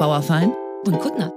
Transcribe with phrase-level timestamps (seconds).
[0.00, 0.56] Bauerfein
[0.86, 1.30] und Kuttner.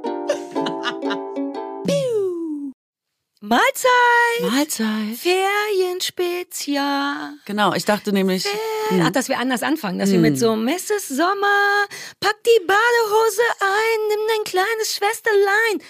[3.42, 4.40] Mahlzeit!
[4.40, 5.18] Mahlzeit.
[5.18, 7.34] Ferienspezial.
[7.44, 8.46] Genau, ich dachte nämlich.
[8.88, 9.02] Hm.
[9.04, 10.14] Ach, dass wir anders anfangen, dass hm.
[10.14, 11.10] wir mit so Mrs.
[11.10, 11.88] Sommer,
[12.22, 15.82] pack die Badehose ein, nimm dein kleines Schwesterlein.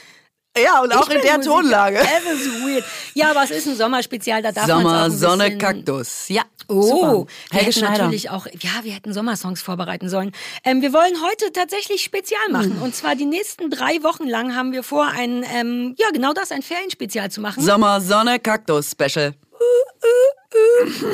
[0.55, 1.55] Ja, und auch in der Musiker.
[1.55, 1.99] Tonlage.
[2.23, 2.85] Das ist weird.
[3.15, 6.29] Ja, aber es ist ein Sommerspezial, da darf man Sommer, Sonne, Kaktus.
[6.29, 6.43] Ja.
[6.67, 10.31] Oh, wir Helge hätten natürlich auch, ja, wir hätten Sommersongs vorbereiten sollen.
[10.63, 12.77] Ähm, wir wollen heute tatsächlich Spezial machen.
[12.77, 12.81] Mhm.
[12.83, 16.51] Und zwar die nächsten drei Wochen lang haben wir vor, ein, ähm, ja, genau das,
[16.51, 17.61] ein Ferienspezial zu machen.
[17.63, 19.33] Sommer, Sonne, Kaktus Special.
[19.51, 20.42] Uh, uh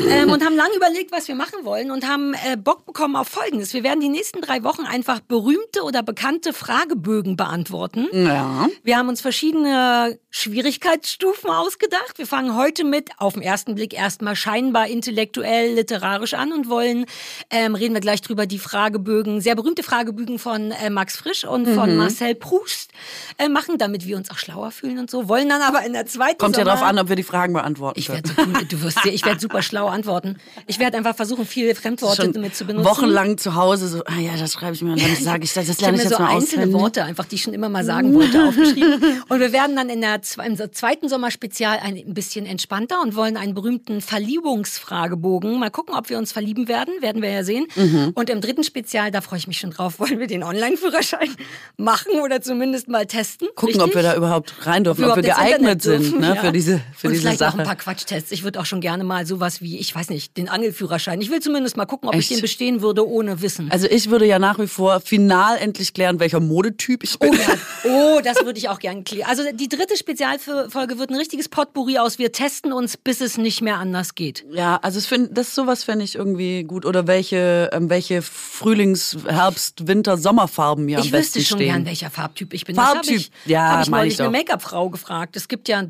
[0.10, 3.28] ähm, und haben lange überlegt, was wir machen wollen und haben äh, Bock bekommen auf
[3.28, 3.74] Folgendes.
[3.74, 8.08] Wir werden die nächsten drei Wochen einfach berühmte oder bekannte Fragebögen beantworten.
[8.12, 8.68] Ja.
[8.84, 12.18] Wir haben uns verschiedene Schwierigkeitsstufen ausgedacht.
[12.18, 17.06] Wir fangen heute mit, auf den ersten Blick erstmal scheinbar intellektuell, literarisch an und wollen,
[17.50, 21.68] ähm, reden wir gleich drüber, die Fragebögen, sehr berühmte Fragebögen von äh, Max Frisch und
[21.68, 21.76] mhm.
[21.76, 22.92] von Marcel Proust
[23.38, 25.28] äh, machen, damit wir uns auch schlauer fühlen und so.
[25.28, 27.54] Wollen dann aber in der zweiten Kommt Sommer ja darauf an, ob wir die Fragen
[27.54, 28.24] beantworten ich können.
[28.26, 30.38] So cool, du wirst, ich werde super schlau antworten.
[30.68, 32.86] Ich werde einfach versuchen, viele Fremdworte damit zu benutzen.
[32.86, 35.68] Wochenlang zu Hause so, ah ja, das schreibe ich mir und dann sage ich das,
[35.68, 36.82] das lerne ich, ich jetzt so mal einzelne auswendig.
[36.82, 38.90] Worte, einfach die ich schon immer mal sagen wollte, aufgeschrieben.
[39.30, 43.54] Und wir werden dann in der im zweiten Sommerspezial ein bisschen entspannter und wollen einen
[43.54, 45.60] berühmten Verliebungsfragebogen.
[45.60, 47.68] Mal gucken, ob wir uns verlieben werden, werden wir ja sehen.
[47.76, 48.12] Mhm.
[48.16, 51.30] Und im dritten Spezial, da freue ich mich schon drauf, wollen wir den Online-Führerschein
[51.78, 53.48] machen oder zumindest mal testen.
[53.56, 53.82] Gucken, Richtig?
[53.84, 56.36] ob wir da überhaupt rein dürfen, ob wir, ob wir geeignet sind ne, ja.
[56.36, 57.54] für diese für und diese vielleicht Sache.
[57.54, 58.32] auch ein paar Quatschtests.
[58.32, 61.22] Ich würde auch schon gerne mal sowas wie, ich weiß nicht, den Angelführerschein.
[61.22, 62.32] Ich will zumindest mal gucken, ob Echt?
[62.32, 63.72] ich den bestehen würde ohne Wissen.
[63.72, 67.32] Also ich würde ja nach wie vor final endlich klären, welcher Modetyp ich bin.
[67.32, 67.48] Oh, ja.
[68.18, 69.30] oh das würde ich auch gerne klären.
[69.30, 72.20] Also die dritte Spezialfolge wird ein richtiges Potpourri aus.
[72.20, 74.46] Wir testen uns, bis es nicht mehr anders geht.
[74.52, 76.86] Ja, also find, das sowas fände ich irgendwie gut.
[76.86, 81.42] Oder welche, ähm, welche Frühlings-, Herbst-, Winter-, Sommerfarben mir ich am besten stehen.
[81.42, 82.76] Ich wüsste schon gern, welcher Farbtyp ich bin.
[82.76, 85.36] Farbtyp, das hab ich, ja, habe ich neulich ich eine Make-up-Frau gefragt.
[85.36, 85.86] Es gibt ja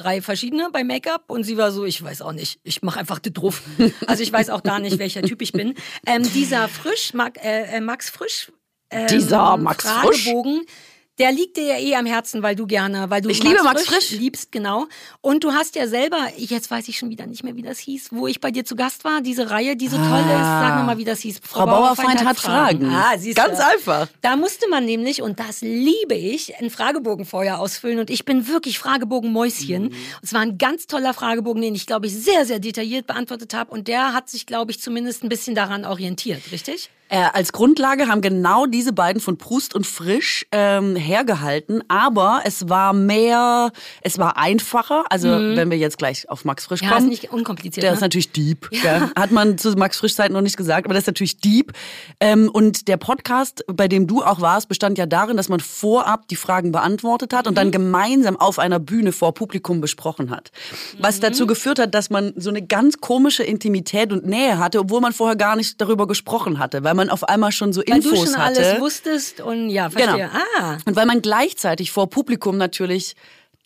[0.00, 3.18] drei verschiedene bei Make-up und sie war so, ich weiß auch nicht, ich mache einfach
[3.18, 3.62] die drauf.
[4.06, 5.74] Also ich weiß auch da nicht, welcher Typ ich bin.
[6.06, 7.12] Ähm, dieser Frisch,
[7.42, 8.50] äh, äh Max Frisch,
[8.90, 10.74] ähm, dieser Max Fragebogen, Frisch
[11.20, 13.62] der liegt dir ja eh am Herzen, weil du gerne, weil du ich Max liebe
[13.62, 14.86] Max Frisch, Frisch liebst, genau.
[15.20, 18.08] Und du hast ja selber, jetzt weiß ich schon wieder nicht mehr, wie das hieß,
[18.10, 20.26] wo ich bei dir zu Gast war, diese Reihe, die so ah, toll ist.
[20.26, 21.40] Sag mir mal, wie das hieß.
[21.42, 22.86] Frau, Frau Bauerfeind, hat Fragen.
[22.86, 22.94] Fragen.
[22.94, 24.08] Ah, siehst Ganz einfach.
[24.22, 27.98] Da musste man nämlich, und das liebe ich, einen Fragebogen vorher ausfüllen.
[27.98, 29.84] Und ich bin wirklich Fragebogenmäuschen.
[29.84, 29.94] Mhm.
[30.22, 33.70] Es war ein ganz toller Fragebogen, den ich, glaube ich, sehr, sehr detailliert beantwortet habe.
[33.70, 36.90] Und der hat sich, glaube ich, zumindest ein bisschen daran orientiert, richtig?
[37.10, 42.68] Äh, als Grundlage haben genau diese beiden von Prust und Frisch ähm, hergehalten, aber es
[42.68, 43.72] war mehr,
[44.02, 45.04] es war einfacher.
[45.10, 45.56] Also mhm.
[45.56, 47.82] wenn wir jetzt gleich auf Max Frisch ja, kommen, ist nicht unkompliziert.
[47.82, 47.96] Der ne?
[47.96, 48.68] ist natürlich deep.
[48.84, 49.10] Ja.
[49.16, 51.72] Hat man zu Max Frisch Zeiten noch nicht gesagt, aber das ist natürlich deep.
[52.20, 56.28] Ähm, und der Podcast, bei dem du auch warst, bestand ja darin, dass man vorab
[56.28, 57.72] die Fragen beantwortet hat und dann mhm.
[57.72, 60.52] gemeinsam auf einer Bühne vor Publikum besprochen hat.
[61.00, 61.22] Was mhm.
[61.22, 65.12] dazu geführt hat, dass man so eine ganz komische Intimität und Nähe hatte, obwohl man
[65.12, 68.04] vorher gar nicht darüber gesprochen hatte, weil man auf einmal schon so Infos hatte.
[68.04, 68.60] Weil du schon hatte.
[68.60, 70.28] alles wusstest und ja, verstehe.
[70.28, 70.44] Genau.
[70.58, 70.78] Ah.
[70.84, 73.14] Und weil man gleichzeitig vor Publikum natürlich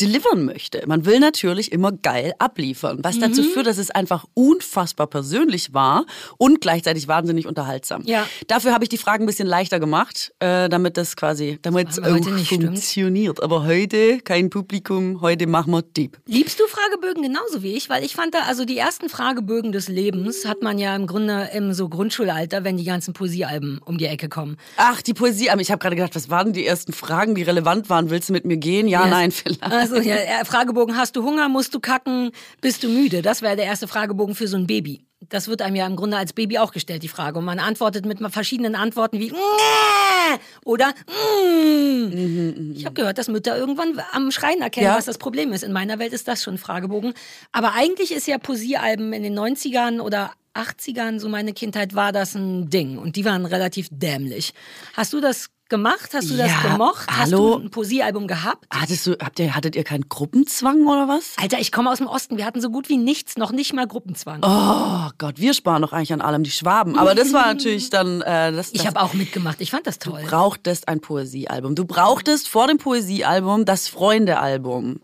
[0.04, 0.82] delivern möchte.
[0.87, 3.20] Man will natürlich immer geil abliefern, was mhm.
[3.20, 6.06] dazu führt, dass es einfach unfassbar persönlich war
[6.38, 8.03] und gleichzeitig wahnsinnig unterhaltsam.
[8.04, 8.26] Ja.
[8.47, 11.97] Dafür habe ich die Fragen ein bisschen leichter gemacht, äh, damit das quasi, damit es
[11.97, 13.37] funktioniert.
[13.37, 13.42] Stimmt.
[13.42, 16.19] Aber heute kein Publikum, heute machen wir Deep.
[16.26, 17.88] Liebst du Fragebögen genauso wie ich?
[17.88, 21.50] Weil ich fand da, also die ersten Fragebögen des Lebens hat man ja im Grunde
[21.54, 24.56] im so Grundschulalter, wenn die ganzen Poesiealben um die Ecke kommen.
[24.76, 25.60] Ach, die Poesiealben.
[25.60, 28.10] Ich habe gerade gedacht, was waren die ersten Fragen, die relevant waren?
[28.10, 28.88] Willst du mit mir gehen?
[28.88, 29.10] Ja, yes.
[29.10, 29.62] nein, vielleicht.
[29.62, 33.22] Also ja, äh, Fragebogen, hast du Hunger, musst du kacken, bist du müde?
[33.22, 35.05] Das wäre der erste Fragebogen für so ein Baby.
[35.28, 37.38] Das wird einem ja im Grunde als Baby auch gestellt, die Frage.
[37.38, 40.38] Und man antwortet mit verschiedenen Antworten wie Nää!
[40.65, 42.72] oder mm.
[42.75, 44.97] Ich habe gehört, dass Mütter irgendwann am Schreien erkennen, ja.
[44.97, 45.65] was das Problem ist.
[45.65, 47.15] In meiner Welt ist das schon ein Fragebogen.
[47.53, 52.34] Aber eigentlich ist ja Poesiealben in den 90ern oder 80ern, so meine Kindheit, war das
[52.34, 52.99] ein Ding.
[52.99, 54.54] Und die waren relativ dämlich.
[54.95, 56.11] Hast du das gemacht?
[56.13, 57.07] Hast du das ja, gemocht?
[57.09, 57.59] Hast hallo?
[57.59, 58.66] du ein Poesiealbum gehabt?
[58.71, 61.33] Hattest du, habt ihr, hattet ihr keinen Gruppenzwang oder was?
[61.37, 62.37] Alter, ich komme aus dem Osten.
[62.37, 64.41] Wir hatten so gut wie nichts, noch nicht mal Gruppenzwang.
[64.43, 66.99] Oh Gott, wir sparen doch eigentlich an allem die Schwaben.
[66.99, 68.21] Aber das war natürlich dann.
[68.22, 69.61] Äh, das, ich habe auch mitgemacht.
[69.61, 70.22] Ich fand das toll.
[70.22, 71.75] Du brauchtest ein Poesiealbum.
[71.75, 75.01] Du brauchtest vor dem Poesiealbum das Freundealbum.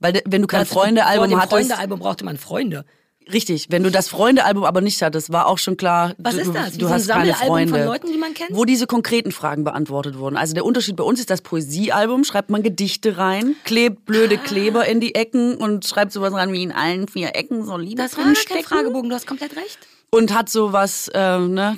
[0.00, 1.50] Weil wenn du kein Freundealbum hattest.
[1.50, 2.84] Vor dem Freundealbum brauchte man Freunde.
[3.32, 6.54] Richtig, wenn du das Freunde-Album aber nicht hattest, war auch schon klar, Was du, ist
[6.54, 6.76] das?
[6.76, 7.72] du hast keine Freunde.
[7.72, 8.50] von Leuten, die man kennt?
[8.52, 10.36] Wo diese konkreten Fragen beantwortet wurden.
[10.36, 14.46] Also der Unterschied bei uns ist das Poesiealbum, schreibt man Gedichte rein, klebt blöde ah.
[14.46, 18.02] Kleber in die Ecken und schreibt sowas rein wie in allen vier Ecken so Liebe
[18.02, 19.78] Das war kein Fragebogen, du hast komplett recht.
[20.14, 21.76] Und hat sowas, äh, ne,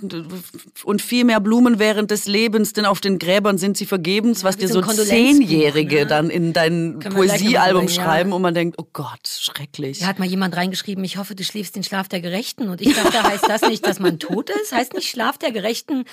[0.84, 4.56] und viel mehr Blumen während des Lebens, denn auf den Gräbern sind sie vergebens, was
[4.56, 6.06] wie dir so Zehnjährige ne?
[6.06, 8.04] dann in dein Poesiealbum drüber, ja.
[8.04, 10.00] schreiben und man denkt, oh Gott, schrecklich.
[10.00, 12.68] Da hat mal jemand reingeschrieben, ich hoffe, du schläfst den Schlaf der Gerechten.
[12.68, 14.72] Und ich dachte, heißt das nicht, dass man tot ist?
[14.72, 16.04] Heißt nicht Schlaf der Gerechten,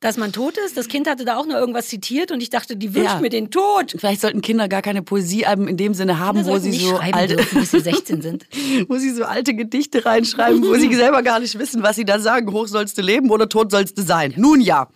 [0.00, 0.76] dass man tot ist?
[0.76, 3.20] Das Kind hatte da auch nur irgendwas zitiert und ich dachte, die wünscht Ja.
[3.20, 3.94] mir den Tod.
[3.96, 7.14] Vielleicht sollten Kinder gar keine Poesiealben in dem Sinne haben, Kinder wo sie so schreiben
[7.14, 8.46] alte, dürfen, bis sie 16 sind.
[8.88, 12.18] wo sie so alte Gedichte reinschreiben, wo sie selber gar nicht wissen, was sie da
[12.18, 12.52] sagen.
[12.52, 14.34] Hoch sollst du leben oder tot sollst du sein.
[14.36, 14.88] Nun ja.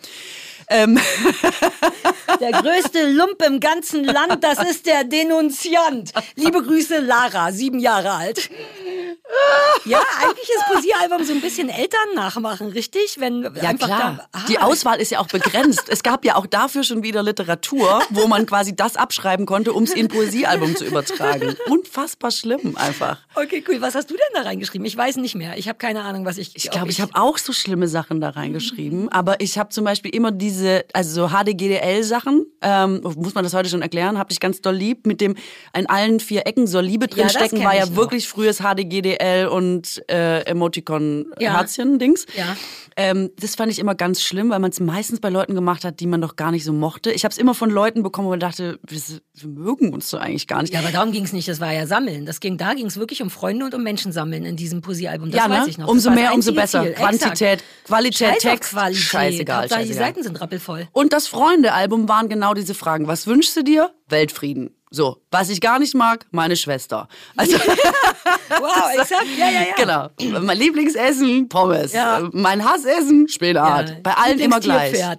[0.68, 0.98] Ähm,
[2.40, 6.12] Der größte Lump im ganzen Land, das ist der Denunziant.
[6.34, 8.50] Liebe Grüße, Lara, sieben Jahre alt.
[9.84, 13.18] Ja, eigentlich ist Poesiealbum so ein bisschen Eltern nachmachen, richtig?
[13.18, 14.18] Wenn Ja klar.
[14.18, 15.84] Da, ah, Die Auswahl ist ja auch begrenzt.
[15.88, 19.84] es gab ja auch dafür schon wieder Literatur, wo man quasi das abschreiben konnte, um
[19.84, 21.56] es in ein Poesiealbum zu übertragen.
[21.68, 23.20] Unfassbar schlimm einfach.
[23.34, 23.80] Okay, cool.
[23.80, 24.86] Was hast du denn da reingeschrieben?
[24.86, 25.56] Ich weiß nicht mehr.
[25.56, 26.54] Ich habe keine Ahnung, was ich.
[26.54, 30.14] Ich glaube, ich habe auch so schlimme Sachen da reingeschrieben, aber ich habe zum Beispiel
[30.14, 30.55] immer diese,
[30.92, 35.06] also so HDGDL-Sachen, ähm, muss man das heute schon erklären, hab dich ganz doll lieb,
[35.06, 35.34] mit dem
[35.76, 37.96] in allen vier Ecken soll Liebe Ja, drinstecken, kenn war ja noch.
[37.96, 40.42] wirklich frühes HDGDL und äh, Ja.
[41.40, 42.26] Emoticon-Herzchen-Dings.
[42.36, 42.56] Ja.
[42.98, 46.00] Ähm, das fand ich immer ganz schlimm, weil man es meistens bei Leuten gemacht hat,
[46.00, 47.12] die man doch gar nicht so mochte.
[47.12, 48.98] Ich habe es immer von Leuten bekommen, wo man dachte, wir,
[49.34, 50.72] wir mögen uns doch eigentlich gar nicht.
[50.72, 51.46] Ja, aber darum ging es nicht.
[51.46, 52.24] Das war ja Sammeln.
[52.24, 55.30] Das ging, da ging es wirklich um Freunde und um Menschen sammeln in diesem Poesiealbum.
[55.30, 55.70] Das ja, weiß ne?
[55.70, 55.88] ich noch.
[55.88, 56.84] Umso mehr, umso besser.
[56.84, 56.92] Ziel.
[56.94, 57.64] Quantität, Exakt.
[57.84, 59.02] Qualität, Scheiß Text, Qualität.
[59.02, 60.06] scheißegal, Hauptsache, Die scheißegal.
[60.08, 60.88] Seiten sind rappelvoll.
[60.92, 63.06] Und das Freunde-Album waren genau diese Fragen.
[63.06, 63.90] Was wünschst du dir?
[64.08, 64.70] Weltfrieden.
[64.90, 67.08] So, was ich gar nicht mag, meine Schwester.
[67.36, 67.58] Also,
[68.48, 69.26] Wow, exakt.
[69.36, 69.74] Ja, ja, ja.
[69.76, 70.40] genau.
[70.40, 71.92] Mein Lieblingsessen, Pommes.
[71.92, 72.28] Ja.
[72.32, 73.88] Mein Hassessen, Spinat.
[73.88, 73.96] Ja.
[74.02, 74.96] Bei allen immer gleich.
[74.98, 75.18] Ja, Bei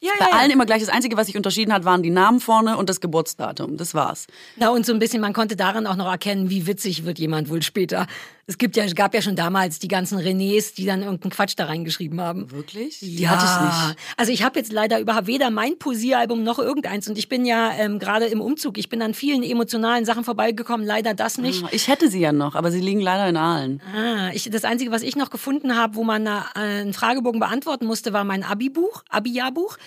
[0.00, 0.38] ja, ja.
[0.38, 0.80] allen immer gleich.
[0.80, 3.76] Das Einzige, was sich unterschieden hat, waren die Namen vorne und das Geburtsdatum.
[3.76, 4.26] Das war's.
[4.56, 7.48] Na, und so ein bisschen, man konnte daran auch noch erkennen, wie witzig wird jemand
[7.48, 8.06] wohl später.
[8.46, 11.64] Es gibt ja, gab ja schon damals die ganzen Renés, die dann irgendeinen Quatsch da
[11.64, 12.50] reingeschrieben haben.
[12.50, 12.98] Wirklich?
[13.00, 13.98] Die Ja, hatte ich nicht.
[14.18, 17.72] also ich habe jetzt leider überhaupt weder mein Poesiealbum noch irgendeins und ich bin ja
[17.78, 18.76] ähm, gerade im Umzug.
[18.76, 21.64] Ich bin an vielen emotionalen Sachen vorbeigekommen, leider das nicht.
[21.72, 23.80] Ich hätte sie ja noch, aber sie liegen leider in Aalen.
[23.96, 27.86] Ah, ich, das Einzige, was ich noch gefunden habe, wo man äh, einen Fragebogen beantworten
[27.86, 29.78] musste, war mein Abi-Buch, Abi-Jahrbuch.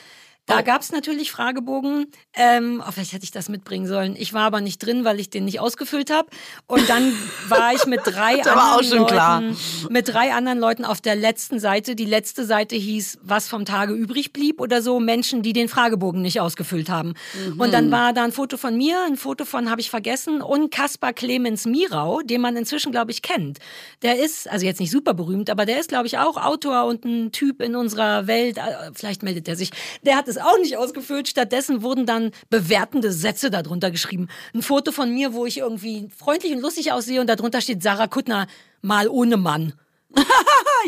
[0.47, 0.63] Da Oh.
[0.63, 2.07] gab's natürlich Fragebogen.
[2.33, 4.15] Ähm, oh, vielleicht hätte ich das mitbringen sollen.
[4.17, 6.29] Ich war aber nicht drin, weil ich den nicht ausgefüllt habe.
[6.67, 7.13] Und dann
[7.49, 9.43] war ich mit drei anderen Leuten, klar.
[9.89, 11.95] mit drei anderen Leuten auf der letzten Seite.
[11.95, 14.99] Die letzte Seite hieß, was vom Tage übrig blieb oder so.
[14.99, 17.13] Menschen, die den Fragebogen nicht ausgefüllt haben.
[17.57, 17.71] Und Mhm.
[17.71, 21.11] dann war da ein Foto von mir, ein Foto von habe ich vergessen und Kaspar
[21.13, 23.59] Clemens Mirau, den man inzwischen glaube ich kennt.
[24.01, 27.03] Der ist also jetzt nicht super berühmt, aber der ist glaube ich auch Autor und
[27.03, 28.57] ein Typ in unserer Welt.
[28.57, 28.61] Äh,
[28.93, 29.71] Vielleicht meldet er sich.
[30.03, 31.27] Der hat es auch nicht ausgefüllt.
[31.27, 34.27] Stattdessen wurden dann bewertende Sätze darunter geschrieben.
[34.53, 38.07] Ein Foto von mir, wo ich irgendwie freundlich und lustig aussehe und darunter steht Sarah
[38.07, 38.47] Kuttner
[38.81, 39.73] mal ohne Mann.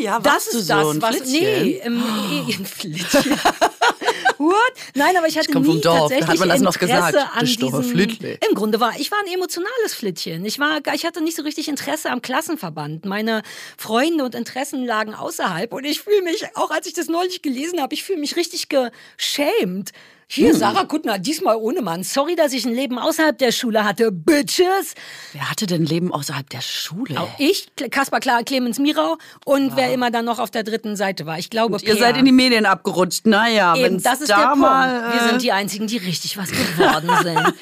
[0.00, 1.16] Ja, Das ist so das, was.
[1.16, 1.40] Flittchen?
[1.42, 3.38] Nee, im, nee, ein Flittchen.
[4.40, 4.54] What?
[4.94, 7.12] Nein, aber ich hatte Ich nie vom Dorf, da tatsächlich hat man das noch Interesse
[7.12, 7.36] gesagt.
[7.36, 7.58] an diesem.
[8.48, 10.46] Im Grunde war ich war ein emotionales Flittchen.
[10.46, 13.04] Ich war, ich hatte nicht so richtig Interesse am Klassenverband.
[13.04, 13.42] Meine
[13.76, 17.82] Freunde und Interessen lagen außerhalb und ich fühle mich, auch als ich das neulich gelesen
[17.82, 19.92] habe, ich fühle mich richtig geschämt.
[20.32, 22.04] Hier, Sarah Kuttner, diesmal ohne Mann.
[22.04, 24.12] Sorry, dass ich ein Leben außerhalb der Schule hatte.
[24.12, 24.94] Bitches.
[25.32, 27.16] Wer hatte denn Leben außerhalb der Schule?
[27.38, 31.40] Ich, Kaspar Klar, Clemens Mirau und wer immer dann noch auf der dritten Seite war.
[31.40, 33.26] Ich glaube, Ihr seid in die Medien abgerutscht.
[33.26, 34.60] Naja, Eben, wenn das ist da der Punkt.
[34.60, 35.12] mal.
[35.12, 37.54] Wir äh, sind die Einzigen, die richtig was geworden sind.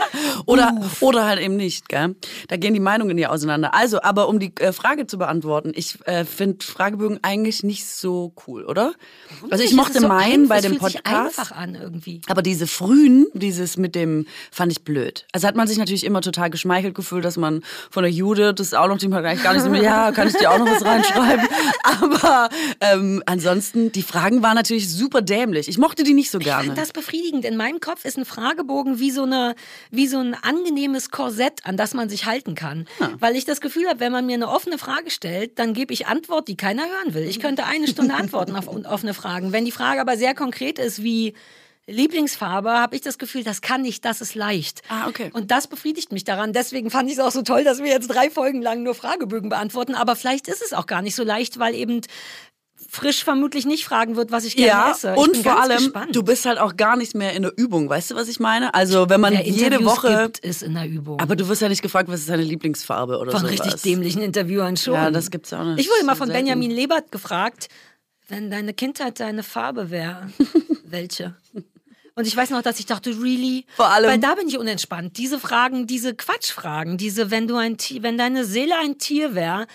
[0.45, 2.17] Oder, oder halt eben nicht, gell?
[2.49, 3.73] Da gehen die Meinungen ja auseinander.
[3.73, 8.35] Also, aber um die äh, Frage zu beantworten, ich äh, finde Fragebögen eigentlich nicht so
[8.47, 8.93] cool, oder?
[9.49, 11.39] Also ich mochte so meinen bei dem fühlt sich Podcast.
[11.39, 12.21] einfach an irgendwie.
[12.29, 15.27] Aber diese frühen, dieses mit dem, fand ich blöd.
[15.33, 18.69] Also hat man sich natürlich immer total geschmeichelt gefühlt, dass man von der Jude, das
[18.69, 20.85] ist auch noch, die man gar nicht so ja, kann ich dir auch noch was
[20.85, 21.47] reinschreiben.
[21.85, 22.49] Aber
[22.81, 25.69] ähm, ansonsten, die Fragen waren natürlich super dämlich.
[25.69, 26.65] Ich mochte die nicht so Ich gerne.
[26.65, 27.45] fand das befriedigend.
[27.45, 29.55] In meinem Kopf ist ein Fragebogen wie so, eine,
[29.93, 32.89] wie so ein angenehmes Korsett, an das man sich halten kann.
[33.21, 36.09] Weil ich das Gefühl habe, wenn man mir eine offene Frage stellt, dann gebe ich
[36.09, 37.23] Antwort, die keiner hören will.
[37.23, 39.53] Ich könnte eine Stunde antworten auf offene Fragen.
[39.53, 41.35] Wenn die Frage aber sehr konkret ist, wie
[41.89, 44.83] Lieblingsfarbe, habe ich das Gefühl, das kann ich, das ist leicht.
[44.89, 45.31] Ah, okay.
[45.33, 46.53] Und das befriedigt mich daran.
[46.53, 49.49] Deswegen fand ich es auch so toll, dass wir jetzt drei Folgen lang nur Fragebögen
[49.49, 49.95] beantworten.
[49.95, 52.01] Aber vielleicht ist es auch gar nicht so leicht, weil eben
[52.91, 55.13] frisch vermutlich nicht fragen wird, was ich gerne Ja, esse.
[55.13, 56.15] Ich und vor allem, gespannt.
[56.15, 57.89] du bist halt auch gar nicht mehr in der Übung.
[57.89, 58.73] Weißt du, was ich meine?
[58.73, 60.23] Also, wenn man Wer jede Woche.
[60.25, 61.19] gibt, ist in der Übung.
[61.21, 63.53] Aber du wirst ja nicht gefragt, was ist deine Lieblingsfarbe oder von sowas.
[63.53, 64.95] richtig dämlichen Interviewern schon.
[64.95, 65.81] Ja, das gibt's auch nicht.
[65.81, 66.45] Ich wurde mal So von selten.
[66.45, 67.69] Benjamin Lebert gefragt,
[68.29, 70.31] wenn deine Kindheit deine Farbe wäre,
[70.85, 71.35] welche?
[72.19, 73.65] Und ich weiß noch, dass ich dachte, really?
[73.77, 75.17] Vor allem- Weil da bin ich unentspannt.
[75.19, 79.67] Diese Fragen, diese Quatschfragen, diese, wenn du ein Tier, wenn deine Seele ein Tier wäre,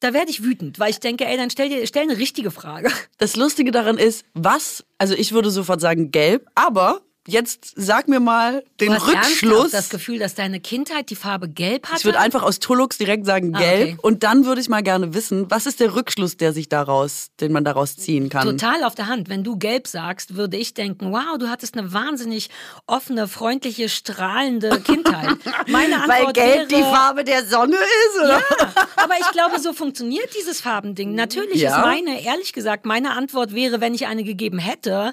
[0.00, 2.90] Da werde ich wütend, weil ich denke, ey, dann stell dir stell eine richtige Frage.
[3.16, 8.20] Das Lustige daran ist, was, also ich würde sofort sagen gelb, aber jetzt sag mir
[8.20, 9.70] mal den Du hast Rückschluss.
[9.72, 11.98] das Gefühl, dass deine Kindheit die Farbe gelb hatte?
[11.98, 13.96] Ich würde einfach aus Tullux direkt sagen Ah, gelb okay.
[14.02, 17.52] und dann würde ich mal gerne wissen, was ist der Rückschluss, der sich daraus, den
[17.52, 18.46] man daraus ziehen kann.
[18.46, 19.28] Total auf der Hand.
[19.28, 22.48] Wenn du gelb sagst, würde ich denken, wow, du hattest eine wahnsinnig
[22.86, 25.36] offene, freundliche, strahlende Kindheit.
[25.68, 28.38] Meine Antwort wäre, Farbe der Sonne ist, oder?
[28.38, 31.14] Ja, aber ich glaube, so funktioniert dieses Farbending.
[31.14, 31.76] Natürlich Ja.
[31.76, 35.12] ist meine, ehrlich gesagt, meine Antwort wäre, wenn ich eine gegeben hätte,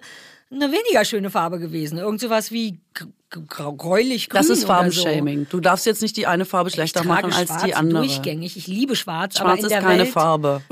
[0.54, 1.98] eine weniger schöne Farbe gewesen.
[1.98, 2.80] Irgend sowas wie
[3.30, 5.48] gräulich grün Das ist Farbenshaming.
[5.50, 6.76] Du darfst jetzt nicht die eine Farbe so.
[6.76, 8.06] schlechter machen als schwarz die andere.
[8.06, 8.58] durchgängig.
[8.58, 10.62] Ich liebe schwarz, aber Schwarz ist keine Welt Farbe.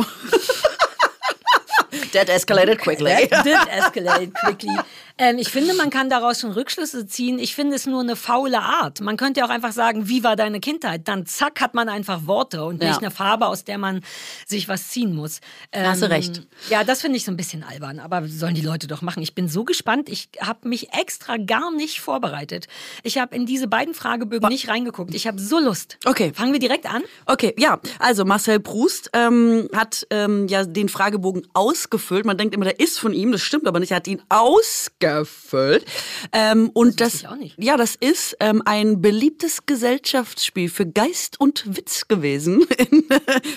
[2.14, 3.28] That escalated quickly.
[3.30, 4.78] That did escalate quickly.
[5.18, 7.40] Ähm, ich finde, man kann daraus schon Rückschlüsse ziehen.
[7.40, 9.02] Ich finde es nur eine faule Art.
[9.02, 11.08] Man könnte ja auch einfach sagen, wie war deine Kindheit?
[11.08, 12.90] Dann zack, hat man einfach Worte und Ja.
[12.90, 14.02] nicht eine Farbe, aus der man
[14.48, 15.40] sich was ziehen muss.
[15.72, 16.48] Ähm, Hast du recht.
[16.70, 19.22] Ja, das finde ich so ein bisschen albern, aber sollen die Leute doch machen.
[19.24, 20.10] Ich bin so gespannt.
[20.10, 22.68] Ich habe mich extra gar nicht vorbereitet.
[23.04, 25.14] Ich habe in diese beiden Fragebögen nicht reingeguckt.
[25.14, 25.98] Ich habe so Lust.
[26.06, 26.32] Okay.
[26.34, 27.04] Fangen wir direkt an.
[27.26, 32.26] Okay, ja, also Marcel Proust ähm, hat ähm, ja den Fragebogen ausgefüllt.
[32.26, 33.92] Man denkt immer, der ist von ihm, das stimmt aber nicht.
[33.92, 35.02] Er hat ihn ausgefüllt.
[36.32, 37.24] Ähm, und Das das,
[37.58, 43.08] ja, das ist ähm, ein beliebtes Gesellschaftsspiel für Geist und Witz gewesen in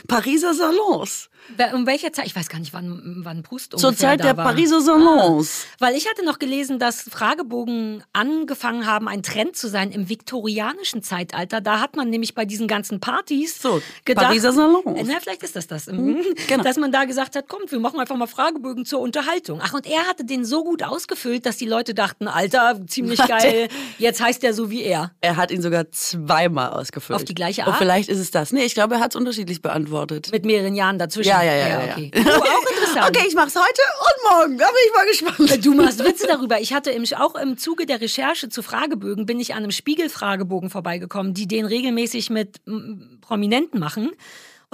[0.06, 1.30] Pariser Salons.
[1.74, 2.26] Um welcher Zeit?
[2.26, 4.46] Ich weiß gar nicht, wann, wann Proust Zur Zeit der war.
[4.46, 5.66] Pariser Salons.
[5.78, 11.02] Weil ich hatte noch gelesen, dass Fragebogen angefangen haben, ein Trend zu sein im viktorianischen
[11.02, 11.60] Zeitalter.
[11.60, 14.84] Da hat man nämlich bei diesen ganzen Partys So, gedacht, Pariser Salons.
[15.06, 15.86] Na, vielleicht ist das das.
[15.86, 16.24] Mhm.
[16.48, 16.64] genau.
[16.64, 19.60] Dass man da gesagt hat, kommt, wir machen einfach mal Fragebögen zur Unterhaltung.
[19.62, 23.32] Ach, und er hatte den so gut ausgefüllt, dass die Leute dachten, Alter, ziemlich Warte.
[23.32, 25.12] geil, jetzt heißt er so wie er.
[25.20, 27.16] Er hat ihn sogar zweimal ausgefüllt.
[27.16, 27.78] Auf die gleiche Oh, Art?
[27.78, 28.52] vielleicht ist es das.
[28.52, 30.30] Nee, ich glaube, er hat es unterschiedlich beantwortet.
[30.32, 31.28] Mit mehreren Jahren dazwischen.
[31.28, 31.68] Ja, ja, ja.
[31.68, 32.10] ja, okay.
[32.14, 32.22] ja.
[32.26, 33.08] Oh, auch interessant.
[33.16, 34.58] Okay, ich mach's heute und morgen.
[34.58, 35.64] Da bin ich mal gespannt.
[35.64, 36.60] Du machst Witze darüber.
[36.60, 40.70] Ich hatte im, auch im Zuge der Recherche zu Fragebögen bin ich an einem Spiegel-Fragebogen
[40.70, 42.60] vorbeigekommen, die den regelmäßig mit
[43.20, 44.12] Prominenten machen.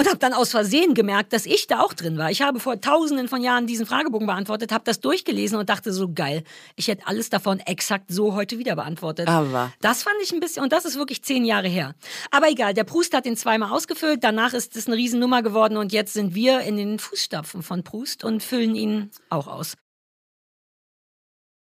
[0.00, 2.30] Und habe dann aus Versehen gemerkt, dass ich da auch drin war.
[2.30, 6.10] Ich habe vor tausenden von Jahren diesen Fragebogen beantwortet, habe das durchgelesen und dachte so
[6.10, 6.42] geil,
[6.74, 9.28] ich hätte alles davon exakt so heute wieder beantwortet.
[9.28, 9.74] Aber.
[9.82, 11.94] Das fand ich ein bisschen, und das ist wirklich zehn Jahre her.
[12.30, 15.92] Aber egal, der Proust hat den zweimal ausgefüllt, danach ist es eine Riesennummer geworden und
[15.92, 19.76] jetzt sind wir in den Fußstapfen von Proust und füllen ihn auch aus.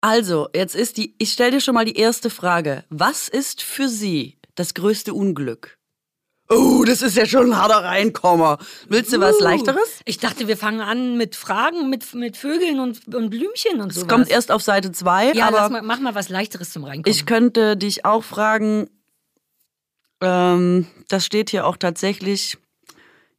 [0.03, 2.85] Also, jetzt ist die, ich stelle dir schon mal die erste Frage.
[2.91, 5.80] Was ist für Sie das größte Unglück?
[6.53, 8.59] Oh, das ist ja schon ein harter Reinkommer.
[8.89, 10.01] Willst du was Uh, Leichteres?
[10.05, 14.01] Ich dachte, wir fangen an mit Fragen, mit, mit Vögeln und, und Blümchen und so.
[14.01, 16.83] Es kommt erst auf Seite 2, Ja, lass aber mal, mach mal was Leichteres zum
[16.85, 17.05] Reinkommen.
[17.17, 18.91] ich könnte dich auch fragen,
[20.21, 22.59] ähm, das steht hier auch tatsächlich,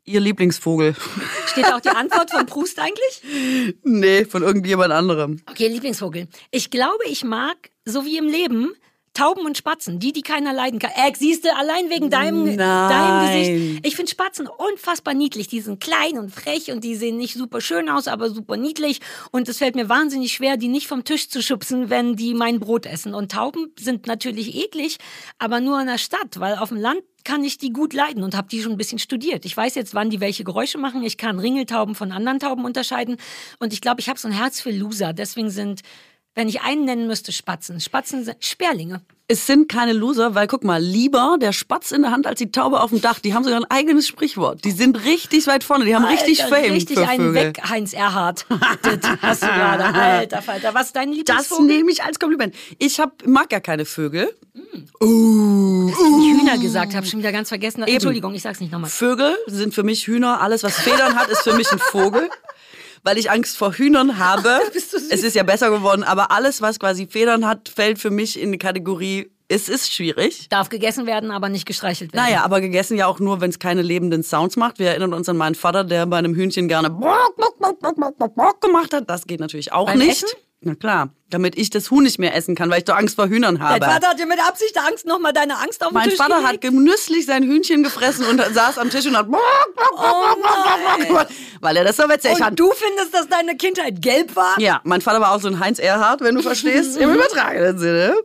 [0.03, 0.96] Ihr Lieblingsvogel.
[1.48, 3.75] Steht da auch die Antwort von Proust eigentlich?
[3.84, 5.41] nee, von irgendjemand anderem.
[5.48, 6.27] Okay, Lieblingsvogel.
[6.50, 8.74] Ich glaube, ich mag, so wie im Leben,
[9.13, 10.91] Tauben und Spatzen, die, die keiner leiden kann.
[10.96, 13.44] Äh, siehst du, allein wegen deinem, deinem.
[13.44, 13.86] Gesicht.
[13.86, 15.48] Ich finde Spatzen unfassbar niedlich.
[15.50, 19.01] Die sind klein und frech und die sehen nicht super schön aus, aber super niedlich.
[19.32, 22.60] Und es fällt mir wahnsinnig schwer, die nicht vom Tisch zu schubsen, wenn die mein
[22.60, 23.13] Brot essen.
[23.13, 24.98] Und Tauben sind natürlich eklig,
[25.39, 28.36] aber nur in der Stadt, weil auf dem Land kann ich die gut leiden und
[28.36, 29.46] habe die schon ein bisschen studiert.
[29.46, 31.03] Ich weiß jetzt, wann die welche Geräusche machen.
[31.03, 33.18] Ich kann Ringeltauben von anderen Tauben unterscheiden.
[33.60, 35.13] Und ich glaube, ich habe so ein Herz für Loser.
[35.13, 35.82] Deswegen sind,
[36.35, 37.79] wenn ich einen nennen müsste, Spatzen.
[37.81, 39.01] Spatzen sind Sperlinge.
[39.27, 42.51] Es sind keine Loser, weil guck mal, lieber der Spatz in der Hand als die
[42.51, 43.19] Taube auf dem Dach.
[43.19, 44.65] Die haben sogar ein eigenes Sprichwort.
[44.65, 45.85] Die sind richtig weit vorne.
[45.85, 47.33] Die haben richtig Alter, Fame Richtig für einen Vögel.
[47.35, 48.45] weg, Heinz Erhardt.
[48.81, 49.85] das hast du gerade.
[49.85, 50.73] Alter Falter.
[50.73, 51.65] Was ist dein Das Lieblingsvogel?
[51.65, 52.55] nehme ich als Kompliment.
[52.77, 54.35] Ich hab, mag ja keine Vögel.
[54.53, 54.69] Dass
[55.01, 57.83] ich nicht Hühner gesagt habe, schon wieder ganz vergessen.
[57.83, 58.89] Entschuldigung, ich sag's nicht nochmal.
[58.89, 60.41] Vögel sind für mich Hühner.
[60.41, 62.29] Alles, was Federn hat, ist für mich ein Vogel.
[63.03, 64.60] Weil ich Angst vor Hühnern habe.
[64.74, 68.51] Es ist ja besser geworden, aber alles, was quasi Federn hat, fällt für mich in
[68.51, 70.48] die Kategorie, es ist schwierig.
[70.50, 72.25] Darf gegessen werden, aber nicht gestreichelt werden.
[72.25, 74.79] Naja, aber gegessen ja auch nur, wenn es keine lebenden Sounds macht.
[74.79, 77.96] Wir erinnern uns an meinen Vater, der bei einem Hühnchen gerne Bock, Bock, Bock, Bock,
[77.98, 79.10] Bock, Bock, Bock gemacht hat.
[79.10, 80.24] Das geht natürlich auch Beim nicht.
[80.24, 80.29] Essen?
[80.62, 83.27] Na klar, damit ich das Huhn nicht mehr essen kann, weil ich doch Angst vor
[83.27, 83.79] Hühnern habe.
[83.79, 86.35] Dein Vater hat dir mit Absicht Angst nochmal deine Angst auf den mein Tisch Vater
[86.35, 86.53] gelegt.
[86.53, 91.27] hat genüsslich sein Hühnchen gefressen und saß am Tisch und hat gemacht,
[91.61, 94.59] weil er das so witzig Oh Und du findest, dass deine Kindheit gelb war?
[94.59, 98.15] Ja, mein Vater war auch so ein Heinz Erhardt, wenn du verstehst, im übertragenen Sinne.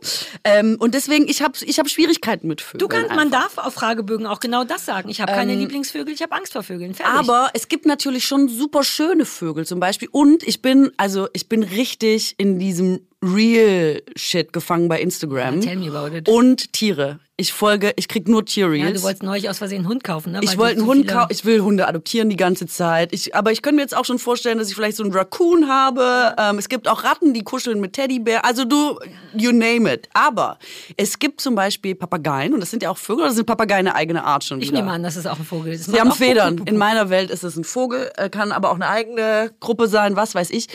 [0.43, 2.79] Ähm, und deswegen, ich habe ich hab Schwierigkeiten mit Vögeln.
[2.79, 5.09] Du kannst, man darf auf Fragebögen auch genau das sagen.
[5.09, 6.93] Ich habe keine Lieblingsvögel, ich habe Angst vor Vögeln.
[6.93, 7.15] Fertig.
[7.15, 10.09] Aber es gibt natürlich schon super schöne Vögel zum Beispiel.
[10.11, 15.61] Und ich bin, also ich bin richtig in diesem Real Shit gefangen bei Instagram.
[15.61, 16.29] tell me about it.
[16.29, 17.19] Und Tiere.
[17.39, 18.87] Ich folge, ich krieg nur Tierreels.
[18.89, 20.39] Ja, du wolltest neulich aus Versehen einen Hund kaufen, ne?
[20.39, 21.27] Weil Ich wollte einen Hund kaufen.
[21.31, 23.13] Ich will Hunde adoptieren die ganze Zeit.
[23.13, 25.67] Ich, aber ich könnte mir jetzt auch schon vorstellen, dass ich vielleicht so einen Raccoon
[25.69, 26.35] habe.
[26.39, 28.43] Ähm, es gibt auch Ratten, die kuscheln mit Teddybär.
[28.43, 28.97] Also du,
[29.35, 30.09] you name it.
[30.13, 30.57] Aber
[30.95, 33.93] es gibt zum Beispiel Papageien und das sind ja auch Vögel oder sind Papageien eine
[33.95, 34.79] eigene Art schon Ich wieder?
[34.79, 35.73] nehme an, das ist auch ein Vogel.
[35.77, 36.55] Das Sie haben Pup, Federn.
[36.55, 39.51] Pup, Pup, In meiner Welt ist es ein Vogel, äh, kann aber auch eine eigene
[39.59, 40.67] Gruppe sein, was weiß ich.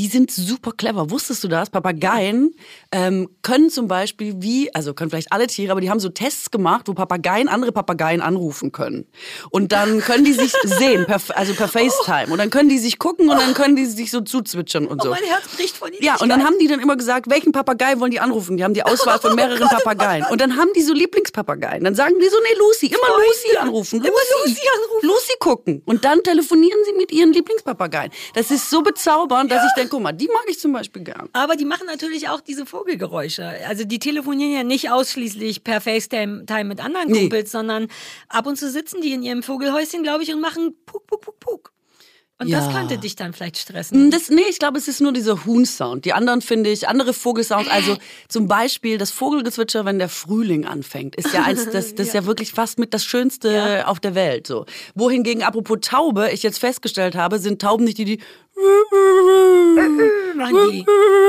[0.00, 1.10] Die sind super clever.
[1.10, 1.68] Wusstest du das?
[1.68, 2.54] Papageien
[2.90, 6.50] ähm, können zum Beispiel wie, also können vielleicht alle Tiere, aber die haben so Tests
[6.50, 9.06] gemacht, wo Papageien andere Papageien anrufen können.
[9.50, 12.32] Und dann können die sich sehen, per, also per FaceTime.
[12.32, 15.04] Und dann können die sich gucken und dann können die sich so zuzwitschern und Oh,
[15.04, 15.10] so.
[15.10, 18.10] mein Herz bricht von Ja, und dann haben die dann immer gesagt, welchen Papagei wollen
[18.10, 18.56] die anrufen?
[18.56, 20.24] Die haben die Auswahl von mehreren Papageien.
[20.30, 21.84] Und dann haben die so Lieblingspapageien.
[21.84, 23.26] Dann sagen die so, nee, Lucy, immer Freunde.
[23.26, 23.96] Lucy anrufen.
[23.98, 24.08] Immer
[24.46, 25.06] Lucy anrufen.
[25.08, 25.82] Lucy gucken.
[25.84, 28.10] Und dann telefonieren sie mit ihren Lieblingspapageien.
[28.32, 31.28] Das ist so bezaubernd, dass ich denke, guck mal, die mag ich zum Beispiel gern.
[31.34, 33.46] Aber die machen natürlich auch diese Vogelgeräusche.
[33.68, 37.20] Also die telefonieren ja nicht ausschließlich per FaceTime Time mit anderen Nee.
[37.20, 37.88] Kumpels, sondern
[38.28, 41.40] ab und zu sitzen die in ihrem Vogelhäuschen, glaube ich, und machen Puk, Puk, Puk,
[41.40, 41.72] Puk.
[42.42, 42.72] Und das Ja.
[42.72, 44.10] könnte dich dann vielleicht stressen.
[44.10, 46.06] Das, nee, ich glaube, es ist nur dieser Huhn-Sound.
[46.06, 47.98] Die anderen finde ich, andere Vogelsounds, also
[48.30, 52.24] zum Beispiel das Vogelgezwitscher, wenn der Frühling anfängt, ist ja eins, das, das ist ja
[52.24, 54.46] wirklich fast mit das Schönste auf der Welt.
[54.46, 54.64] So.
[54.94, 58.20] Wohingegen, apropos Taube, ich jetzt festgestellt habe, sind Tauben nicht die, die
[60.40, 60.86] machen die.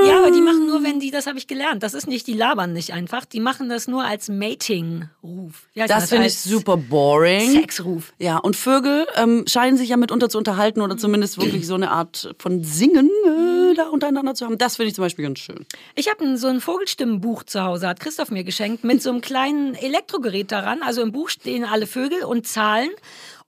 [0.08, 1.84] Ja, aber die machen nur, wenn die, das habe ich gelernt.
[1.84, 3.25] Das ist nicht, die labern nicht einfach.
[3.25, 5.68] Die machen das nur als Mating-Ruf.
[5.74, 7.51] Wie heißt Das finde ich super boring.
[7.51, 8.13] Sexruf.
[8.20, 11.92] Ja, und Vögel ähm, scheinen sich ja mitunter zu unterhalten oder zumindest wirklich so eine
[11.92, 14.58] Art von Singen äh, da untereinander zu haben.
[14.58, 15.66] Das finde ich zum Beispiel ganz schön.
[15.96, 19.75] Ich habe so ein Vogelstimmenbuch zu Hause, hat Christoph mir geschenkt, mit so einem kleinen
[19.75, 20.82] Elektrogerät daran.
[20.82, 22.90] Also im Buch stehen alle Vögel und Zahlen.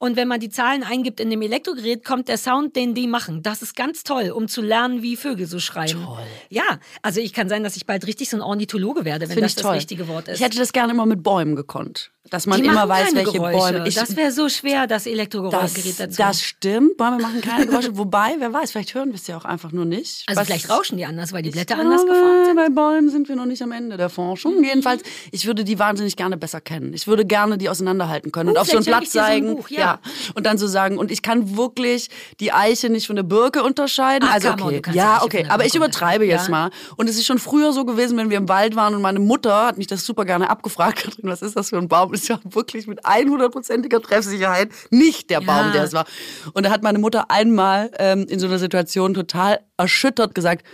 [0.03, 3.41] Und wenn man die Zahlen eingibt in dem Elektrogerät, kommt der Sound, den die machen.
[3.41, 6.03] Das ist ganz toll, um zu lernen, wie Vögel so schreien.
[6.03, 6.25] Toll.
[6.49, 9.51] Ja, also ich kann sein, dass ich bald richtig so ein Ornithologe werde, wenn das
[9.51, 9.75] ich das toll.
[9.75, 10.39] richtige Wort ist.
[10.39, 12.11] Ich hätte das gerne immer mit Bäumen gekonnt.
[12.29, 13.73] Dass man die immer weiß, welche Geräusche.
[13.73, 13.87] Bäume.
[13.87, 16.17] Ich, das wäre so schwer, das Elektrogerät das, dazu.
[16.17, 16.95] das stimmt.
[16.97, 17.95] Bäume machen keine Geräusche.
[17.97, 20.23] Wobei, wer weiß, vielleicht hören wir es ja auch einfach nur nicht.
[20.27, 22.55] also Was- vielleicht rauschen die anders, weil die Blätter Ich anders glaube, geformt sind.
[22.55, 24.63] Bei Bäumen sind wir noch nicht am Ende der Forschung.
[24.63, 26.93] Jedenfalls, ich würde die wahnsinnig gerne besser kennen.
[26.93, 29.25] Ich würde gerne die auseinanderhalten können und Oh, auf so einen Platz dir so ein
[29.25, 29.55] zeigen.
[29.57, 29.99] Buch, ja.
[30.33, 34.27] Und dann so sagen, und ich kann wirklich die Eiche nicht von der Birke unterscheiden.
[34.29, 34.81] Ah, also on, okay.
[34.91, 35.45] die Ja, okay.
[35.49, 36.71] Aber ich übertreibe jetzt unterscheiden.
[36.89, 36.95] mal.
[36.95, 39.65] Und es ist schon früher so gewesen, wenn wir im Wald waren und meine Mutter
[39.67, 41.17] hat mich das super gerne abgefragt.
[41.21, 42.12] Was ist das für ein Baum?
[42.13, 45.71] Das ist ja wirklich mit 100%iger Treffsicherheit nicht der Baum, Ja.
[45.71, 46.05] der es war.
[46.53, 50.65] Und da hat meine Mutter einmal ähm, in so einer Situation total erschüttert gesagt,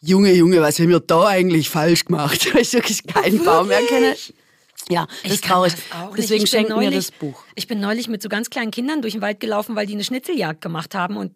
[0.00, 2.48] Junge, Junge, was haben wir da eigentlich falsch gemacht?
[2.54, 4.14] Weil ich wirklich keinen Baum erkenne.
[4.88, 5.74] Ja, das Ich ist traurig.
[5.74, 6.14] das.
[6.16, 7.42] Deswegen schenkt mir das Buch.
[7.56, 10.04] Ich bin neulich mit so ganz kleinen Kindern durch den Wald gelaufen, weil die eine
[10.04, 11.32] Schnitzeljagd gemacht haben und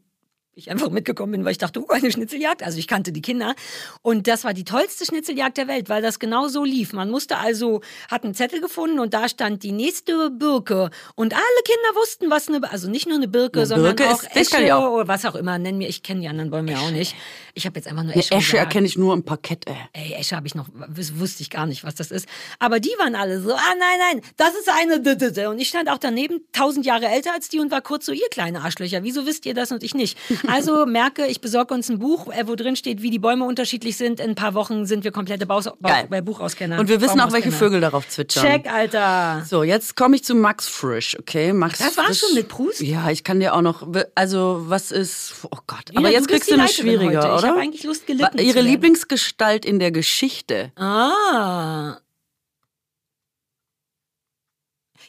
[0.55, 2.63] ich einfach mitgekommen bin, weil ich dachte, oh, eine Schnitzeljagd.
[2.63, 3.55] Also ich kannte die Kinder.
[4.03, 6.93] Und das war die tollste Schnitzeljagd der Welt, weil das genau so lief.
[6.93, 10.91] Man musste also, hat einen Zettel gefunden und da stand die nächste Birke.
[11.15, 14.23] Und alle Kinder wussten, was eine, also nicht nur eine Birke, Eine sondern Birke auch
[14.23, 14.91] ist- Esche auch.
[14.93, 15.59] oder was auch immer.
[15.59, 17.15] Nennen wir, ich kenne die anderen Bäume ja auch nicht.
[17.55, 18.67] Ich habe jetzt einfach nur Eine Esche Esche gesagt.
[18.75, 19.77] erkenne ich nur im Parkett, ey.
[19.95, 22.29] Ey, Esche habe ich noch, wus- wusste ich gar nicht, was das ist.
[22.59, 25.49] Aber die waren alle so, ah nein, nein, das ist eine.
[25.51, 28.29] Und ich stand auch daneben, tausend Jahre älter als die und war kurz so, ihr
[28.31, 30.19] kleine Arschlöcher, wieso wisst ihr das und ich nicht?
[30.47, 33.97] Also merke, ich besorge uns ein Buch, äh, wo drin steht, wie die Bäume unterschiedlich
[33.97, 34.21] sind.
[34.21, 36.07] In ein paar Wochen sind wir komplette Baus Geil.
[36.09, 36.79] bei Buchauskenner.
[36.81, 37.53] Und wir wissen auch, welche.
[37.53, 38.45] Vögel darauf zwitschern.
[38.45, 39.45] Check, Alter.
[39.49, 41.53] So, jetzt komme ich zu Max Frisch, okay?
[41.53, 42.81] Max Das war's schon mit Proust?
[42.81, 46.55] Ja, ich kann dir auch noch, also was ist, oh Gott, aber jetzt kriegst du
[46.55, 47.29] eine schwieriger, heute.
[47.29, 47.49] Ich oder?
[47.49, 48.61] hab eigentlich Lust, gelitten Ihre.
[48.63, 50.73] Lieblingsgestalt in der Geschichte.
[50.77, 51.99] Ah.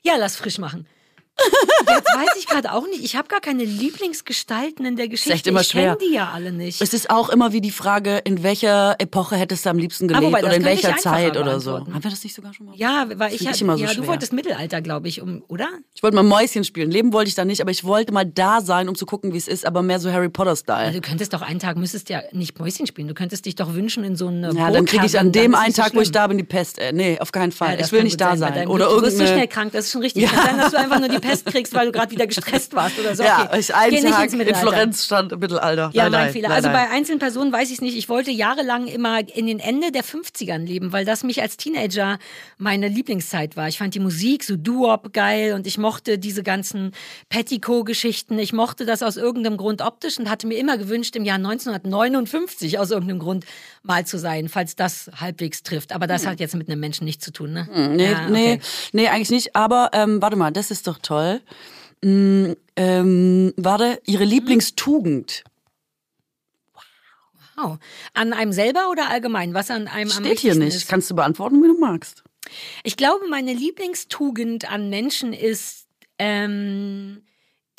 [0.04, 0.86] Ja, lass frisch machen.
[1.88, 3.04] Jetzt weiß ich gerade auch nicht.
[3.04, 5.34] Ich habe gar keine Lieblingsgestalten in der Geschichte.
[5.34, 5.96] echt immer ich schwer.
[5.96, 6.82] kenne die ja alle nicht.
[6.82, 10.26] Es ist auch immer wie die Frage, in welcher Epoche hättest du am liebsten gelebt
[10.26, 11.80] wobei, oder in welcher Zeit oder so.
[11.80, 12.76] Haben wir das nicht sogar schon mal?
[12.76, 14.08] ja, weil ich, ja, ich immer so ja, du schwer.
[14.08, 15.68] wolltest Mittelalter, glaube ich, um, oder?
[15.94, 16.92] Ich wollte mal Mäuschen spielen.
[16.92, 19.38] Leben wollte ich da nicht, aber ich wollte mal da sein, um zu gucken, wie
[19.38, 20.78] es ist, aber mehr so Harry Potter-Style.
[20.78, 23.08] Also, du könntest doch einen Tag, müsstest ja nicht Mäuschen spielen.
[23.08, 25.58] Du könntest dich doch wünschen in so eine Ja, dann kriege ich an dem ist
[25.58, 26.80] einen nicht so Tag, wo ich da bin, die Pest.
[26.80, 27.80] Äh, nee, auf keinen Fall.
[27.80, 28.54] Ja, ich will nicht da sein.
[28.54, 29.00] deinem Oder Glück.
[29.00, 30.26] Du wirst so schnell krank, das ist schon richtig.
[30.26, 33.00] Kann sein, dass du einfach nur die Pest kriegst, weil du gerade wieder gestresst warst
[33.00, 33.24] oder so.
[33.24, 33.60] Ja, Okay.
[33.60, 34.56] ich einen Geh Tag in.
[34.56, 35.90] Florenz stand im Mittelalter.
[35.94, 36.48] Ja, nein, mein nein, Fehler.
[36.50, 37.98] Nein, also bei einzelnen Personen weiß ich es nicht.
[37.98, 42.20] Ich wollte jahrelang immer in den Ende der 50ern leben, weil das mich als Teenager
[42.58, 43.68] meine Lieblingszeit war.
[43.68, 46.92] Ich fand die Musik so Duop geil und ich mochte diese ganzen
[47.30, 48.40] Petticoat-Geschichten.
[48.40, 52.80] Ich mochte das aus irgendeinem Grund optisch und hatte mir immer gewünscht, im Jahr 1959
[52.80, 53.46] aus irgendeinem Grund
[53.84, 55.94] mal zu sein, falls das halbwegs trifft.
[55.94, 57.68] Aber das hat jetzt mit einem Menschen nichts zu tun, ne?
[57.96, 58.62] Nee, Ja, nee, okay.
[58.94, 59.56] nee, eigentlich nicht.
[59.56, 61.13] Aber ähm, warte mal, das ist doch toll.
[62.04, 65.44] Mm, ähm, warte, ihre Lieblingstugend.
[67.56, 67.78] Wow.
[68.14, 69.54] An einem selber oder allgemein?
[69.54, 70.76] Was an einem am Steht hier wichtigsten nicht.
[70.76, 70.88] Ist?
[70.88, 72.24] Kannst du beantworten, wie du magst.
[72.84, 75.88] Ich glaube, meine Lieblingstugend an Menschen ist
[76.20, 77.24] ähm,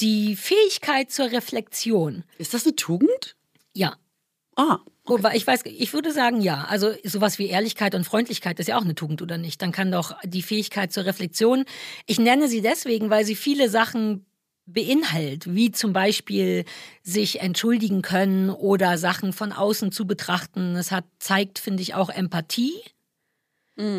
[0.01, 2.25] die Fähigkeit zur Reflexion.
[2.39, 3.37] Ist das eine Tugend?
[3.75, 3.97] Ja.
[4.57, 4.79] Ah.
[5.07, 6.65] Wobei ich weiß, ich würde sagen ja.
[6.69, 9.61] Also sowas wie Ehrlichkeit und Freundlichkeit ist ja auch eine Tugend oder nicht.
[9.61, 11.65] Dann kann doch die Fähigkeit zur Reflexion.
[12.07, 14.25] Ich nenne sie deswegen, weil sie viele Sachen
[14.67, 16.65] beinhaltet, wie zum Beispiel
[17.03, 20.75] sich entschuldigen können oder Sachen von außen zu betrachten.
[20.77, 22.73] Es hat zeigt, finde ich, auch Empathie.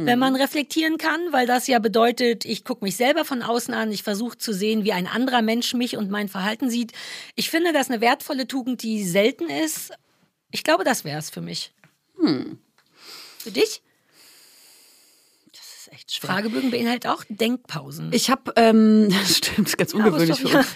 [0.05, 3.91] Wenn man reflektieren kann, weil das ja bedeutet, ich gucke mich selber von außen an,
[3.91, 6.93] ich versuche zu sehen, wie ein anderer Mensch mich und mein Verhalten sieht.
[7.35, 9.91] Ich finde das eine wertvolle Tugend, die selten ist.
[10.55, 11.73] Ich glaube, das wäre es für mich.
[12.17, 13.81] Für dich?
[15.51, 16.29] Das ist echt schwer.
[16.29, 18.13] Fragebögen beinhaltet auch Denkpausen.
[18.13, 20.67] Ich habe, ähm, das stimmt, ist ganz ungewöhnlich doch- für uns.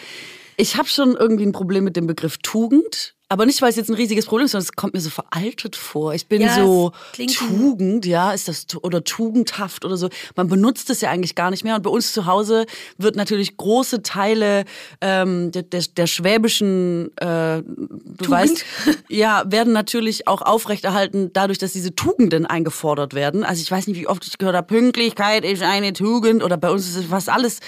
[0.57, 3.15] Ich habe schon irgendwie ein Problem mit dem Begriff Tugend.
[3.31, 5.75] Aber nicht, weil es jetzt ein riesiges Problem ist, sondern es kommt mir so veraltet
[5.75, 6.15] vor.
[6.15, 6.91] Ich bin Ja, so
[7.27, 10.09] Tugend, ja, ist das oder tugendhaft oder so.
[10.35, 11.75] Man benutzt es ja eigentlich gar nicht mehr.
[11.75, 12.65] Und bei uns zu Hause
[12.97, 14.65] wird natürlich große Teile
[15.01, 18.65] ähm, der, der, der schwäbischen, äh, du weißt,
[19.09, 23.43] ja, werden natürlich auch aufrechterhalten, dadurch, dass diese Tugenden eingefordert werden.
[23.43, 26.71] Also ich weiß nicht, wie oft ich gehört habe, Pünktlichkeit ist eine Tugend oder bei
[26.71, 27.59] uns ist es fast alles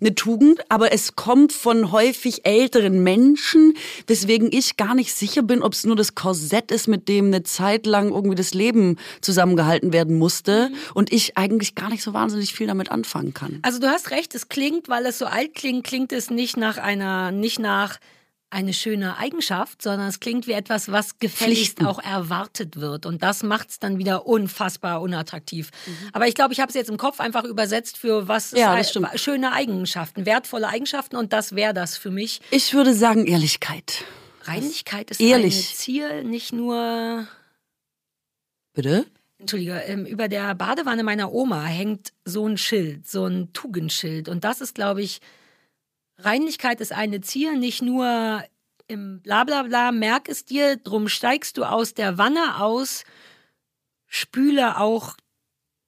[0.00, 3.74] eine Tugend, aber es kommt von häufig älteren Menschen,
[4.06, 7.42] weswegen ich gar nicht sicher bin, ob es nur das Korsett ist, mit dem eine
[7.42, 12.54] Zeit lang irgendwie das Leben zusammengehalten werden musste und ich eigentlich gar nicht so wahnsinnig
[12.54, 13.58] viel damit anfangen kann.
[13.62, 16.78] Also du hast recht, es klingt, weil es so alt klingt, klingt es nicht nach
[16.78, 17.98] einer, nicht nach
[18.54, 21.86] eine schöne Eigenschaft, sondern es klingt wie etwas, was gefälligst Pflichten.
[21.86, 23.04] auch erwartet wird.
[23.04, 25.70] Und das macht es dann wieder unfassbar unattraktiv.
[26.12, 28.80] Aber ich glaube, ich habe es jetzt im Kopf einfach übersetzt für was Ja,
[29.16, 32.40] schöne Eigenschaften, wertvolle Eigenschaften und das wäre das für mich.
[32.52, 34.04] Ich würde sagen Ehrlichkeit.
[34.46, 35.56] Reinlichkeit ist Ehrlich.
[35.56, 37.26] ein Ziel, nicht nur
[38.74, 39.06] Bitte?
[39.38, 44.28] Entschuldige, ähm, über der Badewanne meiner Oma hängt so ein Schild, so ein Tugendschild.
[44.28, 45.20] Und das ist, glaube ich,
[46.18, 48.44] Reinlichkeit ist eine Ziel, nicht nur
[48.86, 53.04] im Blablabla, merk es dir, drum steigst du aus der Wanne aus,
[54.06, 55.16] spüle auch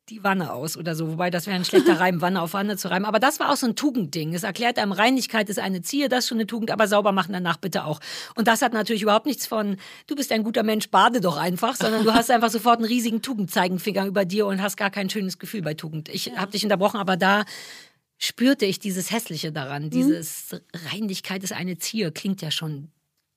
[0.09, 1.09] die Wanne aus oder so.
[1.09, 3.07] Wobei das wäre ein schlechter Reim, Wanne auf Wanne zu reimen.
[3.07, 4.35] Aber das war auch so ein Tugendding.
[4.35, 7.33] Es erklärt einem, Reinlichkeit ist eine Ziel, das ist schon eine Tugend, aber sauber machen
[7.33, 8.01] danach bitte auch.
[8.35, 11.77] Und das hat natürlich überhaupt nichts von, du bist ein guter Mensch, bade doch einfach,
[11.77, 15.39] sondern du hast einfach sofort einen riesigen Tugendzeigenfinger über dir und hast gar kein schönes
[15.39, 16.09] Gefühl bei Tugend.
[16.09, 17.45] Ich habe dich unterbrochen, aber da
[18.19, 19.91] spürte ich dieses Hässliche daran.
[19.91, 20.57] Dieses
[20.93, 22.89] Reinlichkeit ist eine Zier, klingt ja schon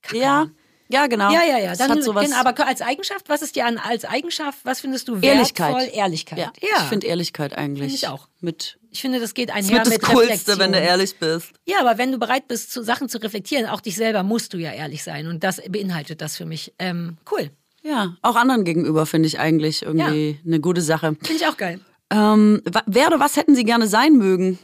[0.02, 0.20] kacke.
[0.20, 0.48] Ja,
[0.92, 1.32] ja, genau.
[1.32, 1.76] Ja, ja, ja.
[1.76, 5.08] Dann, hat sowas, genau, aber als Eigenschaft, was ist dir an als Eigenschaft, was findest
[5.08, 5.76] du Ehrlichkeit.
[5.76, 5.98] wertvoll?
[5.98, 6.40] Ehrlichkeit.
[6.40, 6.78] ja, ja.
[6.78, 7.92] ich finde Ehrlichkeit eigentlich.
[7.92, 8.28] Find ich auch.
[8.42, 11.16] Mit, Ich finde, das geht das einher ist mit mit, das Coolste, wenn du ehrlich
[11.18, 11.52] bist.
[11.66, 14.58] Ja, aber wenn du bereit bist, zu Sachen zu reflektieren, auch dich selber, musst du
[14.58, 15.28] ja ehrlich sein.
[15.28, 16.74] Und das beinhaltet das für mich.
[16.80, 17.52] Ähm, cool.
[17.84, 21.16] Ja, auch anderen gegenüber finde ich eigentlich irgendwie eine gute Sache.
[21.22, 21.80] Finde ich auch geil.
[22.12, 24.58] Ähm, wer oder was hätten Sie gerne sein mögen?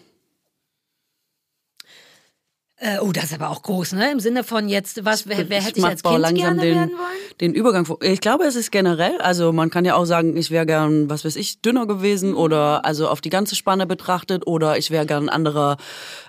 [2.78, 4.12] Äh, oh, das ist aber auch groß, ne?
[4.12, 6.92] Im Sinne von jetzt, was, wer, wer hätte ich mach- als Kind gerne den, werden
[6.92, 7.38] wollen?
[7.40, 7.86] den Übergang.
[7.86, 11.10] vor- Ich glaube, es ist generell, also man kann ja auch sagen, ich wäre gern,
[11.10, 12.38] was weiß ich, dünner gewesen Mhm.
[12.38, 15.78] oder also auf die ganze Spanne betrachtet oder ich wäre gern anderer,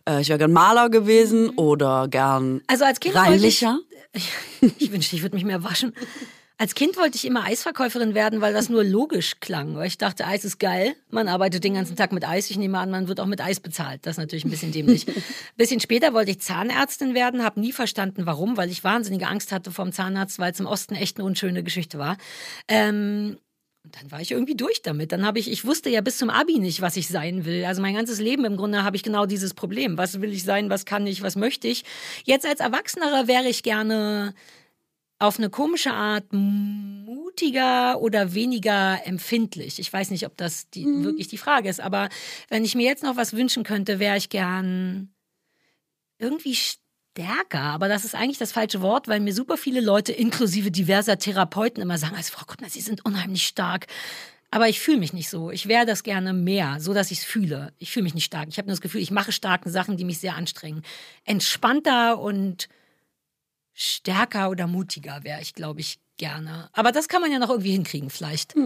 [0.09, 3.79] äh, ich wäre gern Maler gewesen oder gern Also als Kind wollte ich, reinlicher.
[4.79, 5.95] ich wünschte, ich würde mich mehr waschen.
[6.59, 9.77] Als Kind wollte ich immer Eisverkäuferin werden, weil das nur logisch klang.
[9.77, 10.97] Weil ich dachte, Eis ist geil.
[11.11, 12.51] Man arbeitet den ganzen Tag mit Eis.
[12.51, 14.07] Ich nehme an, man wird auch mit Eis bezahlt.
[14.07, 15.05] Das ist natürlich ein bisschen dämlich.
[15.57, 19.71] bisschen später wollte ich Zahnärztin werden, habe nie verstanden, warum, weil ich wahnsinnige Angst hatte
[19.71, 22.17] vom Zahnarzt, weil es im Osten echt eine unschöne Geschichte war.
[22.69, 23.37] Ähm,
[23.93, 25.13] dann war ich irgendwie durch damit.
[25.13, 27.67] Dann habe ich, ich wusste ja bis zum Abi nicht, was ich sein will.
[27.67, 29.99] Also mein ganzes Leben im Grunde habe ich genau dieses Problem.
[29.99, 30.71] Was will ich sein?
[30.71, 31.23] Was kann ich?
[31.23, 31.85] Was möchte ich?
[32.25, 34.35] Jetzt als Erwachsener wäre ich gerne
[35.19, 39.79] auf eine komische Art mutiger oder weniger empfindlich.
[39.79, 42.11] Ich weiß nicht, ob das die, wirklich die Frage ist, aber
[42.49, 45.11] wenn ich mir jetzt noch was wünschen könnte, wäre ich gern
[46.19, 47.61] irgendwie stärker.
[47.61, 51.83] Aber das ist eigentlich das falsche Wort, weil mir super viele Leute, inklusive diverser Therapeuten,
[51.83, 53.87] immer sagen, als Frau Kuttner, Sie sind unheimlich stark.
[54.51, 55.51] Aber ich fühle mich nicht so.
[55.51, 57.73] Ich wäre das gerne mehr, so dass ich es fühle.
[57.79, 58.49] Ich fühle mich nicht stark.
[58.49, 60.83] Ich habe nur das Gefühl, ich mache starken Sachen, die mich sehr anstrengen.
[61.25, 62.69] Entspannter und
[63.77, 66.71] stärker oder mutiger wäre ich, glaube ich, gerne.
[66.73, 68.57] Aber das kann man ja noch irgendwie hinkriegen, vielleicht.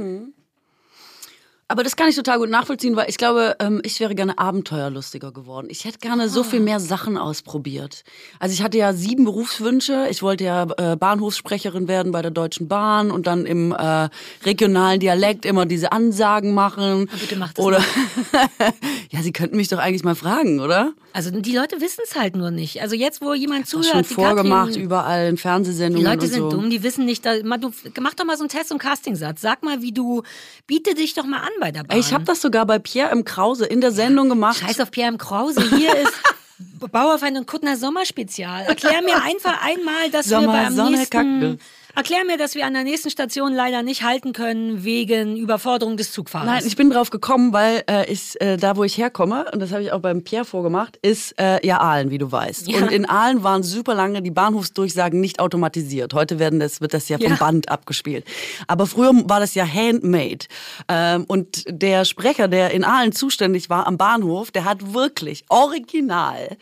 [1.70, 5.30] Aber das kann ich total gut nachvollziehen, weil ich glaube, ähm, ich wäre gerne abenteuerlustiger
[5.30, 5.68] geworden.
[5.70, 8.02] Ich hätte gerne so viel mehr Sachen ausprobiert.
[8.40, 10.09] Also ich hatte ja sieben Berufswünsche.
[10.11, 14.09] Ich wollte ja äh, Bahnhofssprecherin werden bei der Deutschen Bahn und dann im äh,
[14.44, 17.09] regionalen Dialekt immer diese Ansagen machen.
[17.09, 17.78] Oh, bitte mach das Oder
[19.11, 20.92] ja, Sie könnten mich doch eigentlich mal fragen, oder?
[21.12, 22.83] Also die Leute wissen es halt nur nicht.
[22.83, 26.24] Also jetzt, wo jemand Das zuhört, schon die vorgemacht Katrin, überall in die Fernsehsendungen Leute
[26.24, 26.50] und sind so.
[26.50, 27.24] dumm, die wissen nicht.
[27.24, 29.40] Da, mach doch mal so einen Test- und Castingsatz.
[29.40, 30.22] Sag mal, wie du,
[30.66, 31.98] biete dich doch mal an bei der Bahn.
[31.98, 34.58] Ich habe das sogar bei Pierre im Krause in der Sendung gemacht.
[34.58, 35.18] Scheiß auf Pierre M.
[35.18, 35.62] Krause.
[35.76, 36.12] Hier ist
[36.92, 38.64] Bauerfeind und Kuttner Sommerspezial.
[38.64, 41.10] Erklär mir einfach einmal, dass Sommer, wir beim Sonne, nächsten...
[41.40, 41.58] Kacke.
[41.94, 46.12] Erklär mir, dass wir an der nächsten Station leider nicht halten können wegen Überforderung des
[46.12, 46.46] Zugfahrers.
[46.46, 49.72] Nein, ich bin drauf gekommen, weil äh, ich äh, da, wo ich herkomme, und das
[49.72, 52.68] habe ich auch beim Pierre vorgemacht, ist äh, ja Aalen, wie du weißt.
[52.68, 52.79] Ja.
[52.79, 56.14] Und in Aalen waren super lange die Bahnhofsdurchsagen nicht automatisiert.
[56.14, 57.37] Heute werden das, wird das ja vom Ja.
[57.37, 58.24] Band abgespielt.
[58.66, 60.46] Aber früher war das ja handmade.
[60.88, 66.57] Ähm, und der Sprecher, der in Aalen zuständig war am Bahnhof, der hat wirklich original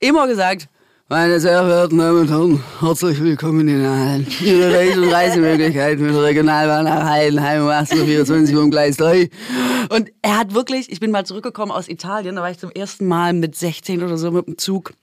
[0.00, 0.68] immer gesagt,
[1.08, 4.26] meine sehr verehrten Damen und Herren, herzlich willkommen in Aalen.
[4.40, 9.30] Ihre Reise- und Reisemöglichkeiten mit der Regionalbahn nach Heidenheim um 18.24 Uhr um Gleis 3.
[9.90, 13.06] Und er hat wirklich, ich bin mal zurückgekommen aus Italien, da war ich zum ersten
[13.06, 14.94] Mal mit 16 oder so mit dem Zug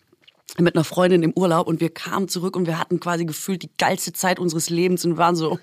[0.60, 3.72] mit einer Freundin im Urlaub und wir kamen zurück und wir hatten quasi gefühlt die
[3.78, 5.58] geilste Zeit unseres Lebens und waren so,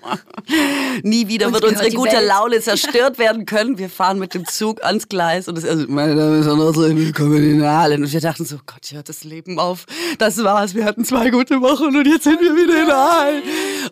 [1.03, 2.27] nie wieder Uns wird unsere gute Welt.
[2.27, 3.77] Laune zerstört werden können.
[3.77, 7.43] Wir fahren mit dem Zug ans Gleis und es also, meine Damen und Herren, willkommen
[7.43, 8.03] in Aalen.
[8.03, 9.85] Und wir dachten so, Gott, hier hört das Leben auf.
[10.17, 10.75] Das war's.
[10.75, 13.43] Wir hatten zwei gute Wochen und jetzt sind wir wieder in Aalen.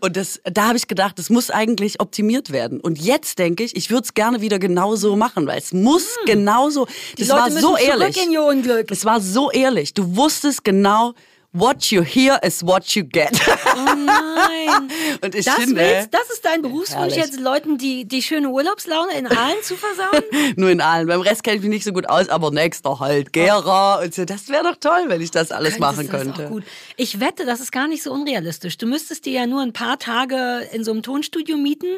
[0.02, 2.80] Und das, da habe ich gedacht, das muss eigentlich optimiert werden.
[2.80, 6.88] Und jetzt denke ich, ich würde es gerne wieder genauso machen, weil es muss genauso,
[6.88, 6.94] Hm.
[7.18, 8.26] Die das Leute war müssen so ehrlich.
[8.26, 8.92] in ihr Unglück.
[8.92, 9.94] Es war so ehrlich.
[9.94, 11.14] Du wusstest genau,
[11.52, 13.32] what you hear is what you get.
[13.76, 14.92] Oh nein.
[15.22, 19.18] Und ich Das, finde, willst, das ist dein Berufswunsch, jetzt Leuten die, die schöne Urlaubslaune
[19.18, 20.24] in Aalen zu versauen?
[20.56, 21.08] nur in allen.
[21.08, 24.26] Beim Rest kenne ich mich nicht so gut aus, aber nächster halt Gera und so.
[24.26, 26.46] Das wäre doch toll, wenn ich das alles machen Könntest du das könnte.
[26.46, 26.64] Auch gut.
[26.98, 28.78] Ich wette, das ist gar nicht so unrealistisch.
[28.78, 31.98] Du müsstest dir ja nur ein paar Tage in so einem Tonstudio mieten,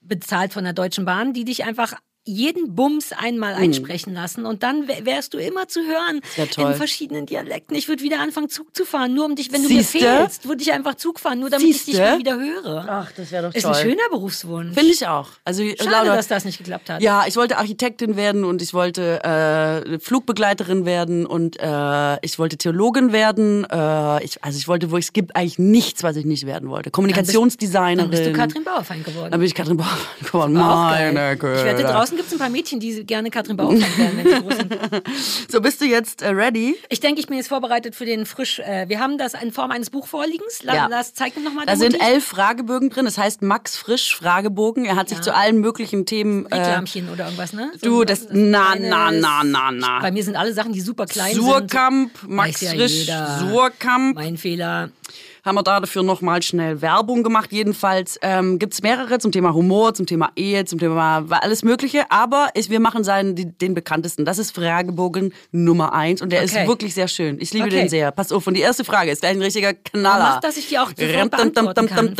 [0.00, 1.94] bezahlt von der Deutschen Bahn, die dich einfach
[2.28, 6.50] jeden Bums einmal einsprechen lassen und dann wär- wärst du immer zu hören Hm.
[6.50, 6.70] toll.
[6.72, 7.74] in verschiedenen Dialekten.
[7.76, 9.98] Ich würde wieder anfangen Zug zu fahren, nur um dich, wenn du Siehste?
[9.98, 12.02] mir fehlst, würde ich einfach Zug fahren, nur damit ich dich Siehste?
[12.02, 12.86] mal wieder höre.
[12.88, 13.74] Ach, das wäre doch ist toll.
[13.74, 14.74] ein schöner Berufswunsch.
[14.74, 15.28] Finde ich auch.
[15.44, 17.00] Also Schade, lauter- dass das nicht geklappt hat.
[17.02, 22.58] Ja, ich wollte Architektin werden und ich wollte äh, Flugbegleiterin werden und äh, ich wollte
[22.58, 23.64] Theologin werden.
[23.70, 26.90] Äh, ich, also ich wollte, wo es gibt eigentlich nichts, was ich nicht werden wollte.
[26.90, 27.98] Kommunikationsdesignerin.
[27.98, 29.30] Dann bist du Katrin Bauerfein geworden.
[29.30, 29.86] Dann bin ich Katrin Bauer
[30.22, 30.52] geworden.
[30.54, 31.82] Meine Ich wette, Güte.
[31.84, 34.78] draußen gibt es ein paar Mädchen, die gerne Katrin Bauerfein werden, wenn sie groß sind.
[35.50, 36.76] So, bist du jetzt äh, ready?
[36.88, 38.58] Ich denke, ich bin jetzt vorbereitet für den frisch.
[38.58, 40.62] Äh, wir haben das in Form eines Buchvorliegens.
[40.62, 40.86] La, Ja.
[40.88, 43.04] Lass, zeig mir nochmal Da sind elf Fragebögen drin.
[43.04, 44.84] Das heißt Max Frisch Fragebogen.
[44.84, 46.46] Er hat sich zu allen möglichen Themen.
[46.46, 47.70] Äh, Reklamchen oder irgendwas, ne?
[47.80, 48.26] So du, das.
[48.30, 50.00] Na, na, na, na, na.
[50.00, 51.44] Bei mir sind alle Sachen, die super klein sind.
[51.44, 53.38] Surkamp, Max ja Frisch, jeder.
[53.38, 54.16] Surkamp.
[54.16, 54.90] Mein Fehler.
[55.48, 57.50] Haben wir da dafür nochmal schnell Werbung gemacht.
[57.52, 62.10] Jedenfalls ähm, gibt es mehrere zum Thema Humor, zum Thema Ehe, zum Thema alles Mögliche.
[62.10, 64.24] Aber ich, wir machen seinen, den bekanntesten.
[64.24, 66.62] Das ist Fragebogen Nummer eins und der Okay.
[66.62, 67.38] ist wirklich sehr schön.
[67.40, 67.76] Ich liebe Okay.
[67.80, 68.12] den sehr.
[68.12, 70.34] Pass auf, und die erste Frage ist gleich ein richtiger Knaller.
[70.34, 72.14] Mach, dass ich die auch sofort beantworten kann.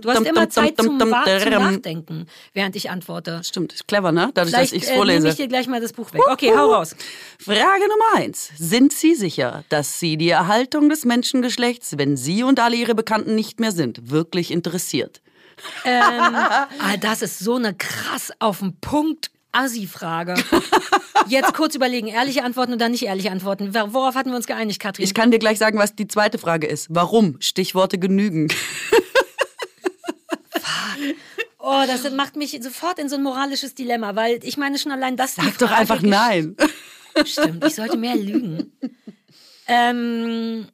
[0.00, 3.40] Du hast immer Zeit zum, Wa- zum Nachdenken, während ich antworte.
[3.44, 4.30] Stimmt, ist clever, ne?
[4.34, 5.28] Dadurch, Vielleicht dass ich es äh, nehme vorlese.
[5.28, 6.22] ich dir gleich mal das Buch weg.
[6.30, 6.96] Okay, hau raus.
[7.38, 7.58] Frage
[7.88, 8.50] Nummer eins.
[8.56, 13.34] Sind Sie sicher, dass Sie die Erhaltung des Menschengeschlechts, wenn Sie und alle Ihre Bekannten
[13.34, 15.20] nicht mehr sind, wirklich interessiert?
[15.84, 20.34] Ah, das ist so eine krass auf den Punkt Assi-Frage.
[21.28, 23.74] Jetzt kurz überlegen, ehrliche Antworten oder nicht ehrliche Antworten.
[23.74, 25.04] Worauf hatten wir uns geeinigt, Katrin?
[25.04, 26.88] Ich kann dir gleich sagen, was die zweite Frage ist.
[26.90, 27.36] Warum?
[27.40, 28.48] Stichworte genügen.
[31.58, 35.16] oh, das macht mich sofort in so ein moralisches Dilemma, weil ich meine schon allein
[35.16, 35.34] das.
[35.36, 36.56] Sag doch einfach nein.
[37.24, 38.72] Stimmt, ich sollte mehr lügen.
[39.68, 40.66] Ähm,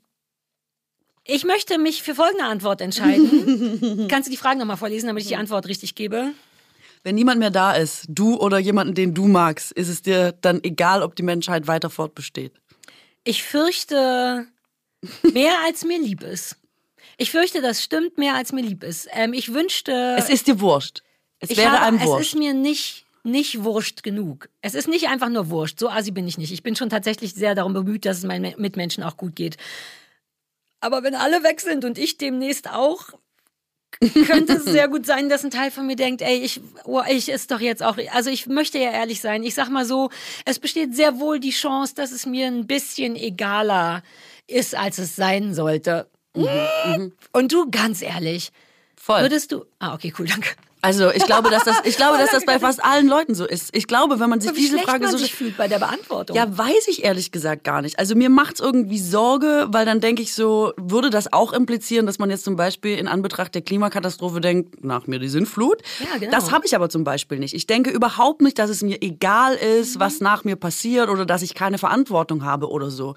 [1.29, 4.09] ich möchte mich für folgende Antwort entscheiden.
[4.11, 6.33] Kannst du die Fragen nochmal vorlesen, damit ich die Antwort richtig gebe?
[7.05, 10.65] Wenn niemand mehr da ist, du oder jemanden, den du magst, ist es dir dann
[10.65, 12.53] egal, ob die Menschheit weiter fortbesteht.
[13.25, 14.47] Ich fürchte
[15.33, 16.57] mehr als mir lieb ist.
[17.19, 19.09] Ich fürchte, das stimmt mehr als mir lieb ist.
[19.13, 20.17] Ähm, ich wünschte.
[20.19, 21.03] Es ist dir wurscht.
[21.41, 22.35] Es wäre habe, einem Es ist wurscht.
[22.37, 24.49] mir nicht, nicht wurscht genug.
[24.63, 25.79] Es ist nicht einfach nur wurscht.
[25.79, 26.53] So assi bin ich nicht.
[26.53, 29.57] Ich bin schon tatsächlich sehr darum bemüht, dass es meinen Mitmenschen auch gut geht.
[30.81, 33.15] Aber wenn alle weg sind und ich demnächst auch,
[34.27, 37.29] könnte es sehr gut sein, dass ein Teil von mir denkt, ey, ich, oh, ich
[37.29, 39.43] ist doch jetzt auch, also ich möchte ja ehrlich sein.
[39.43, 40.11] Ich sag mal so,
[40.45, 44.03] es besteht sehr wohl die Chance, dass es mir ein bisschen egaler
[44.47, 46.09] ist, als es sein sollte.
[46.35, 48.53] Und du, ganz ehrlich,
[48.97, 49.23] Voll.
[49.23, 50.51] würdest du, ah, okay, cool, danke.
[50.81, 53.75] Also ich glaube, dass das, ich glaube, dass das bei fast allen Leuten so ist.
[53.77, 56.37] Ich glaube, wenn man sich Wie diese Frage man so sich fühlt bei der Beantwortung.
[56.37, 57.99] Ja, weiß ich ehrlich gesagt gar nicht.
[57.99, 62.19] Also mir macht's irgendwie Sorge, weil dann denke ich so, würde das auch implizieren, dass
[62.19, 65.83] man jetzt zum Beispiel in Anbetracht der Klimakatastrophe denkt, nach mir die Sintflut.
[66.01, 66.31] Ja, genau.
[66.31, 67.55] Das habe ich aber zum Beispiel nicht.
[67.55, 70.01] Ich denke überhaupt nicht, dass es mir egal ist, Mhm.
[70.01, 73.15] was nach mir passiert oder dass ich keine Verantwortung habe oder so.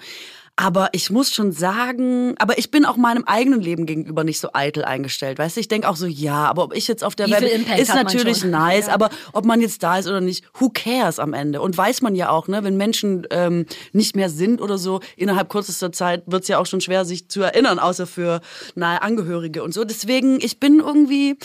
[0.61, 4.49] Aber ich muss schon sagen, aber ich bin auch meinem eigenen Leben gegenüber nicht so
[4.53, 5.39] eitel eingestellt.
[5.39, 7.67] Weißt du, ich denke auch so, ja, aber ob ich jetzt auf der Wie Welt
[7.79, 8.93] ist natürlich nice, Ja.
[8.93, 11.61] aber ob man jetzt da ist oder nicht, who cares am Ende?
[11.61, 15.49] Und weiß man ja auch, ne, wenn Menschen ähm, nicht mehr sind oder so, innerhalb
[15.49, 18.39] kürzester Zeit wird's ja auch schon schwer, sich zu erinnern, außer für
[18.75, 19.83] nahe Angehörige und so.
[19.83, 21.37] Deswegen, ich bin irgendwie,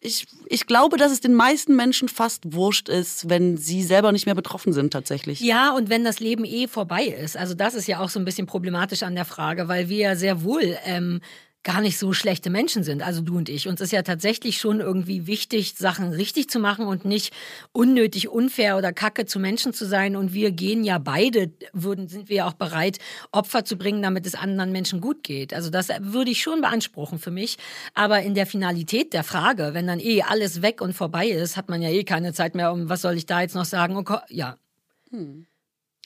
[0.00, 4.26] ich, ich glaube, dass es den meisten Menschen fast wurscht ist, wenn sie selber nicht
[4.26, 5.40] mehr betroffen sind tatsächlich.
[5.40, 7.36] Ja, und wenn das Leben eh vorbei ist.
[7.36, 10.16] Also das ist ja auch so ein bisschen problematisch an der Frage, weil wir ja
[10.16, 11.20] sehr wohl ähm,
[11.64, 13.66] gar nicht so schlechte Menschen sind, also du und ich.
[13.66, 17.32] Uns ist ja tatsächlich schon irgendwie wichtig, Sachen richtig zu machen und nicht
[17.72, 20.14] unnötig unfair oder kacke zu Menschen zu sein.
[20.14, 22.98] Und wir gehen ja beide, würden, sind wir ja auch bereit,
[23.32, 25.54] Opfer zu bringen, damit es anderen Menschen gut geht.
[25.54, 27.56] Also das würde ich schon beanspruchen für mich.
[27.94, 31.70] Aber in der Finalität der Frage, wenn dann eh alles weg und vorbei ist, hat
[31.70, 33.96] man ja eh keine Zeit mehr, um was soll ich da jetzt noch sagen?
[33.96, 34.58] Okay, ja,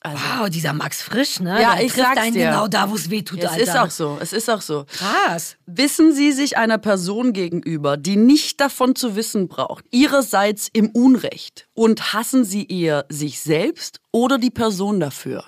[0.01, 1.61] Also, Wow, dieser Max Frisch, ne?
[1.61, 2.47] Ja, Der ich trifft sag's einen dir.
[2.51, 3.63] genau da, wo es weh tut, es Alter.
[3.63, 4.85] ist auch so, es ist auch so.
[4.93, 5.57] Krass.
[5.67, 11.67] Wissen Sie sich einer Person gegenüber, die nicht davon zu wissen braucht, ihrerseits im Unrecht
[11.75, 15.45] und hassen Sie ihr sich selbst oder die Person dafür?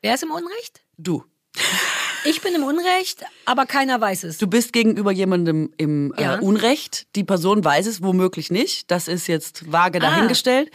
[0.00, 0.82] Wer ist im Unrecht?
[0.96, 1.24] Du.
[2.24, 4.38] Ich bin im Unrecht, aber keiner weiß es.
[4.38, 6.36] Du bist gegenüber jemandem im Ja.
[6.36, 7.08] äh, Unrecht.
[7.16, 8.92] Die Person weiß es womöglich nicht.
[8.92, 10.02] Das ist jetzt vage Ah.
[10.02, 10.70] dahingestellt.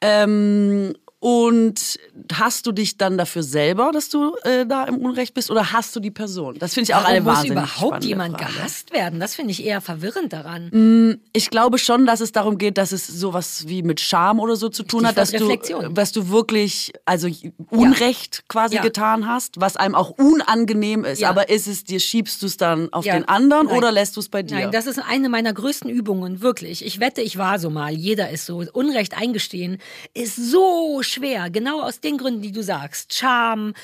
[0.00, 1.98] Ähm, und
[2.32, 5.94] hast du dich dann dafür selber, dass du äh, da im Unrecht bist, oder hast
[5.96, 6.56] du die Person?
[6.58, 8.52] Das finde ich auch Warum eine muss wahnsinnig überhaupt jemand Frage.
[8.54, 9.18] gehasst werden?
[9.18, 11.18] Das finde ich eher verwirrend daran.
[11.32, 14.68] Ich glaube schon, dass es darum geht, dass es sowas wie mit Scham oder so
[14.68, 15.48] zu tun hat, dass du,
[15.90, 17.28] was du wirklich, also
[17.70, 18.82] Unrecht quasi Ja.
[18.82, 21.20] getan hast, was einem auch unangenehm ist.
[21.20, 21.30] Ja.
[21.30, 23.14] Aber ist es dir, schiebst du es dann auf Ja.
[23.14, 23.76] den anderen Nein.
[23.76, 24.54] oder lässt du es bei dir?
[24.54, 26.84] Nein, das ist eine meiner größten Übungen, wirklich.
[26.84, 27.92] Ich wette, ich war so mal.
[27.92, 28.62] Jeder ist so.
[28.72, 29.78] Unrecht eingestehen
[30.14, 31.50] ist so schwer.
[31.50, 33.14] Genau aus den Gründen, die du sagst.
[33.14, 33.74] Scham,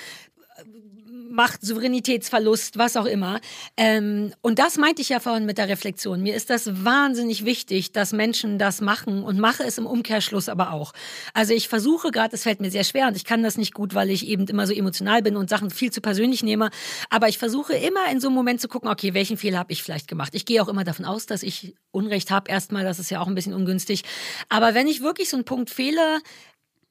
[1.34, 3.40] Macht, Souveränitätsverlust, was auch immer.
[3.76, 6.22] Ähm, und das meinte ich ja vorhin mit der Reflexion.
[6.22, 10.72] Mir ist das wahnsinnig wichtig, dass Menschen das machen und mache es im Umkehrschluss aber
[10.72, 10.92] auch.
[11.32, 13.94] Also ich versuche gerade, es fällt mir sehr schwer und ich kann das nicht gut,
[13.94, 16.70] weil ich eben immer so emotional bin und Sachen viel zu persönlich nehme.
[17.10, 19.82] Aber ich versuche immer in so einem Moment zu gucken, okay, welchen Fehler habe ich
[19.82, 20.36] vielleicht gemacht?
[20.36, 23.26] Ich gehe auch immer davon aus, dass ich Unrecht habe erstmal, das ist ja auch
[23.26, 24.04] ein bisschen ungünstig.
[24.48, 26.20] Aber wenn ich wirklich so einen Punkt fehle,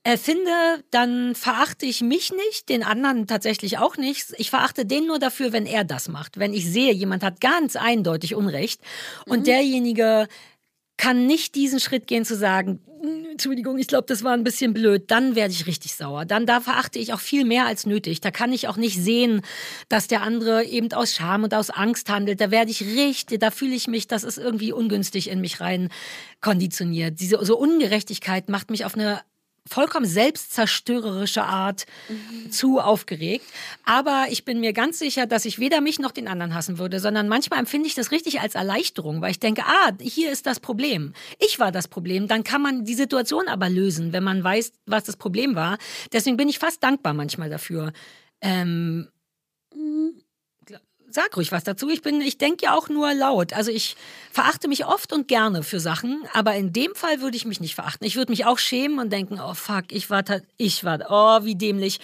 [0.03, 4.33] äh, finde, dann verachte ich mich nicht, den anderen tatsächlich auch nicht.
[4.37, 6.37] Ich verachte den nur dafür, wenn er das macht.
[6.37, 8.81] Wenn ich sehe, jemand hat ganz eindeutig Unrecht
[9.27, 10.27] und derjenige
[10.97, 14.73] kann nicht diesen Schritt gehen zu sagen, "Hm, Entschuldigung, ich glaube, das war ein bisschen
[14.73, 16.25] blöd, dann werde ich richtig sauer.
[16.25, 18.21] Dann da verachte ich auch viel mehr als nötig.
[18.21, 19.41] Da kann ich auch nicht sehen,
[19.89, 22.39] dass der andere eben aus Scham und aus Angst handelt.
[22.41, 25.89] Da werde ich richtig, da fühle ich mich, das ist irgendwie ungünstig in mich rein
[26.41, 27.19] konditioniert.
[27.19, 29.21] Diese so Ungerechtigkeit macht mich auf eine
[29.67, 31.85] vollkommen selbstzerstörerische Art
[32.49, 33.45] zu aufgeregt.
[33.85, 36.99] Aber ich bin mir ganz sicher, dass ich weder mich noch den anderen hassen würde,
[36.99, 40.59] sondern manchmal empfinde ich das richtig als Erleichterung, weil ich denke, ah, hier ist das
[40.59, 41.13] Problem.
[41.39, 42.27] Ich war das Problem.
[42.27, 45.77] Dann kann man die Situation aber lösen, wenn man weiß, was das Problem war.
[46.11, 47.93] Deswegen bin ich fast dankbar manchmal dafür.
[48.41, 49.07] Ähm,
[51.13, 51.89] Sag ruhig was dazu.
[51.89, 53.53] Ich bin, ich denke ja auch nur laut.
[53.53, 53.95] Also ich
[54.31, 57.75] verachte mich oft und gerne für Sachen, aber in dem Fall würde ich mich nicht
[57.75, 58.07] verachten.
[58.07, 60.23] Ich würde mich auch schämen und denken, oh fuck, ich war,
[60.57, 61.99] ich war, oh wie dämlich.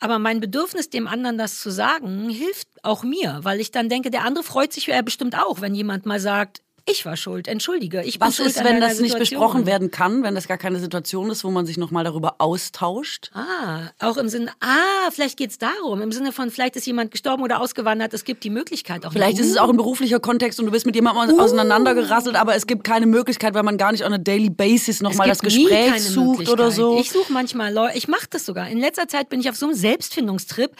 [0.00, 4.10] Aber mein Bedürfnis, dem anderen das zu sagen, hilft auch mir, weil ich dann denke,
[4.10, 8.02] der andere freut sich ja bestimmt auch, wenn jemand mal sagt, ich war schuld, entschuldige,
[8.02, 9.40] ich Was ist, wenn das nicht Situation.
[9.40, 13.30] besprochen werden kann, wenn das gar keine Situation ist, wo man sich nochmal darüber austauscht?
[13.32, 17.42] Ah, auch im Sinne, ah, vielleicht geht's darum, im Sinne von, vielleicht ist jemand gestorben
[17.42, 19.12] oder ausgewandert, es gibt die Möglichkeit auch.
[19.12, 22.66] Vielleicht ist es auch ein beruflicher Kontext und du bist mit jemandem auseinandergerasselt, aber es
[22.66, 26.50] gibt keine Möglichkeit, weil man gar nicht on a daily basis nochmal das Gespräch sucht
[26.50, 26.98] oder so.
[26.98, 28.68] Ich suche manchmal Leute, ich mache das sogar.
[28.68, 30.72] In letzter Zeit bin ich auf so einem Selbstfindungstrip,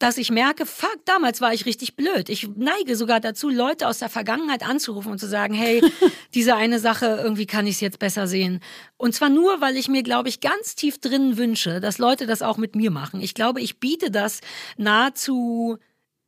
[0.00, 2.28] dass ich merke, fuck, damals war ich richtig blöd.
[2.28, 5.82] Ich neige sogar dazu, Leute aus der Vergangenheit anzurufen und zu sagen, hey,
[6.34, 8.60] diese eine Sache, irgendwie kann ich es jetzt besser sehen.
[8.96, 12.42] Und zwar nur, weil ich mir, glaube ich, ganz tief drin wünsche, dass Leute das
[12.42, 13.20] auch mit mir machen.
[13.20, 14.40] Ich glaube, ich biete das
[14.76, 15.78] nahezu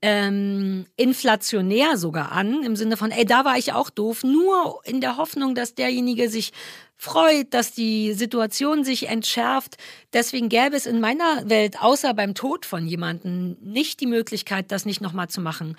[0.06, 5.00] ähm, inflationär sogar an, im Sinne von, ey, da war ich auch doof, nur in
[5.00, 6.52] der Hoffnung, dass derjenige sich
[6.96, 9.78] freut, dass die Situation sich entschärft.
[10.12, 14.84] Deswegen gäbe es in meiner Welt, außer beim Tod von jemandem, nicht die Möglichkeit, das
[14.84, 15.74] nicht nochmal zu machen.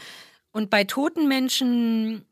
[0.51, 2.25] Und bei toten Menschen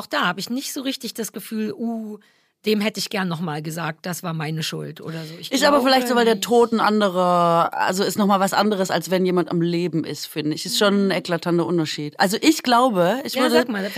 [0.00, 2.18] Auch da habe ich nicht so richtig das Gefühl, uh,
[2.64, 5.34] dem hätte ich gern nochmal gesagt, das war meine Schuld oder so.
[5.38, 6.40] Ich Ist aber vielleicht so, weil der.
[6.40, 10.54] Tod ein anderer, also ist nochmal was anderes, als wenn jemand am Leben ist, finde
[10.54, 10.64] ich.
[10.64, 12.18] Ist schon ein eklatanter Unterschied.
[12.18, 13.90] Also ich glaube, ich Ja, würde mal,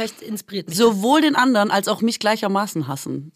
[0.67, 3.31] sowohl den anderen als auch mich gleichermaßen hassen.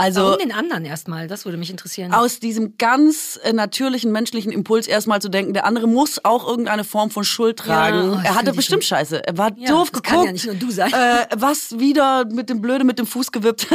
[0.00, 1.26] Also Warum den anderen erstmal?
[1.26, 2.14] Das würde mich interessieren.
[2.14, 6.84] aus diesem ganz äh, natürlichen menschlichen Impuls erstmal zu denken, der andere muss auch irgendeine
[6.84, 8.10] Form von Schuld tragen.
[8.12, 8.98] oh, das er hatte bestimmt schlimm.
[8.98, 9.26] Scheiße.
[9.26, 10.06] Er war Ja, doof das geguckt.
[10.06, 10.92] kann ja nicht nur du sein.
[10.92, 13.66] Äh, was wieder mit dem Blöde mit dem Fuß gewippt.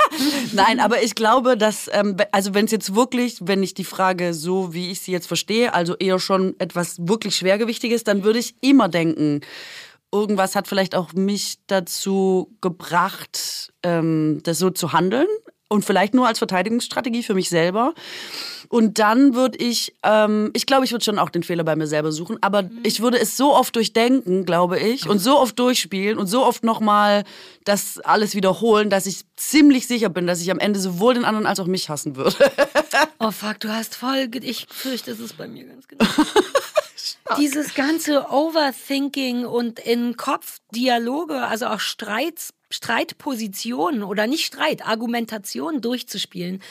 [0.52, 4.34] Nein, aber ich glaube, dass, ähm, also wenn es jetzt wirklich, wenn ich die Frage
[4.34, 8.54] so, wie ich sie jetzt verstehe, also eher schon etwas wirklich Schwergewichtiges, dann würde ich
[8.60, 9.40] immer denken,
[10.12, 15.26] irgendwas hat vielleicht auch mich dazu gebracht, ähm, das so zu handeln.
[15.72, 17.94] Und vielleicht nur als Verteidigungsstrategie für mich selber.
[18.68, 21.86] Und dann würde ich, ähm, ich glaube, ich würde schon auch den Fehler bei mir
[21.86, 26.18] selber suchen, aber ich würde es so oft durchdenken, glaube ich, und so oft durchspielen
[26.18, 27.24] und so oft nochmal
[27.64, 31.46] das alles wiederholen, dass ich ziemlich sicher bin, dass ich am Ende sowohl den anderen
[31.46, 32.36] als auch mich hassen würde.
[33.18, 34.28] Oh fuck, du hast voll.
[34.42, 36.04] Ich fürchte, es ist bei mir ganz genau.
[37.38, 45.80] Dieses ganze Overthinking und in Kopf Dialoge, also auch Streits, Streitpositionen oder nicht Streit, Argumentation
[45.80, 46.62] durchzuspielen.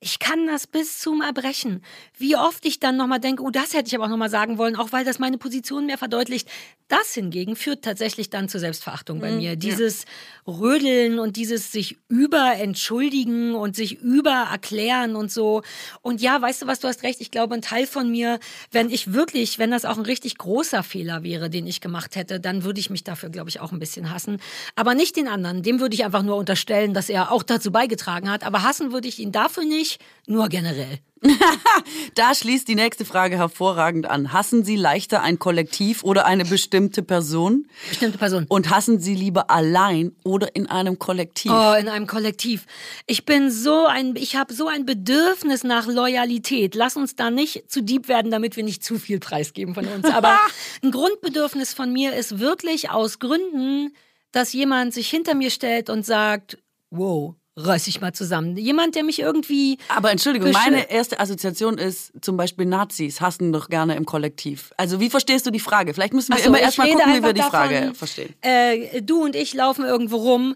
[0.00, 1.82] Ich kann das bis zum Erbrechen.
[2.16, 4.76] Wie oft ich dann nochmal denke, oh, das hätte ich aber auch nochmal sagen wollen,
[4.76, 6.48] auch weil das meine Position mehr verdeutlicht.
[6.86, 9.56] Das hingegen führt tatsächlich dann zur Selbstverachtung bei mir.
[9.56, 10.04] Dieses
[10.46, 15.62] Rödeln und dieses sich überentschuldigen und sich übererklären und so.
[16.00, 17.20] Und ja, weißt du was, du hast recht.
[17.20, 18.38] Ich glaube, ein Teil von mir,
[18.70, 22.38] wenn ich wirklich, wenn das auch ein richtig großer Fehler wäre, den ich gemacht hätte,
[22.38, 24.40] dann würde ich mich dafür, glaube ich, auch ein bisschen hassen.
[24.76, 25.62] Aber nicht den anderen.
[25.62, 28.44] Dem würde ich einfach nur unterstellen, dass er auch dazu beigetragen hat.
[28.44, 29.87] Aber hassen würde ich ihn dafür nicht,
[30.26, 30.98] nur generell.
[32.14, 34.32] Da schließt die nächste Frage hervorragend an.
[34.32, 37.66] Hassen Sie leichter ein Kollektiv oder eine bestimmte Person?
[37.88, 38.46] Bestimmte Person.
[38.48, 41.52] Und hassen Sie lieber allein oder in einem Kollektiv?
[41.52, 42.66] Oh, in einem Kollektiv.
[43.06, 46.74] Ich bin so ein, ich habe so ein Bedürfnis nach Loyalität.
[46.74, 50.04] Lass uns da nicht zu deep werden, damit wir nicht zu viel preisgeben von uns.
[50.06, 50.38] Aber
[50.82, 53.94] ein Grundbedürfnis von mir ist wirklich aus Gründen,
[54.32, 56.58] dass jemand sich hinter mir stellt und sagt,
[56.90, 58.56] wow, reiß dich mal zusammen.
[58.56, 59.78] Jemand, der mich irgendwie.
[59.88, 64.72] Aber Entschuldigung, meine erste Assoziation ist zum Beispiel Nazis hassen doch gerne im Kollektiv.
[64.76, 65.94] Also wie verstehst du die Frage?
[65.94, 68.34] Vielleicht müssen wir so, immer ich erstmal gucken, wie wir die Frage davon, verstehen.
[68.40, 70.54] Äh, du und ich laufen irgendwo rum.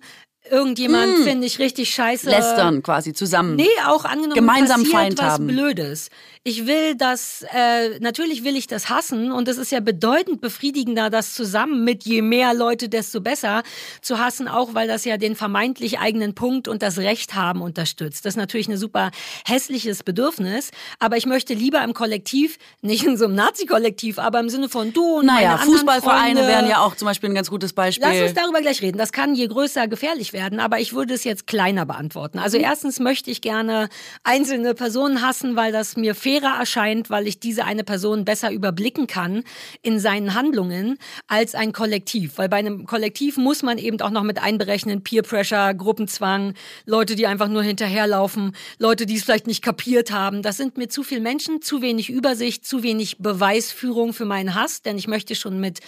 [0.51, 2.29] Irgendjemand finde ich richtig scheiße.
[2.29, 3.55] Lästern quasi zusammen.
[3.55, 5.47] Nee, auch angenommen Gemeinsam passiert Feind was haben.
[5.47, 6.09] Blödes.
[6.45, 11.09] Ich will das, äh, natürlich will ich das hassen und es ist ja bedeutend befriedigender,
[11.09, 13.63] das zusammen mit je mehr Leute, desto besser
[14.01, 18.25] zu hassen, auch weil das ja den vermeintlich eigenen Punkt und das Recht haben unterstützt.
[18.25, 19.13] Das ist natürlich ein super
[19.47, 24.49] hässliches Bedürfnis, aber ich möchte lieber im Kollektiv, nicht in so einem Nazi-Kollektiv, aber im
[24.49, 28.05] Sinne von du und Naja, Fußballvereine wären ja auch zum Beispiel ein ganz gutes Beispiel.
[28.05, 28.99] Lass uns darüber gleich reden.
[28.99, 32.39] Das kann je größer gefährlich werden, aber ich würde es jetzt kleiner beantworten.
[32.39, 32.65] Also Mhm.
[32.65, 33.89] erstens möchte ich gerne
[34.25, 39.07] einzelne Personen hassen, weil das mir fairer erscheint, weil ich diese eine Person besser überblicken
[39.07, 39.45] kann
[39.83, 42.39] in seinen Handlungen als ein Kollektiv.
[42.39, 46.55] Weil bei einem Kollektiv muss man eben auch noch mit einberechnen Peer Pressure, Gruppenzwang,
[46.87, 50.43] Leute, die einfach nur hinterherlaufen, Leute, die es vielleicht nicht kapiert haben.
[50.43, 54.83] Das sind mir zu viele Menschen, zu wenig Übersicht, zu wenig Beweisführung für meinen Hass,
[54.83, 55.81] denn ich möchte schon mit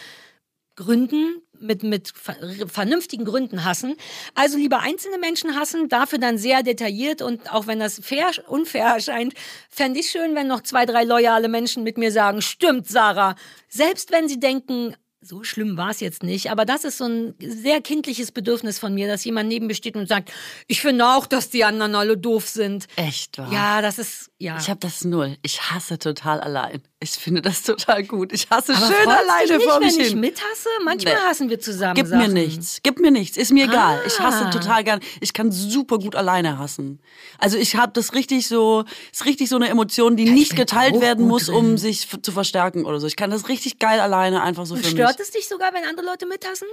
[0.76, 2.36] Gründen, mit, mit ver
[2.66, 3.96] vernünftigen Gründen hassen.
[4.34, 8.86] Also lieber einzelne Menschen hassen, dafür dann sehr detailliert und auch wenn das fair, unfair
[8.86, 9.34] erscheint,
[9.70, 13.34] fände ich schön, wenn noch zwei, drei loyale Menschen mit mir sagen, stimmt, Sarah.
[13.68, 14.94] Selbst wenn sie denken,
[15.24, 18.94] so schlimm war es jetzt nicht, aber das ist so ein sehr kindliches Bedürfnis von
[18.94, 20.30] mir, dass jemand neben mir steht und sagt,
[20.66, 22.86] ich finde auch, dass die anderen alle doof sind.
[22.96, 23.50] Echt wahr?
[23.52, 24.56] Ja, das ist, ja.
[24.58, 25.36] Ich habe das null.
[25.42, 26.82] Ich hasse total allein.
[27.00, 28.32] Ich finde das total gut.
[28.32, 30.20] Ich hasse aber schön alleine nicht, vor mich wenn ich hin.
[30.20, 30.68] mithasse?
[30.84, 31.20] Manchmal Nee.
[31.20, 32.20] hassen wir zusammen Gib Sachen.
[32.22, 32.78] mir nichts.
[32.82, 33.36] Gib mir nichts.
[33.36, 34.00] Ist mir egal.
[34.06, 34.50] Ich hasse Ah.
[34.50, 35.00] total gern.
[35.20, 37.00] Ich kann super gut alleine hassen.
[37.38, 41.00] Also ich habe das richtig so, ist richtig so eine Emotion, die nicht bin geteilt
[41.00, 41.54] werden muss, drin.
[41.56, 43.06] um sich zu verstärken oder so.
[43.06, 45.26] Ich kann das richtig geil alleine einfach so für Stört mich.
[45.26, 46.68] es dich sogar, wenn andere Leute mithassen?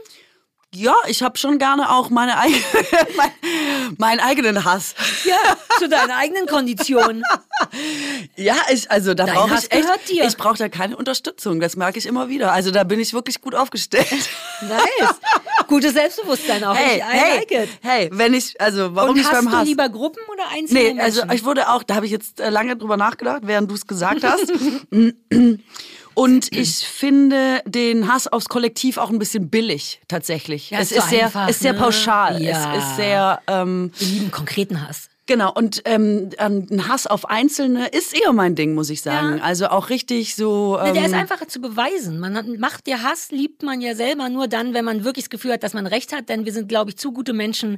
[0.74, 2.62] Ja, ich habe schon gerne auch meine eigene,
[3.18, 3.32] mein,
[3.98, 4.96] meinen eigenen Hass.
[5.26, 7.24] Ja, zu deiner eigenen Kondition.
[8.36, 10.26] Ja, ich, also da brauche ich echt, gehört dir.
[10.26, 11.60] ich brauche da keine Unterstützung.
[11.60, 12.52] Das merke ich immer wieder.
[12.52, 14.08] Also da bin ich wirklich gut aufgestellt.
[14.62, 15.16] Nice.
[15.68, 16.76] Gutes Selbstbewusstsein auch.
[16.76, 19.66] Hey, ich hey, like hey, wenn ich, also warum Und hast beim du Hass?
[19.66, 21.36] lieber Gruppen oder einzelne Nee, also Menschen?
[21.36, 24.24] ich wurde auch, da habe ich jetzt äh, lange drüber nachgedacht, während du es gesagt
[24.24, 24.52] hast.
[26.14, 30.72] Und ich finde den Hass aufs Kollektiv auch ein bisschen billig, tatsächlich.
[30.72, 31.80] Ja, es ist ist so sehr, einfach, ist sehr ne?
[31.80, 32.42] pauschal.
[32.42, 32.76] Ja.
[32.76, 35.10] Es ist sehr, ähm, Wir lieben konkreten Hass.
[35.28, 39.38] Genau, und ähm, ein Hass auf Einzelne ist eher mein Ding, muss ich sagen.
[39.38, 39.44] Ja.
[39.44, 40.78] Also auch richtig so.
[40.78, 42.20] Ne, der ist ähm, einfacher zu beweisen.
[42.20, 45.54] Man macht der Hass, liebt man ja selber nur dann, wenn man wirklich das Gefühl
[45.54, 46.28] hat, dass man recht hat.
[46.28, 47.78] Denn wir sind, glaube ich, zu gute Menschen,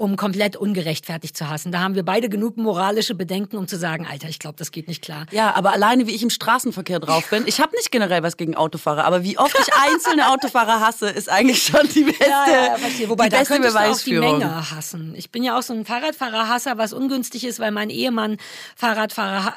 [0.00, 1.72] um komplett ungerechtfertigt zu hassen.
[1.72, 4.88] Da haben wir beide genug moralische Bedenken, um zu sagen, Alter, ich glaube, das geht
[4.88, 5.26] nicht klar.
[5.30, 8.56] Ja, aber alleine wie ich im Straßenverkehr drauf bin, ich habe nicht generell was gegen
[8.56, 12.76] Autofahrer, aber wie oft ich einzelne Autofahrer hasse, ist eigentlich schon die beste, Ja, ja,
[12.76, 13.10] verstehe.
[13.10, 14.18] Wobei die da könntest du auch die.
[14.18, 15.14] Menge hassen.
[15.16, 18.38] Ich bin ja auch so ein Fahrradfahrerhasser, was ungünstig ist, weil mein Ehemann
[18.76, 19.54] Fahrradfahrer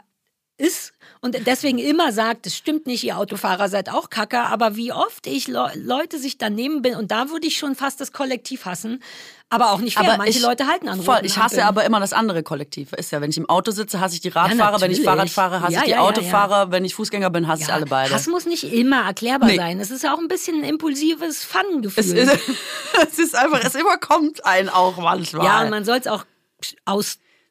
[0.57, 4.91] ist und deswegen immer sagt, es stimmt nicht, ihr Autofahrer seid auch Kacke, aber wie
[4.91, 8.65] oft ich Le Leute sich daneben bin und da würde ich schon fast das Kollektiv
[8.65, 9.01] hassen,
[9.49, 10.07] aber auch nicht fair.
[10.07, 11.67] Aber Manche ich, Leute halten an voll, ich hasse Ampeln.
[11.67, 12.93] aber immer das andere Kollektiv.
[12.93, 15.01] Ist ja, wenn ich im Auto sitze, hasse ich die Radfahrer, wenn ich.
[15.01, 17.73] Fahrrad fahre, hasse Ja, ich die ja, ja, Autofahrer, wenn ich Fußgänger bin, hasse ich
[17.73, 18.13] alle beide.
[18.13, 19.57] Hass muss nicht immer erklärbar Nee.
[19.57, 19.79] sein.
[19.79, 22.03] Es ist ja auch ein bisschen ein impulsives Fun-Gefühl.
[22.03, 22.39] es, ist,
[23.11, 25.45] es ist einfach, es überkommt einen auch manchmal.
[25.45, 26.25] ja, und man soll es auch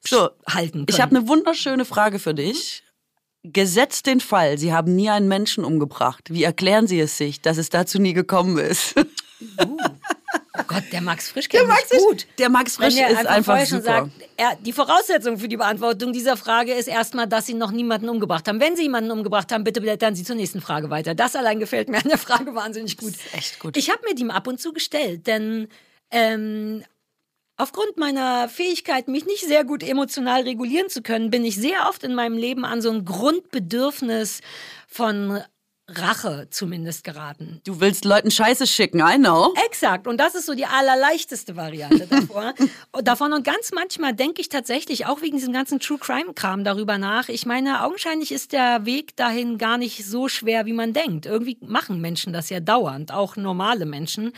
[0.04, 0.86] So, aushalten können.
[0.88, 2.82] Ich habe eine wunderschöne Frage für dich.
[3.44, 6.28] Gesetzt den Fall, Sie haben nie einen Menschen umgebracht.
[6.32, 8.94] Wie erklären Sie es sich, dass es dazu nie gekommen ist?
[9.58, 12.26] Oh Gott, der Max Frisch kennt Max mich ist- gut.
[12.38, 13.92] der Max Frisch er ist einfach, einfach vorher schon super.
[13.92, 18.08] sagt, er, die Voraussetzung für die Beantwortung dieser Frage ist erstmal, dass Sie noch niemanden
[18.08, 18.60] umgebracht haben.
[18.60, 21.14] Wenn Sie jemanden umgebracht haben, bitte blättern Sie zur nächsten Frage weiter.
[21.16, 23.14] Das allein gefällt mir an der Frage wahnsinnig gut.
[23.32, 23.76] echt gut.
[23.76, 25.66] Ich habe mir die ab und zu gestellt, denn
[26.12, 26.84] ähm,
[27.62, 32.02] Aufgrund meiner Fähigkeit, mich nicht sehr gut emotional regulieren zu können, bin ich sehr oft
[32.02, 34.40] in meinem Leben an so ein Grundbedürfnis
[34.88, 35.40] von
[35.88, 37.60] Rache zumindest geraten.
[37.62, 39.54] Du willst Leuten Scheiße schicken, I know.
[39.64, 40.08] Exakt.
[40.08, 42.52] Und das ist so die allerleichteste Variante davor.
[43.04, 43.32] davon.
[43.32, 47.28] Und ganz manchmal denke ich tatsächlich auch wegen diesem ganzen True Crime Kram darüber nach.
[47.28, 51.26] Ich meine, augenscheinlich ist der Weg dahin gar nicht so schwer, wie man denkt.
[51.26, 54.32] Irgendwie machen Menschen das ja dauernd, auch normale Menschen.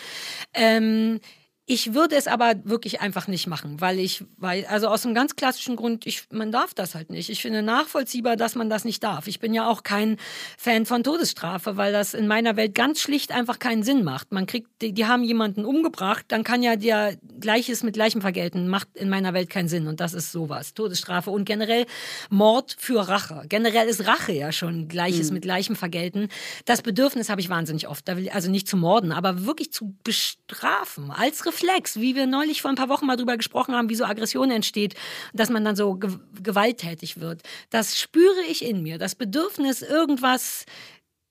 [0.52, 1.20] Ähm,
[1.66, 5.34] ich würde es aber wirklich einfach nicht machen, weil ich, weil, also aus einem ganz
[5.34, 7.30] klassischen Grund, ich, man darf das halt nicht.
[7.30, 9.28] Ich finde nachvollziehbar, dass man das nicht darf.
[9.28, 10.18] Ich bin ja auch kein
[10.58, 14.30] Fan von Todesstrafe, weil das in meiner Welt ganz schlicht einfach keinen Sinn macht.
[14.30, 18.68] Man kriegt, die, die haben jemanden umgebracht, dann kann ja der Gleiches mit Gleichem vergelten.
[18.68, 20.74] Macht in meiner Welt keinen Sinn und das ist sowas.
[20.74, 21.86] Todesstrafe und generell
[22.28, 23.42] Mord für Rache.
[23.48, 26.28] Generell ist Rache ja schon Gleiches mit Gleichem vergelten.
[26.66, 28.06] Das Bedürfnis habe ich wahnsinnig oft.
[28.06, 32.62] Da will, also nicht zu morden, aber wirklich zu bestrafen als Reflex, wie wir neulich
[32.62, 34.94] vor ein paar Wochen mal drüber gesprochen haben, wie so Aggression entsteht,
[35.32, 36.10] dass man dann so ge
[36.42, 37.42] gewalttätig wird.
[37.70, 38.98] Das spüre ich in mir.
[38.98, 40.66] Das Bedürfnis, irgendwas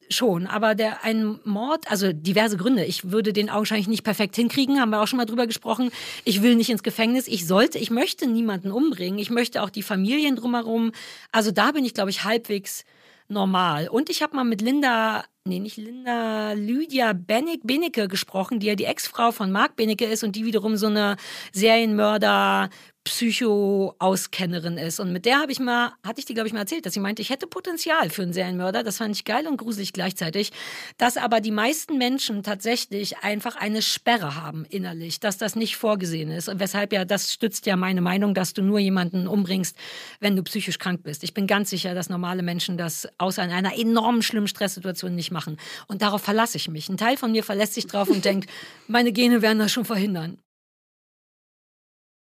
[0.09, 2.85] schon, aber der ein Mord, also diverse Gründe.
[2.85, 5.91] Ich würde den augenscheinlich nicht perfekt hinkriegen, haben wir auch schon mal drüber gesprochen.
[6.23, 9.83] Ich will nicht ins Gefängnis, ich sollte, ich möchte niemanden umbringen, ich möchte auch die
[9.83, 10.91] Familien drumherum.
[11.31, 12.83] Also da bin ich, glaube ich, halbwegs
[13.27, 13.87] normal.
[13.87, 18.75] Und ich habe mal mit Linda, nee, nicht Linda, Lydia Benek, Benecke gesprochen, die ja
[18.75, 21.17] die Ex-Frau von Marc Benecke ist und die wiederum so eine
[21.51, 22.69] Serienmörder,
[23.03, 24.99] Psycho-Auskennerin ist.
[24.99, 27.01] Und mit der habe ich mal, hatte ich dir, glaube ich, mal erzählt, dass sie
[27.01, 28.83] meinte, ich hätte Potenzial für einen Serienmörder.
[28.83, 30.51] Das fand ich geil und gruselig gleichzeitig.
[30.97, 36.31] Dass aber die meisten Menschen tatsächlich einfach eine Sperre haben innerlich, dass das nicht vorgesehen
[36.31, 36.47] ist.
[36.47, 39.75] Und weshalb ja, das stützt ja meine Meinung, dass du nur jemanden umbringst,
[40.21, 41.23] wenn du psychisch krank bist.
[41.23, 45.31] Ich bin ganz sicher, dass normale Menschen das außer in einer enorm schlimmen Stresssituation nicht
[45.31, 45.57] machen.
[45.87, 46.87] Und darauf verlasse ich mich.
[46.87, 48.49] Ein Teil von mir verlässt sich drauf und denkt,
[48.87, 50.37] meine Gene werden das schon verhindern.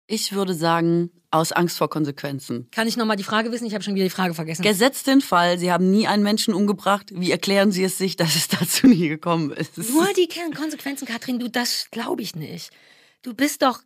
[0.07, 2.69] Ich würde sagen, aus Angst vor Konsequenzen.
[2.71, 3.65] Kann ich nochmal die Frage wissen?
[3.65, 4.61] Ich habe schon wieder die Frage vergessen.
[4.61, 7.11] Gesetzt den Fall, Sie haben nie einen Menschen umgebracht.
[7.13, 9.77] Wie erklären Sie es sich, dass es dazu nie gekommen ist?
[9.77, 12.71] Nur die Konsequenzen, Katrin, du, das glaube ich nicht.
[13.21, 13.81] Du bist doch,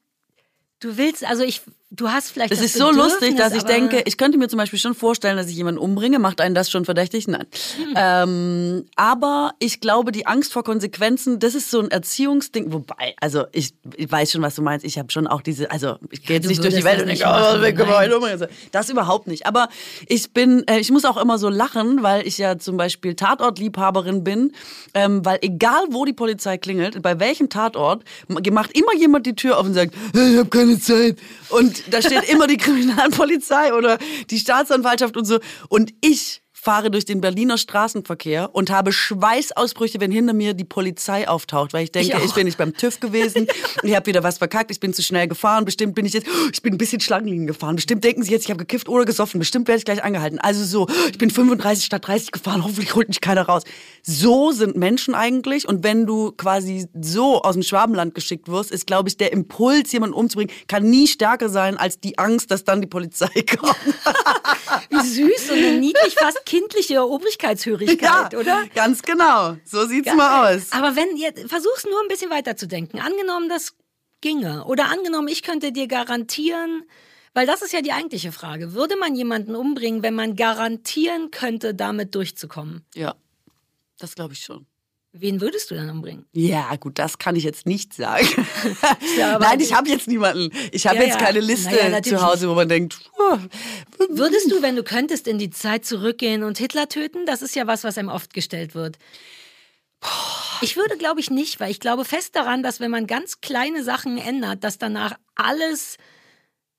[0.79, 1.61] du willst, also ich,
[1.91, 4.57] du hast vielleicht Es das ist so lustig, dass ich denke, ich könnte mir zum
[4.57, 6.19] Beispiel schon vorstellen, dass ich jemanden umbringe.
[6.19, 7.27] Macht einen das schon verdächtig?
[7.27, 7.45] Nein.
[7.77, 7.93] Hm.
[7.95, 12.71] Ähm, aber ich glaube, die Angst vor Konsequenzen, das ist so ein Erziehungsding.
[12.71, 14.85] Wobei, also ich, ich weiß schon, was du meinst.
[14.85, 17.01] Ich habe schon auch diese, also ich gehe jetzt du nicht durch die Welt das
[17.03, 18.47] und denke, oh, wir können umbringen.
[18.71, 19.45] Das überhaupt nicht.
[19.45, 19.67] Aber
[20.07, 24.23] ich bin, äh, ich muss auch immer so lachen, weil ich ja zum Beispiel Tatortliebhaberin
[24.23, 24.53] bin.
[24.93, 29.57] Ähm, weil egal, wo die Polizei klingelt, bei welchem Tatort, macht immer jemand die Tür
[29.57, 31.17] auf und sagt, "Hey, ich habe keine Zeit.
[31.49, 33.97] Und da steht immer die Kriminalpolizei oder
[34.29, 35.39] die Staatsanwaltschaft und so.
[35.69, 41.27] Und ich fahre durch den Berliner Straßenverkehr und habe Schweißausbrüche, wenn hinter mir die Polizei
[41.27, 43.47] auftaucht, weil ich denke, Ich ich, bin nicht beim TÜV gewesen,
[43.83, 46.61] ich habe wieder was verkackt, ich bin zu schnell gefahren, bestimmt bin ich jetzt, ich
[46.61, 49.67] bin ein bisschen Schlangenlinien gefahren, bestimmt denken sie jetzt, ich habe gekifft oder gesoffen, bestimmt
[49.67, 50.37] werde ich gleich angehalten.
[50.37, 53.63] Also so, ich bin 35 statt 30 gefahren, hoffentlich holt mich keiner raus.
[54.03, 55.67] So sind Menschen eigentlich.
[55.67, 59.91] Und wenn du quasi so aus dem Schwabenland geschickt wirst, ist, glaube ich, der Impuls,
[59.91, 63.75] jemanden umzubringen, kann nie stärker sein als die Angst, dass dann die Polizei kommt.
[64.89, 68.67] Wie süß und niedlich, fast kindliche Obrigkeitshörigkeit, oder?
[68.75, 69.55] ganz genau.
[69.63, 70.17] So sieht's Geil.
[70.17, 70.71] mal aus.
[70.73, 72.99] Aber wenn ihr versuch's nur ein bisschen weiter zu denken.
[72.99, 73.73] Angenommen, das
[74.19, 74.65] ginge.
[74.65, 76.83] Oder angenommen, ich könnte dir garantieren,
[77.33, 78.73] Weil das ist ja die eigentliche Frage.
[78.73, 82.83] Würde man jemanden umbringen, wenn man garantieren könnte, damit durchzukommen?
[82.93, 83.15] Ja,
[83.97, 84.65] das glaube ich schon.
[85.13, 86.25] Wen würdest du dann umbringen?
[86.31, 88.27] Ja, gut, das kann ich jetzt nicht sagen.
[89.17, 90.51] Ja, Nein, ich habe jetzt niemanden.
[90.71, 92.97] Ich habe ja, jetzt keine Liste ja, zu Hause, wo man denkt.
[93.19, 93.37] Oh.
[94.09, 97.25] Würdest du, wenn du könntest, in die Zeit zurückgehen und Hitler töten?
[97.25, 98.97] Das ist ja was, was einem oft gestellt wird.
[100.61, 103.83] Ich würde, glaube ich, nicht, weil ich glaube fest daran, dass wenn man ganz kleine
[103.83, 105.97] Sachen ändert, dass danach alles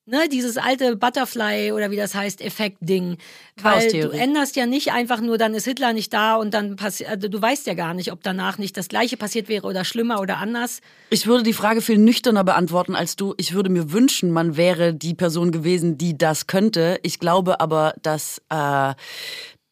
[0.05, 3.19] Ne, dieses alte Butterfly oder wie das heißt, Effekt-Ding.
[3.63, 7.09] Weil du änderst ja nicht einfach nur, dann ist Hitler nicht da und dann passiert,
[7.09, 10.21] also du weißt ja gar nicht, ob danach nicht das Gleiche passiert wäre oder schlimmer
[10.21, 10.81] oder anders.
[11.11, 13.35] Ich würde die Frage viel nüchterner beantworten als du.
[13.37, 16.99] Ich würde mir wünschen, man wäre die Person gewesen, die das könnte.
[17.05, 18.95] Ich glaube aber, dass äh,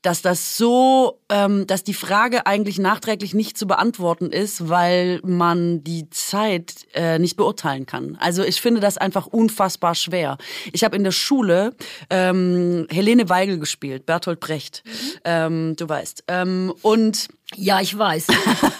[0.03, 5.84] dass das so, ähm, dass die Frage eigentlich nachträglich nicht zu beantworten ist, weil man
[5.84, 8.16] die Zeit äh, nicht beurteilen kann.
[8.20, 10.38] Also ich finde das einfach unfassbar schwer.
[10.72, 11.74] Ich habe in der Schule
[12.09, 14.90] ähm, Helene Weigel gespielt, Bertolt Brecht, mhm.
[15.24, 16.24] ähm, du weißt.
[16.28, 18.28] Ähm, und ja, ich weiß.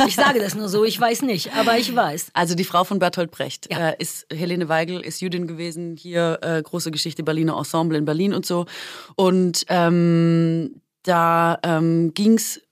[0.07, 2.31] Ich sage das nur so, ich weiß nicht, aber ich weiß.
[2.33, 3.91] Also die Frau von Bertolt Brecht ja.
[3.91, 8.33] äh, ist Helene Weigel, ist Jüdin gewesen, hier äh, große Geschichte Berliner Ensemble in Berlin
[8.33, 8.65] und so.
[9.15, 12.63] Und ähm, da ähm, ging es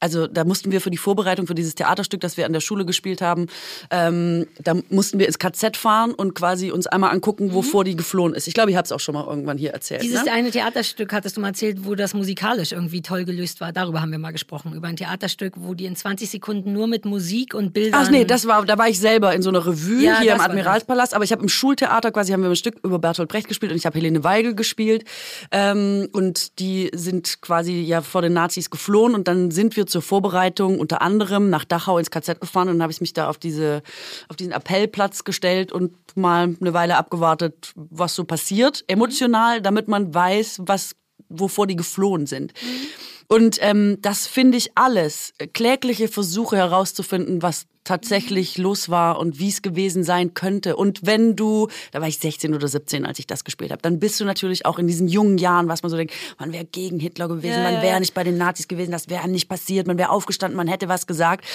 [0.00, 2.84] also da mussten wir für die Vorbereitung für dieses Theaterstück, das wir an der Schule
[2.84, 3.46] gespielt haben,
[3.90, 7.86] ähm, da mussten wir ins KZ fahren und quasi uns einmal angucken, wovor mhm.
[7.86, 8.46] die geflohen ist.
[8.46, 10.02] Ich glaube, ich habe es auch schon mal irgendwann hier erzählt.
[10.02, 10.32] Dieses ne?
[10.32, 13.72] eine Theaterstück hattest du mal erzählt, wo das musikalisch irgendwie toll gelöst war.
[13.72, 14.72] Darüber haben wir mal gesprochen.
[14.72, 18.00] Über ein Theaterstück, wo die in 20 Sekunden nur mit Musik und Bildern...
[18.04, 20.40] Ach nee, das war, da war ich selber in so einer Revue ja, hier im
[20.40, 21.14] Admiralspalast.
[21.14, 23.78] Aber ich habe im Schultheater quasi, haben wir ein Stück über Bertolt Brecht gespielt und
[23.78, 25.04] ich habe Helene Weigel gespielt.
[25.50, 30.02] Ähm, und die sind quasi ja vor den Nazis geflohen und dann sind wir zur
[30.02, 33.38] Vorbereitung unter anderem nach Dachau ins KZ gefahren und dann habe ich mich da auf,
[33.38, 33.82] diese,
[34.28, 40.14] auf diesen Appellplatz gestellt und mal eine Weile abgewartet, was so passiert, emotional, damit man
[40.14, 40.94] weiß, was,
[41.28, 42.52] wovor die geflohen sind.
[42.62, 42.86] Mhm.
[43.28, 45.34] Und ähm, das finde ich alles.
[45.52, 50.76] Klägliche Versuche herauszufinden, was tatsächlich los war und wie es gewesen sein könnte.
[50.76, 53.98] Und wenn du, da war ich 16 oder 17, als ich das gespielt habe, dann
[53.98, 57.00] bist du natürlich auch in diesen jungen Jahren, was man so denkt, man wäre gegen
[57.00, 59.96] Hitler gewesen, ja, man wäre nicht bei den Nazis gewesen, das wäre nicht passiert, man
[59.96, 61.46] wäre aufgestanden, man hätte was gesagt.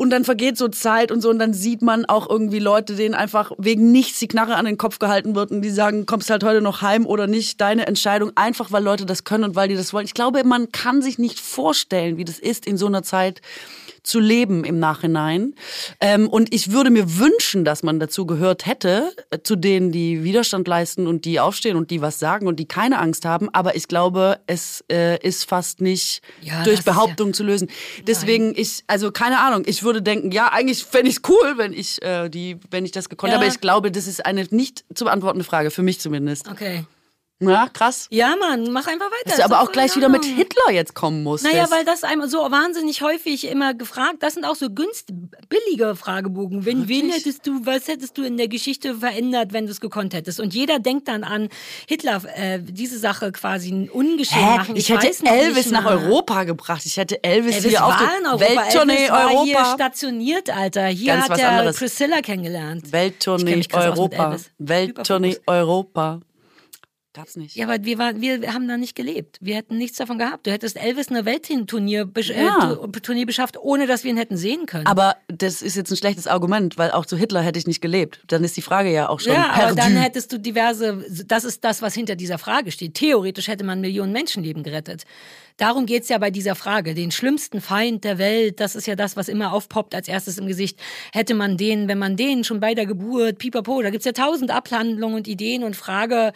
[0.00, 3.14] Und dann vergeht so Zeit und so und dann sieht man auch irgendwie Leute, denen
[3.14, 6.42] einfach wegen nichts die Knarre an den Kopf gehalten wird und die sagen, kommst halt
[6.42, 9.74] heute noch heim oder nicht, deine Entscheidung, einfach weil Leute das können und weil die
[9.74, 10.06] das wollen.
[10.06, 13.42] Ich glaube, man kann sich nicht vorstellen, wie das ist in so einer Zeit
[14.02, 15.54] zu leben im Nachhinein.
[16.00, 20.24] Ähm, und ich würde mir wünschen, dass man dazu gehört hätte, äh, zu denen, die
[20.24, 23.48] Widerstand leisten und die aufstehen und die was sagen und die keine Angst haben.
[23.52, 27.68] Aber ich glaube, es äh, ist fast nicht ja, durch Behauptung ja zu lösen.
[28.06, 28.54] Deswegen, Nein.
[28.56, 32.00] ich, also keine Ahnung, ich würde denken, ja, eigentlich fände ich es cool, wenn ich,
[32.02, 33.36] äh, die, wenn ich das gekonnt ja.
[33.36, 33.46] habe.
[33.46, 36.48] Aber ich glaube, das ist eine nicht zu beantwortende Frage, für mich zumindest.
[36.48, 36.84] Okay.
[37.40, 38.06] Ja, krass.
[38.10, 39.24] Ja, Mann, mach einfach weiter.
[39.24, 41.44] Dass du aber auch gleich wieder mit Hitler jetzt kommen musst.
[41.44, 45.16] Naja, weil das einmal so wahnsinnig häufig immer gefragt, das sind auch so günstig,
[45.48, 46.66] billige Fragebogen.
[46.66, 50.12] Wenn, wen hättest du, was hättest du in der Geschichte verändert, wenn du es gekonnt
[50.12, 50.38] hättest?
[50.38, 51.48] Und jeder denkt dann an
[51.88, 54.56] Hitler, äh, diese Sache quasi ungeschehen Hä?
[54.58, 54.76] machen.
[54.76, 56.82] Ich, ich hätte Elvis nach Europa gebracht.
[56.84, 59.44] Ich hätte Elvis, Elvis hier auf der Welttournee Elvis war Europa.
[59.44, 60.86] hier stationiert, Alter.
[60.86, 61.76] Hier Ganz hat er anderes.
[61.78, 62.92] Priscilla kennengelernt.
[62.92, 64.36] Welttournee Europa.
[64.58, 66.20] Welttournee Europa.
[67.12, 67.56] Gab's nicht.
[67.56, 69.38] Ja, aber wir, waren, wir haben da nicht gelebt.
[69.40, 70.46] Wir hätten nichts davon gehabt.
[70.46, 72.76] Du hättest Elvis eine Weltturnier äh, ja.
[73.02, 74.86] Turnier beschafft, ohne dass wir ihn hätten sehen können.
[74.86, 78.22] Aber das ist jetzt ein schlechtes Argument, weil auch zu Hitler hätte ich nicht gelebt.
[78.28, 79.32] Dann ist die Frage ja auch schon.
[79.32, 79.62] Ja, perdu.
[79.62, 81.04] aber dann hättest du diverse.
[81.26, 82.94] Das ist das, was hinter dieser Frage steht.
[82.94, 85.02] Theoretisch hätte man Millionen Menschenleben gerettet.
[85.56, 86.94] Darum geht's ja bei dieser Frage.
[86.94, 90.46] Den schlimmsten Feind der Welt, das ist ja das, was immer aufpoppt als erstes im
[90.46, 90.78] Gesicht.
[91.12, 94.52] Hätte man den, wenn man den schon bei der Geburt, pipapo, da gibt's ja tausend
[94.52, 96.32] Abhandlungen und Ideen und Frage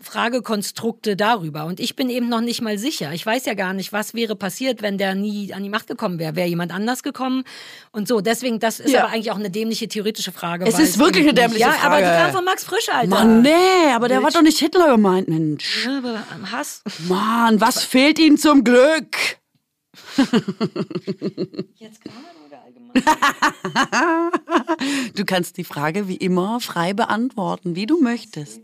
[0.00, 1.64] Fragekonstrukte darüber.
[1.64, 3.12] Und ich bin eben noch nicht mal sicher.
[3.12, 6.18] Ich weiß ja gar nicht, was wäre passiert, wenn der nie an die Macht gekommen
[6.18, 6.36] wäre.
[6.36, 7.44] Wäre jemand anders gekommen?
[7.92, 8.20] Und so.
[8.20, 9.04] Deswegen, das ist ja.
[9.04, 10.66] aber eigentlich auch eine dämliche theoretische Frage.
[10.66, 12.02] Es ist wirklich eine dämliche ja, Frage.
[12.02, 13.08] Ja, aber die kam von Max Frisch, Alter.
[13.08, 13.50] Mann, nee,
[13.94, 14.24] aber der Bild.
[14.24, 15.86] war doch nicht Hitler gemeint, Mensch.
[15.86, 16.22] Ja, aber
[16.52, 16.82] Hass.
[17.08, 19.38] Mann, was fehlt Ihnen zum Glück?
[21.76, 22.36] Jetzt gerade
[25.14, 28.60] du kannst die Frage wie immer frei beantworten, wie du möchtest.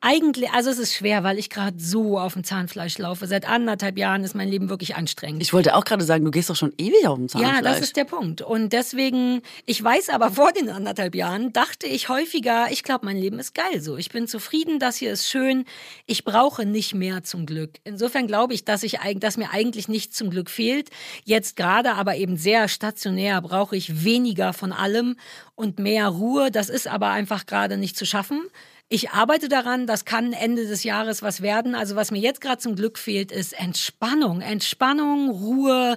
[0.00, 3.26] Eigentlich, also es ist schwer, weil ich gerade so auf dem Zahnfleisch laufe.
[3.26, 5.42] Seit anderthalb Jahren ist mein Leben wirklich anstrengend.
[5.42, 7.56] Ich wollte auch gerade sagen, du gehst doch schon ewig auf dem Zahnfleisch.
[7.56, 8.40] Ja, das ist der Punkt.
[8.40, 13.16] Und deswegen, ich weiß aber, vor den anderthalb Jahren dachte ich häufiger, ich glaube, mein
[13.16, 13.96] Leben ist geil so.
[13.96, 15.64] Ich bin zufrieden, das hier ist schön.
[16.06, 17.72] Ich brauche nicht mehr zum Glück.
[17.82, 20.90] Insofern glaube ich, dass, ich, dass mir eigentlich nichts zum Glück fehlt.
[21.24, 25.16] Jetzt gerade aber eben sehr stationär brauche ich weniger von allem
[25.56, 26.52] und mehr Ruhe.
[26.52, 28.42] Das ist aber einfach gerade nicht zu schaffen.
[28.90, 31.74] Ich arbeite daran, das kann Ende des Jahres was werden.
[31.74, 34.40] Also was mir jetzt gerade zum Glück fehlt, ist Entspannung.
[34.40, 35.96] Entspannung, Ruhe,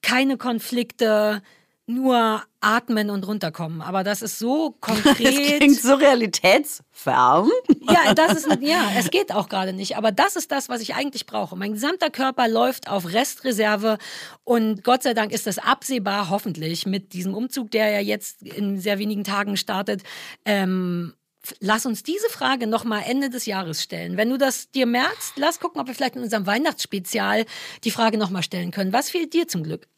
[0.00, 1.42] keine Konflikte,
[1.86, 3.80] nur atmen und runterkommen.
[3.82, 5.18] Aber das ist so konkret.
[5.20, 7.50] Das klingt so realitätsfern.
[7.80, 9.96] Ja, das ist, ja, es geht auch gerade nicht.
[9.96, 11.56] Aber das ist das, was ich eigentlich brauche.
[11.56, 13.98] Mein gesamter Körper läuft auf Restreserve
[14.44, 18.78] und Gott sei Dank ist das absehbar, hoffentlich, mit diesem Umzug, der ja jetzt in
[18.78, 20.02] sehr wenigen Tagen startet.
[20.44, 21.14] Ähm,
[21.60, 24.16] Lass uns diese Frage noch mal Ende des Jahres stellen.
[24.16, 27.46] Wenn du das dir merkst, lass gucken, ob wir vielleicht in unserem Weihnachtsspezial
[27.84, 28.92] die Frage noch mal stellen können.
[28.92, 29.88] Was fehlt dir zum Glück?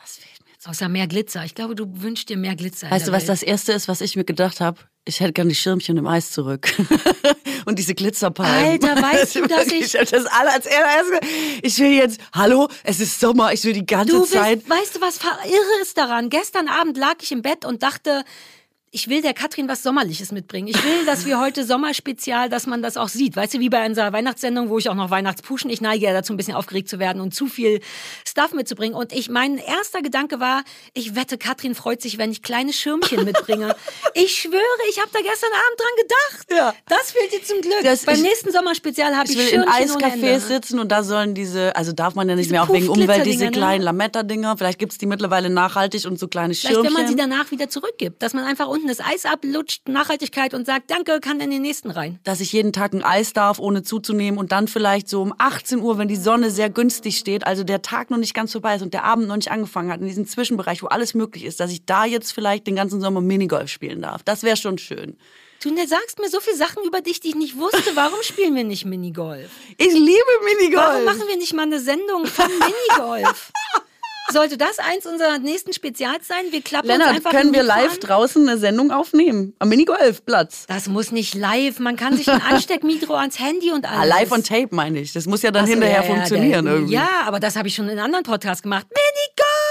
[0.00, 0.66] Was fehlt mir jetzt?
[0.66, 1.44] Außer mehr Glitzer.
[1.44, 2.90] Ich glaube, du wünschst dir mehr Glitzer.
[2.90, 3.28] Weißt du, was Welt.
[3.28, 4.80] das Erste ist, was ich mir gedacht habe?
[5.04, 6.70] Ich hätte gerne die Schirmchen im Eis zurück.
[7.66, 8.82] Und diese Glitzerpalmen.
[8.82, 11.20] Alter, weißt du, dass ich- hab das alle als erstes.
[11.62, 14.60] Ich will jetzt, hallo, es ist Sommer, ich will die ganze Du Zeit.
[14.64, 16.30] bist, weißt du, was irre ist daran?
[16.30, 18.24] Gestern Abend lag ich im Bett und dachte,
[18.90, 20.68] ich will der Katrin was Sommerliches mitbringen.
[20.68, 23.36] Ich will, dass wir heute Sommerspezial, dass man das auch sieht.
[23.36, 26.32] Weißt du, wie bei unserer Weihnachtssendung, wo ich auch noch Weihnachtspuschen, ich neige ja dazu,
[26.32, 27.80] ein bisschen aufgeregt zu werden und zu viel
[28.26, 28.96] Stuff mitzubringen.
[28.96, 30.62] Und ich, mein erster Gedanke war,
[30.94, 33.74] ich wette, Katrin freut sich, wenn ich kleine Schirmchen mitbringe.
[34.14, 36.46] ich schwöre, ich habe da gestern Abend dran gedacht.
[36.58, 36.74] Ja.
[36.88, 37.82] Das fehlt dir zum Glück.
[37.82, 40.26] Das- Beim ich- nächsten Sommerspezial habe ich, Ich will in Schirmchen Ende.
[40.28, 42.88] Eiscafés sitzen und da sollen diese, also darf man ja nicht Diese mehr auch wegen
[42.88, 43.50] Umwelt, diese ne?
[43.50, 44.56] kleinen Lametta-Dinger.
[44.56, 47.30] Vielleicht gibt's die mittlerweile nachhaltig und so kleine Vielleicht, wenn man sie Schirmchen.
[47.30, 51.40] danach wieder zurückgibt, dass man einfach unten das Eis ablutscht, Nachhaltigkeit und sagt, danke, kann
[51.40, 52.20] in den nächsten rein.
[52.22, 55.80] Dass ich jeden Tag ein Eis darf, ohne zuzunehmen und dann vielleicht so um 18
[55.80, 58.82] Uhr, wenn die Sonne sehr günstig steht, also der Tag noch nicht ganz vorbei ist
[58.82, 61.72] und der Abend noch nicht angefangen hat, in diesem Zwischenbereich, wo alles möglich ist, dass
[61.72, 64.22] ich da jetzt vielleicht den ganzen Sommer Minigolf spielen darf.
[64.22, 65.16] Das wäre schon schön.
[65.60, 67.96] Du ne, sagst mir so viele Sachen über dich, die ich nicht wusste.
[67.96, 69.50] Warum spielen wir nicht Minigolf?
[69.76, 70.86] Ich liebe Minigolf.
[70.86, 73.50] Warum machen wir nicht mal eine Sendung von Minigolf?
[74.30, 76.44] Sollte das eins unserer nächsten Spezials sein?
[76.50, 78.00] Wir klappen uns Lennart, einfach können wir live an?
[78.00, 79.54] draußen eine Sendung aufnehmen?
[79.58, 80.66] Am Minigolfplatz.
[80.68, 81.78] Das muss nicht live.
[81.78, 84.12] Man kann sich ein Ansteckmikro ans Handy und alles.
[84.12, 85.12] Ah, live on tape meine ich.
[85.14, 86.94] Das muss ja dann so, hinterher ja, funktionieren der, irgendwie.
[86.94, 88.86] Ja, aber das habe ich schon in anderen Podcasts gemacht.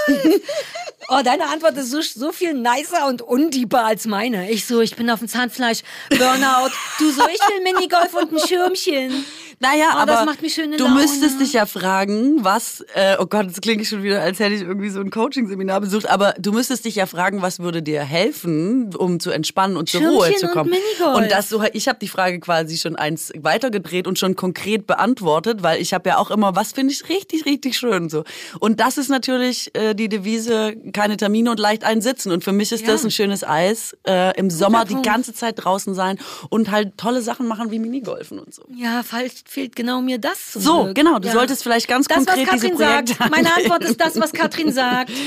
[0.08, 0.40] Minigolf!
[1.08, 4.50] oh, deine Antwort ist so, so viel nicer und undieper als meine.
[4.50, 6.70] Ich so, ich bin auf dem Zahnfleisch, Burnout.
[6.98, 9.24] Du so, ich will Minigolf und ein Schirmchen.
[9.60, 13.26] Naja, Oh, aber das macht mich schöne du müsstest dich ja fragen, was, äh, oh
[13.26, 16.52] Gott, klinge ich schon wieder, als hätte ich irgendwie so ein Coaching-Seminar besucht, aber du
[16.52, 20.46] müsstest dich ja fragen, was würde dir helfen, um zu entspannen und zur Ruhe zu
[20.46, 20.70] und kommen.
[20.70, 21.16] Minigolf.
[21.16, 25.62] Und das so, ich habe die Frage quasi schon eins weitergedreht und schon konkret beantwortet,
[25.62, 28.24] weil ich habe ja auch immer, was finde ich richtig, richtig schön so.
[28.60, 32.30] Und das ist natürlich äh, die Devise, keine Termine und leicht einsitzen.
[32.32, 32.88] Und für mich ist Ja.
[32.92, 36.18] das ein schönes Eis, äh, im Sommer die ganze Zeit draußen sein
[36.50, 38.62] und halt tolle Sachen machen wie Minigolfen und so.
[38.76, 41.34] Ja, falsch, fehlt genau mir das zum So, genau, du ja.
[41.34, 43.30] solltest vielleicht ganz das, was konkret diese Katrin Projekte sagt.
[43.30, 43.54] Meine.
[43.56, 45.10] Antwort ist das, was Katrin sagt.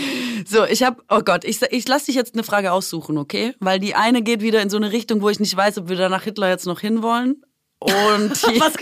[0.44, 3.54] So, ich habe, oh Gott, ich, ich lasse dich jetzt eine Frage aussuchen, okay?
[3.60, 5.98] Weil die eine geht wieder in so eine Richtung, wo ich nicht weiß, ob wir
[5.98, 7.44] da nach Hitler jetzt noch hinwollen.
[7.78, 7.92] Und
[8.48, 8.74] die, Was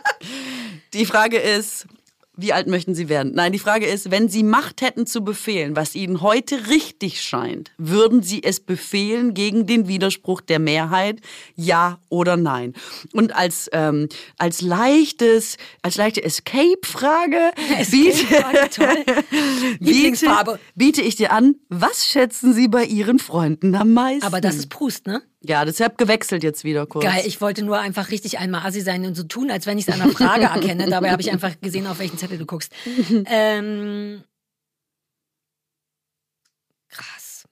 [0.94, 1.86] die Frage ist,
[2.38, 3.32] wie alt möchten Sie werden?
[3.34, 7.72] Nein, die Frage ist, wenn Sie Macht hätten zu befehlen, was Ihnen heute richtig scheint,
[7.78, 11.20] würden Sie es befehlen gegen den Widerspruch der Mehrheit?
[11.56, 12.74] Ja oder nein?
[13.12, 14.08] Und als, ähm,
[14.38, 17.50] als leichtes, als leichte Escape-Frage
[17.90, 18.24] biete,
[19.80, 20.60] Lieblingsfarbe.
[20.76, 24.24] biete ich dir an, was schätzen Sie bei Ihren Freunden am meisten?
[24.24, 25.22] Aber das ist Proust, ne?
[25.40, 27.04] Ja, deshalb gewechselt jetzt wieder kurz.
[27.04, 29.86] Geil, ich wollte nur einfach richtig einmal assi sein und so tun, als wenn ich
[29.86, 30.90] es an einer Frage erkenne.
[30.90, 32.72] Dabei habe ich einfach gesehen, auf welchen Zettel du guckst.
[33.26, 34.24] ähm,
[36.88, 37.44] krass.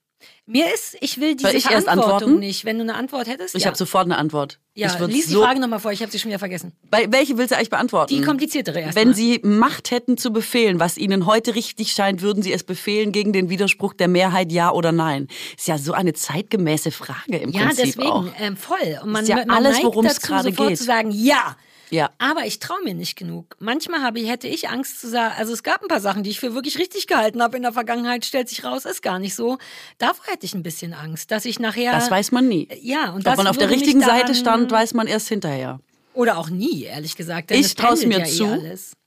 [0.48, 2.64] Mir ist, ich will diese Soll ich Verantwortung nicht.
[2.64, 3.66] Wenn du eine Antwort hättest, Ich ja.
[3.66, 4.60] habe sofort eine Antwort.
[4.74, 6.70] ja, ich lies die so, Frage nochmal vor, ich habe sie schon wieder vergessen.
[6.88, 8.14] Bei, welche willst du eigentlich beantworten?
[8.14, 8.94] Die kompliziertere erst.
[8.94, 13.10] Wenn Sie Macht hätten zu befehlen, was Ihnen heute richtig scheint, würden Sie es befehlen
[13.10, 15.26] gegen den Widerspruch der Mehrheit, ja oder nein?
[15.56, 18.26] Ist ja so eine zeitgemäße Frage im Ja, Prinzip deswegen, auch.
[18.38, 19.00] ähm, voll.
[19.02, 20.78] Und man, Ist ja man alles, worum es gerade geht.
[20.78, 21.56] zu sagen, ja.
[21.90, 22.10] Ja.
[22.18, 23.56] Aber ich traue mir nicht genug.
[23.58, 26.30] Manchmal habe ich, hätte ich Angst zu sagen, also es gab ein paar Sachen, die
[26.30, 29.34] ich für wirklich richtig gehalten habe in der Vergangenheit, stellt sich raus, ist gar nicht
[29.34, 29.58] so.
[29.98, 31.92] Davor hätte ich ein bisschen Angst, dass ich nachher.
[31.92, 32.68] Das weiß man nie.
[32.80, 35.80] Ja, und Ob man auf der richtigen Seite stand, weiß man erst hinterher.
[36.14, 37.50] Oder auch nie, ehrlich gesagt.
[37.50, 38.86] Ich es trau's pendelt mir ja zu.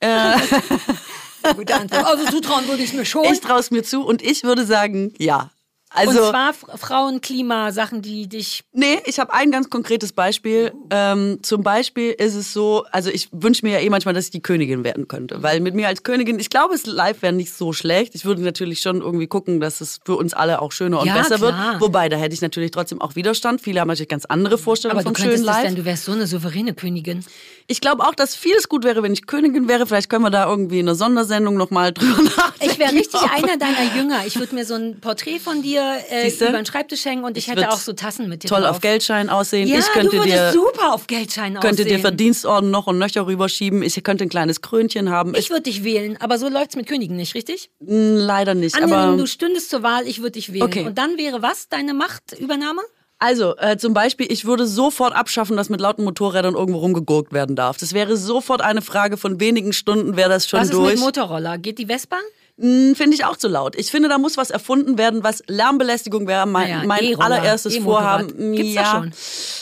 [1.42, 1.54] Eh.
[1.54, 2.04] Gute Antwort.
[2.04, 3.24] Also zutrauen würde ich es mir schon.
[3.24, 5.50] Ich traue es mir zu und ich würde sagen, ja.
[5.92, 8.62] Und Also, zwar F- Frauen, Klima, Sachen, die dich.
[8.72, 10.72] nee, ich habe ein ganz konkretes Beispiel.
[10.90, 14.30] Ähm, zum Beispiel ist es so, also ich wünsche mir ja eh manchmal, dass ich
[14.30, 15.42] die Königin werden könnte.
[15.42, 18.14] Weil mit mir als Königin, ich glaube, es live wäre nicht so schlecht.
[18.14, 21.14] Ich würde natürlich schon irgendwie gucken, dass es für uns alle auch schöner und Ja,
[21.14, 21.72] besser klar.
[21.72, 21.80] wird.
[21.80, 23.60] Wobei, da hätte ich natürlich trotzdem auch Widerstand.
[23.60, 25.62] Viele haben natürlich ganz andere Vorstellungen Aber von schön könntest es live.
[25.64, 27.24] denn, du wärst so eine souveräne Königin.
[27.70, 29.86] Ich glaube auch, dass vieles gut wäre, wenn ich Königin wäre.
[29.86, 32.72] Vielleicht können wir da irgendwie in einer Sondersendung nochmal drüber nachdenken.
[32.72, 34.26] Ich wäre richtig einer deiner Jünger.
[34.26, 37.46] Ich würde mir so ein Porträt von dir äh, über den Schreibtisch hängen und ich,
[37.46, 38.70] hätte würd auch so Tassen mit dir Toll drauf.
[38.70, 39.68] auf Geldschein aussehen.
[39.68, 42.00] Ja, ich könnte du würdest dir super auf Geldscheinen könnte dir aussehen.
[42.00, 43.84] Verdienstorden noch und nöcher rüberschieben.
[43.84, 45.36] Ich könnte ein kleines Krönchen haben.
[45.36, 47.70] Ich würde dich wählen, aber so läuft's mit Königen nicht, richtig?
[47.86, 48.74] Hm, leider nicht.
[48.74, 50.64] Angenommen, aber du stündest zur Wahl, ich würde dich wählen.
[50.64, 50.86] Okay.
[50.86, 52.80] Und dann wäre was deine Machtübernahme?
[53.20, 57.54] Also, äh, zum Beispiel, ich würde sofort abschaffen, dass mit lauten Motorrädern irgendwo rumgegurkt werden
[57.54, 57.76] darf.
[57.76, 60.94] Das wäre sofort eine Frage von wenigen Stunden, wäre das schon Was ist durch.
[60.94, 61.58] mit Motorroller?
[61.58, 62.16] Geht die Vespa?
[62.58, 63.76] Hm, Finde ich auch zu laut.
[63.76, 66.46] Ich finde, da muss was erfunden werden, was Lärmbelästigung wäre.
[66.46, 68.30] Mein, Naja, mein E-Roller, allererstes E-Motorrad.
[68.30, 68.52] Vorhaben.
[68.52, 69.12] Gibt's ja, schon.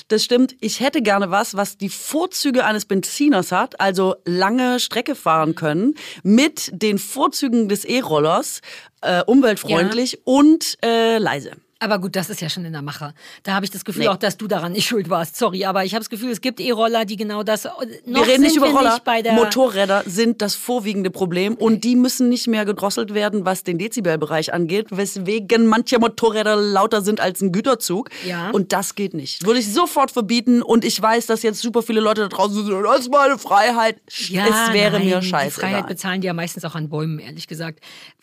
[0.07, 0.55] das stimmt.
[0.61, 5.95] Ich hätte gerne was, was die Vorzüge eines Benziners hat, also lange Strecke fahren können,
[6.23, 8.61] mit den Vorzügen des E-Rollers,
[9.01, 11.53] äh, umweltfreundlich und äh, leise.
[11.81, 13.15] Aber gut, das ist ja schon in der Mache.
[13.45, 14.09] Da habe ich das Gefühl Nee.
[14.09, 15.37] auch, dass du daran nicht schuld warst.
[15.37, 17.65] Sorry, aber ich habe das Gefühl, es gibt E-Roller, die genau das.
[17.65, 18.95] Noch wir reden nicht über Roller.
[18.95, 23.45] Nicht bei der Motorräder sind das vorwiegende Problem und die müssen nicht mehr gedrosselt werden,
[23.45, 28.11] was den Dezibelbereich angeht, weswegen manche Motorräder lauter sind als ein Güterzug.
[28.27, 28.51] Ja.
[28.51, 29.47] Und das geht nicht.
[29.47, 32.83] Würde ich sofort verbieten und ich weiß, dass jetzt super viele Leute da draußen sind,
[32.83, 34.01] das ist meine Freiheit.
[34.29, 35.61] Ja, es wäre nein, mir Die scheiße.
[35.61, 37.79] Freiheit bezahlen die ja meistens auch an Bäumen, ehrlich gesagt.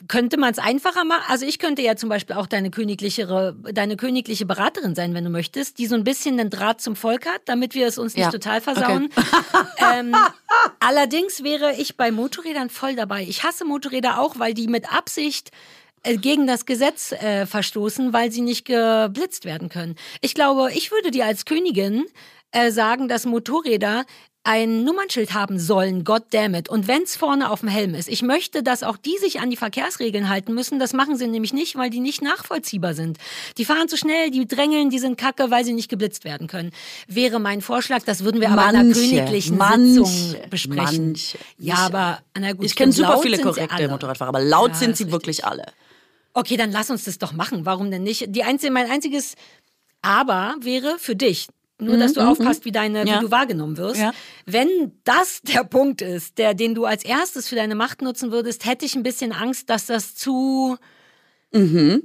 [0.10, 1.24] Könnte man es einfacher machen?
[1.30, 5.30] Also ich könnte ja zum Beispiel auch deine königlichere, deine königliche Beraterin sein, wenn du
[5.30, 8.26] möchtest, die so ein bisschen den Draht zum Volk hat, damit wir es uns nicht
[8.26, 9.10] Ja, total versauen.
[9.94, 10.16] ähm,
[10.80, 13.24] allerdings wäre ich bei Motorrädern voll dabei.
[13.24, 15.52] Ich hasse Motorräder auch, weil die mit Absicht
[16.04, 19.96] äh, gegen das Gesetz äh, verstoßen, weil sie nicht geblitzt werden können.
[20.22, 22.06] Ich glaube, ich würde dir als Königin
[22.52, 24.06] äh, sagen, dass Motorräder
[24.48, 26.70] ein Nummernschild haben sollen, God damn it.
[26.70, 28.08] Und wenn's vorne auf dem Helm ist.
[28.08, 30.78] Ich möchte, dass auch die sich an die Verkehrsregeln halten müssen.
[30.80, 33.18] Das machen sie nämlich nicht, weil die nicht nachvollziehbar sind.
[33.58, 36.72] Die fahren zu schnell, die drängeln, die sind kacke, weil sie nicht geblitzt werden können.
[37.08, 41.06] Wäre mein Vorschlag, das würden wir aber in einer Manche, königlichen manche, Sitzung besprechen.
[41.08, 41.38] manche.
[41.58, 43.88] Ja, aber na gut, Ich kenne super viele korrekte.
[43.90, 45.12] Motorradfahrer, aber laut Ja, sind sie richtig.
[45.12, 45.66] wirklich alle.
[46.34, 47.66] Okay, dann lass uns das doch machen.
[47.66, 48.26] Warum denn nicht?
[48.28, 49.34] Die einzige, mein einziges
[50.04, 51.48] Aber wäre für dich.
[51.78, 53.18] Nur, dass du aufpasst, wie, deine, Mhm, Ja.
[53.18, 54.00] wie du wahrgenommen wirst.
[54.00, 54.14] Ja.
[54.46, 58.66] Wenn das der Punkt ist, der, den du als erstes für deine Macht nutzen würdest,
[58.66, 60.78] hätte ich ein bisschen Angst, dass das zu,
[61.54, 62.04] Mhm.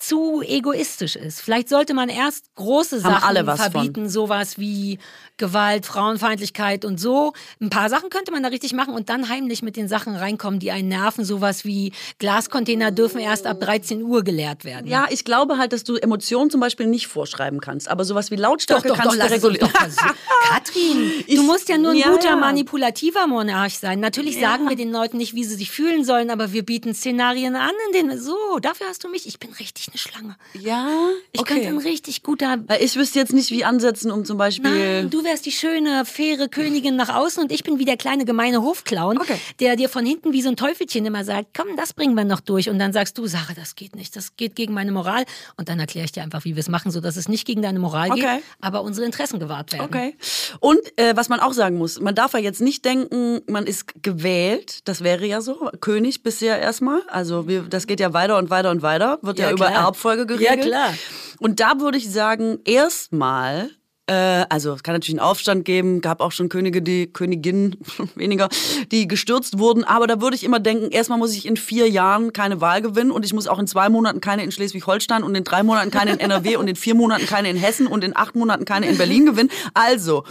[0.00, 1.40] Zu egoistisch ist.
[1.40, 3.70] Vielleicht sollte man erst große Haben Sachen was von.
[3.72, 4.98] verbieten, sowas wie
[5.36, 7.32] Gewalt, Frauenfeindlichkeit und so.
[7.60, 10.58] Ein paar Sachen könnte man da richtig machen und dann heimlich mit den Sachen reinkommen,
[10.58, 11.24] die einen nerven.
[11.24, 14.86] Sowas wie Glascontainer dürfen erst ab 13 Uhr geleert werden.
[14.86, 17.88] Ja, ich glaube halt, dass du Emotionen zum Beispiel nicht vorschreiben kannst.
[17.88, 19.70] Aber sowas wie Lautstärke Doch, doch, kannst doch, du regulieren.
[20.48, 22.36] Katrin, Ich- du musst ja nur ein Ja, guter ja.
[22.36, 24.00] manipulativer Monarch sein.
[24.00, 27.54] Natürlich sagen wir den Leuten nicht, wie sie sich fühlen sollen, aber wir bieten Szenarien
[27.56, 29.26] an, in denen so, dafür hast du mich.
[29.26, 30.36] Ich bin richtig eine Schlange.
[30.58, 30.88] Ja,
[31.32, 31.54] Ich okay.
[31.54, 34.70] könnte ein richtig guter Weil ich wüsste jetzt nicht, wie ansetzen, um zum Beispiel.
[35.02, 38.24] Nein, du wärst die schöne, faire Königin nach außen und ich bin wie der kleine
[38.24, 39.36] gemeine Hofclown, Okay.
[39.60, 42.40] der dir von hinten wie so ein Teufelchen immer sagt, komm, das bringen wir noch
[42.40, 42.68] durch.
[42.70, 45.24] Und dann sagst du, Sache, das geht nicht, das geht gegen meine Moral.
[45.56, 47.78] Und dann erkläre ich dir einfach, wie wir es machen, sodass es nicht gegen deine
[47.78, 48.20] Moral Okay.
[48.20, 49.84] geht, aber unsere Interessen gewahrt werden.
[49.84, 50.16] Okay.
[50.60, 54.02] Und äh, was man auch sagen muss, man darf ja jetzt nicht denken, man ist
[54.02, 54.80] gewählt.
[54.88, 55.70] Das wäre ja so.
[55.80, 57.02] König bisher erstmal.
[57.08, 59.18] Also wir, das geht ja weiter und weiter und weiter.
[59.22, 59.79] Wird ja, Ja, über klar.
[59.84, 60.58] Erbfolge geregelt.
[60.58, 60.94] Ja, klar.
[61.38, 63.70] Und da würde ich sagen, erstmal.
[64.06, 67.76] äh, Also es kann natürlich einen Aufstand geben, gab auch schon Könige, die Königinnen
[68.14, 68.48] weniger,
[68.90, 69.84] die gestürzt wurden.
[69.84, 73.10] Aber da würde ich immer denken, erstmal muss ich in vier Jahren keine Wahl gewinnen
[73.10, 76.12] und ich muss auch in zwei Monaten keine in Schleswig-Holstein und in drei Monaten keine
[76.12, 78.98] in NRW und in vier Monaten keine in Hessen und in acht Monaten keine in
[78.98, 79.50] Berlin gewinnen.
[79.74, 80.24] Also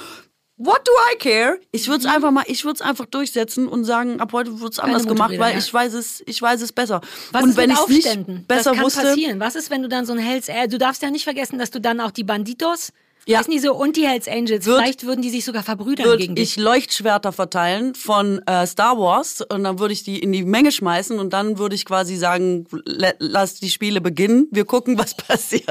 [0.62, 1.58] What do I care?
[1.72, 4.74] Ich würde es einfach mal, ich würde es einfach durchsetzen und sagen, ab heute wird
[4.74, 5.58] es anders gemacht, weil ja.
[5.58, 7.00] ich weiß es, ich weiß es besser.
[7.32, 9.40] Was und ist wenn ich nicht besser das kann wusste, passieren.
[9.40, 10.50] Was ist, wenn du dann so ein Hells...
[10.50, 12.92] Äh, du darfst ja nicht vergessen, dass du dann auch die Banditos...
[13.26, 13.40] Ja.
[13.40, 16.18] Weiß nicht so, und die Hells Angels, Wird- vielleicht würden die sich sogar verbrüdern würde
[16.20, 16.64] gegen ich dich.
[16.64, 21.20] Leuchtschwerter verteilen von äh, Star Wars und dann würde ich die in die Menge schmeißen
[21.20, 22.66] und dann würde ich quasi sagen,
[23.20, 25.70] lass die Spiele beginnen, wir gucken, was passiert.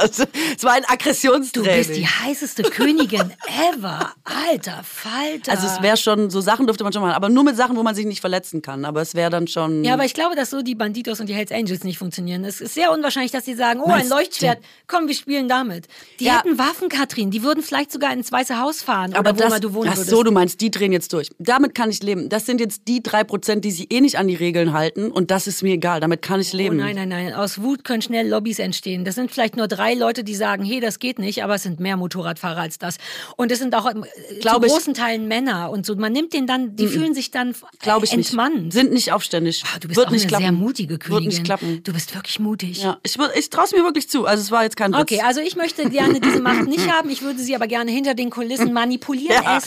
[0.56, 1.76] Es war ein Du Aggressionstraining.
[1.78, 3.32] bist die heißeste Königin
[3.72, 4.12] ever.
[4.24, 5.50] Alter Falter.
[5.52, 7.82] also es wäre schon, so Sachen dürfte man schon machen, aber nur mit Sachen, wo
[7.82, 8.84] man sich nicht verletzen kann.
[8.84, 9.84] Aber es wäre dann schon...
[9.84, 12.44] Ja, aber ich glaube, dass so die Banditos und die Hells Angels nicht funktionieren.
[12.44, 15.86] Es ist sehr unwahrscheinlich, dass sie sagen, oh, Meinst ein Leuchtschwert, komm, wir spielen damit.
[16.20, 16.38] Die Ja.
[16.38, 17.30] hätten Waffen, Katrin.
[17.30, 19.90] Die würden vielleicht sogar ins Weiße Haus fahren aber oder wo das, immer du wohnen
[19.92, 21.28] ach so, du meinst, die drehen jetzt durch.
[21.38, 22.28] Damit kann ich leben.
[22.28, 25.30] Das sind jetzt die drei Prozent, die sich eh nicht an die Regeln halten und
[25.30, 26.00] das ist mir egal.
[26.00, 26.76] Damit kann ich Oh leben.
[26.76, 27.32] nein, nein, nein.
[27.34, 29.04] Aus Wut können schnell Lobbys entstehen.
[29.04, 31.80] Das sind vielleicht nur drei Leute, die sagen, hey, das geht nicht, aber es sind
[31.80, 32.96] mehr Motorradfahrer als das.
[33.36, 33.94] Und es sind auch äh,
[34.40, 35.94] Glaub zu ich- großen Teilen Männer und so.
[35.96, 38.64] Man nimmt den dann, die fühlen sich dann Glaube ich entmannt.
[38.64, 38.72] nicht.
[38.72, 39.64] Sind nicht aufständig.
[39.66, 40.42] Ah, du bist Wird auch nicht eine klappen.
[40.44, 41.24] sehr mutige Königin.
[41.24, 41.80] Wird nicht klappen.
[41.84, 42.82] Du bist wirklich mutig.
[42.82, 44.26] Ja, ich, ich traue es mir wirklich zu.
[44.26, 45.00] Also es war jetzt kein Witz.
[45.00, 47.10] Okay, also ich möchte gerne diese Macht nicht haben.
[47.10, 49.60] Ich würde sie aber gerne hinter den Kulissen manipulieren ja,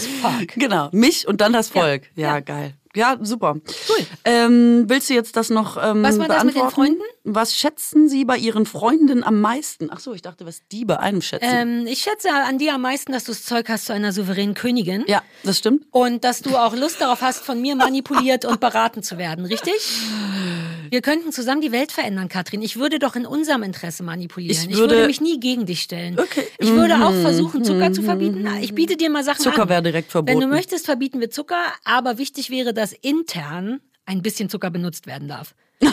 [0.55, 0.89] genau.
[0.91, 2.09] Mich und dann das Volk.
[2.15, 2.39] Ja, Ja.
[2.39, 2.73] geil.
[2.95, 3.55] Ja, super.
[3.89, 4.05] Cool.
[4.25, 6.71] Ähm, willst du jetzt das noch ähm, Was war das mit den beantworten?
[6.97, 7.01] Freunden?
[7.23, 9.89] Was schätzen Sie bei Ihren Freundinnen am meisten?
[9.91, 11.47] Ach so, ich dachte, was die bei einem schätzen.
[11.49, 14.55] Ähm, ich schätze an dir am meisten, dass du das Zeug hast zu einer souveränen
[14.55, 15.03] Königin.
[15.07, 15.85] ja, das stimmt.
[15.91, 19.73] Und dass du auch Lust darauf hast, von mir manipuliert und beraten zu werden, richtig?
[20.89, 22.61] Wir könnten zusammen die Welt verändern, Katrin.
[22.61, 24.51] Ich würde doch in unserem Interesse manipulieren.
[24.51, 26.19] Ich Ich würde, würde- mich nie gegen dich stellen.
[26.19, 26.45] Okay.
[26.57, 28.45] Ich würde auch versuchen, Zucker zu verbieten.
[28.59, 29.69] Ich biete dir mal Sachen Zucker an.
[29.69, 30.33] wäre direkt verboten.
[30.41, 31.55] Wenn du möchtest, verbieten wir Zucker.
[31.85, 35.53] Aber wichtig wäre, dass intern ein bisschen Zucker benutzt werden darf.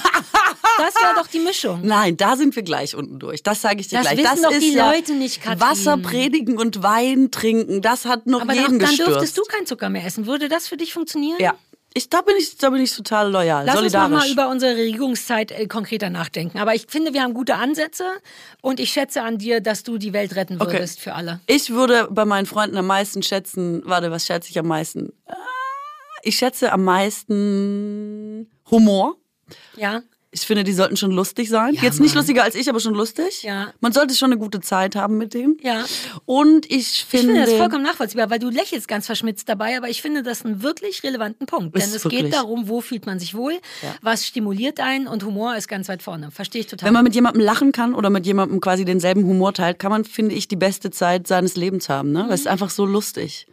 [0.80, 1.80] Das wäre doch die Mischung.
[1.82, 3.43] Nein, da sind wir gleich unten durch.
[3.43, 4.18] Das sage ich dir Das gleich.
[4.18, 5.61] wissen das doch ist die ja Leute nicht, Katrin.
[5.61, 9.09] Wasser predigen und Wein trinken, das hat noch Aber jeden dann gestürzt.
[9.11, 10.26] dürftest du keinen Zucker mehr essen.
[10.26, 11.39] Würde das für dich funktionieren?
[11.41, 11.55] ja.
[11.95, 14.11] Ich, da, bin ich, da bin ich total loyal, Lass uns solidarisch.
[14.12, 16.59] nochmal über unsere Regierungszeit äh, konkreter nachdenken.
[16.59, 18.05] Aber ich finde, wir haben gute Ansätze
[18.61, 20.74] und ich schätze an dir, dass du die Welt retten Okay.
[20.74, 21.41] würdest für alle.
[21.47, 25.12] Ich würde bei meinen Freunden am meisten schätzen, warte, was schätze ich am meisten?
[25.26, 25.34] Ah,
[26.29, 29.16] Ich schätze am meisten Humor.
[29.76, 30.03] Ja?
[30.31, 31.72] Ich finde, die sollten schon lustig sein.
[31.72, 32.18] Ja, Jetzt nicht Mann.
[32.18, 33.45] lustiger als ich, aber schon lustig.
[33.45, 33.72] Ja.
[33.81, 35.57] Man sollte schon eine gute Zeit haben mit denen.
[35.62, 35.87] Ja.
[36.26, 39.89] Und ich Ich finde, finde das vollkommen nachvollziehbar, weil du lächelst ganz verschmitzt dabei, aber
[39.89, 41.74] ich finde das einen wirklich relevanten Punkt.
[41.74, 42.24] Denn es wirklich.
[42.24, 43.95] geht darum, wo fühlt man sich wohl, Ja.
[44.03, 46.31] was stimuliert einen und Humor ist ganz weit vorne.
[46.31, 46.89] Verstehe ich total.
[46.89, 50.05] wenn man mit jemandem lachen kann oder mit jemandem quasi denselben Humor teilt, kann man,
[50.05, 52.12] finde ich, die beste Zeit seines Lebens haben.
[52.12, 52.24] Ne?
[52.26, 53.47] Weil es ist einfach so lustig.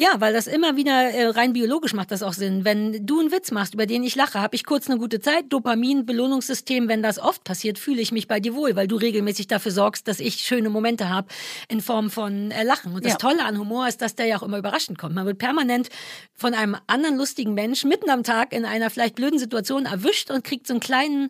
[0.00, 2.64] Ja, weil das immer wieder äh, rein biologisch macht das auch Sinn.
[2.64, 5.44] Wenn du einen Witz machst, über den ich lache, habe ich kurz eine gute Zeit.
[5.50, 9.46] Dopamin, Belohnungssystem, wenn das oft passiert, fühle ich mich bei dir wohl, weil du regelmäßig
[9.46, 11.28] dafür sorgst, dass ich schöne Momente habe
[11.68, 12.94] in Form von äh, Lachen.
[12.94, 13.18] Und das Ja.
[13.18, 15.14] Tolle an Humor ist, dass der ja auch immer überraschend kommt.
[15.14, 15.90] Man wird permanent
[16.34, 20.44] von einem anderen lustigen Menschen mitten am Tag in einer vielleicht blöden Situation erwischt und
[20.44, 21.28] kriegt so einen kleinen,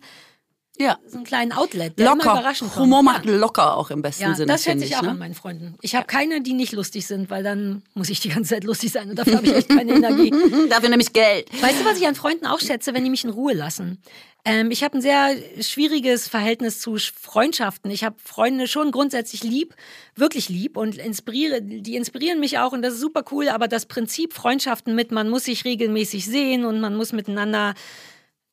[0.80, 0.98] Ja.
[1.06, 2.32] so einen kleinen Outlet, der immer Locker.
[2.40, 2.84] überraschend kommt.
[2.84, 3.02] Humor Ja.
[3.02, 4.46] macht locker auch im besten Ja, Sinne.
[4.46, 5.10] das schätze ich auch ne?
[5.10, 5.74] an meinen Freunden.
[5.82, 8.90] Ich habe keine, die nicht lustig sind, weil dann muss ich die ganze Zeit lustig
[8.92, 10.30] sein und dafür habe ich echt keine Energie.
[10.70, 11.48] Dafür nämlich Geld.
[11.62, 13.98] Weißt du, was ich an Freunden auch schätze, wenn die mich in Ruhe lassen?
[14.46, 17.90] Ähm, ich habe ein sehr schwieriges Verhältnis zu Sch- Freundschaften.
[17.90, 19.74] Ich habe Freunde schon grundsätzlich lieb,
[20.16, 23.50] wirklich lieb und inspiriere, die inspirieren mich auch und das ist super cool.
[23.50, 27.74] Aber das Prinzip Freundschaften mit, man muss sich regelmäßig sehen und man muss miteinander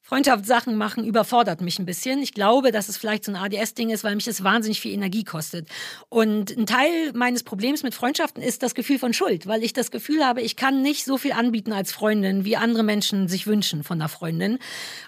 [0.08, 2.22] Freundschaftssachen machen überfordert mich ein bisschen.
[2.22, 5.26] Ich glaube, dass es vielleicht so ein ADS-Ding ist, weil mich das wahnsinnig viel Energie
[5.26, 5.68] kostet.
[6.08, 9.91] Und ein Teil meines Problems mit Freundschaften ist das Gefühl von Schuld, weil ich das
[9.91, 13.84] Gefühl habe, ich kann nicht so viel anbieten als Freundin, wie andere Menschen sich wünschen
[13.84, 14.60] von einer Freundin.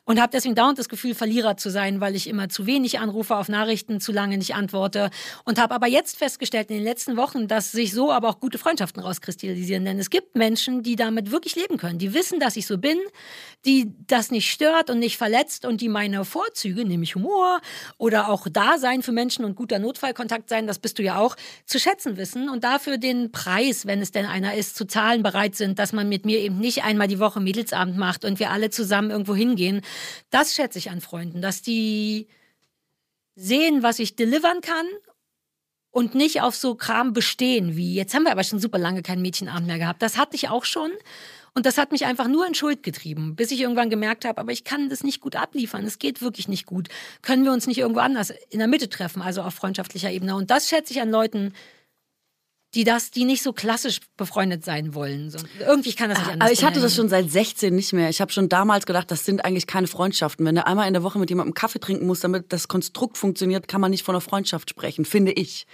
[0.03, 3.37] Und habe deswegen dauernd das Gefühl, Verlierer zu sein, weil ich immer zu wenig anrufe
[3.37, 5.11] auf Nachrichten, zu lange nicht antworte.
[5.45, 8.57] Und habe aber jetzt festgestellt in den letzten Wochen, dass sich so aber auch gute
[8.57, 9.85] Freundschaften rauskristallisieren.
[9.85, 11.99] Denn es gibt Menschen, die damit wirklich leben können.
[11.99, 12.97] Die wissen, dass ich so bin,
[13.65, 17.61] die das nicht stört und nicht verletzt und die meine Vorzüge, nämlich Humor
[17.97, 21.35] oder auch Dasein für Menschen und guter Notfallkontakt sein, das bist du ja auch,
[21.65, 25.55] zu schätzen wissen und dafür den Preis, wenn es denn einer ist, zu zahlen bereit
[25.55, 28.69] sind, dass man mit mir eben nicht einmal die Woche Mädelsabend macht und wir alle
[28.69, 29.81] zusammen irgendwo hingehen.
[30.29, 32.27] Das schätze ich an Freunden, dass die
[33.35, 34.85] sehen, was ich delivern kann
[35.91, 39.21] und nicht auf so Kram bestehen wie, jetzt haben wir aber schon super lange keinen
[39.21, 40.01] Mädchenabend mehr gehabt.
[40.01, 40.91] Das hatte ich auch schon.
[41.53, 44.51] Und das hat mich einfach nur in Schuld getrieben, bis ich irgendwann gemerkt habe, aber
[44.51, 45.85] ich kann das nicht gut abliefern.
[45.85, 46.89] Es geht wirklich nicht gut.
[47.21, 50.35] Können wir uns nicht irgendwo anders in der Mitte treffen, also auf freundschaftlicher Ebene?
[50.35, 51.53] Und das schätze ich an Leuten,
[52.75, 55.31] die das, die nicht so klassisch befreundet sein wollen.
[55.31, 58.09] So, irgendwie kann das nicht anders Aber ich hatte das schon seit 16 nicht mehr.
[58.09, 60.45] Ich habe schon damals gedacht, das sind eigentlich keine Freundschaften.
[60.45, 63.67] Wenn du einmal in der Woche mit jemandem Kaffee trinken musst, damit das Konstrukt funktioniert,
[63.67, 65.65] kann man nicht von einer Freundschaft sprechen, finde ich.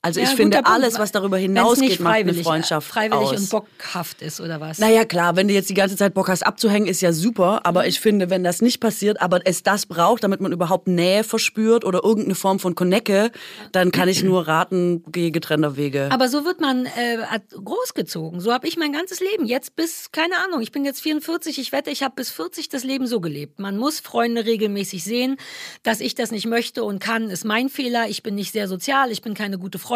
[0.00, 0.84] Also ich Ja, finde, guter Punkt.
[0.84, 3.40] alles, was darüber hinausgeht, macht eine freiwillig, Freundschaft freiwillig aus.
[3.40, 4.78] und bockhaft ist oder was?
[4.78, 7.66] Naja, klar, wenn du jetzt die ganze Zeit Bock hast abzuhängen, ist ja super.
[7.66, 7.88] Aber Mhm.
[7.88, 11.84] ich finde, wenn das nicht passiert, aber es das braucht, damit man überhaupt Nähe verspürt
[11.84, 13.32] oder irgendeine Form von Connecke,
[13.72, 16.08] dann kann ich nur raten, gehe getrennter Wege.
[16.12, 17.18] Aber so wird man äh,
[17.64, 18.40] großgezogen.
[18.40, 21.72] So habe ich mein ganzes Leben jetzt bis, keine Ahnung, ich bin jetzt 44, ich
[21.72, 23.58] wette, ich habe bis 40 das Leben so gelebt.
[23.58, 25.36] Man muss Freunde regelmäßig sehen.
[25.82, 28.08] Dass ich das nicht möchte und kann, ist mein Fehler.
[28.08, 29.87] Ich bin nicht sehr sozial, ich bin keine gute Freundin.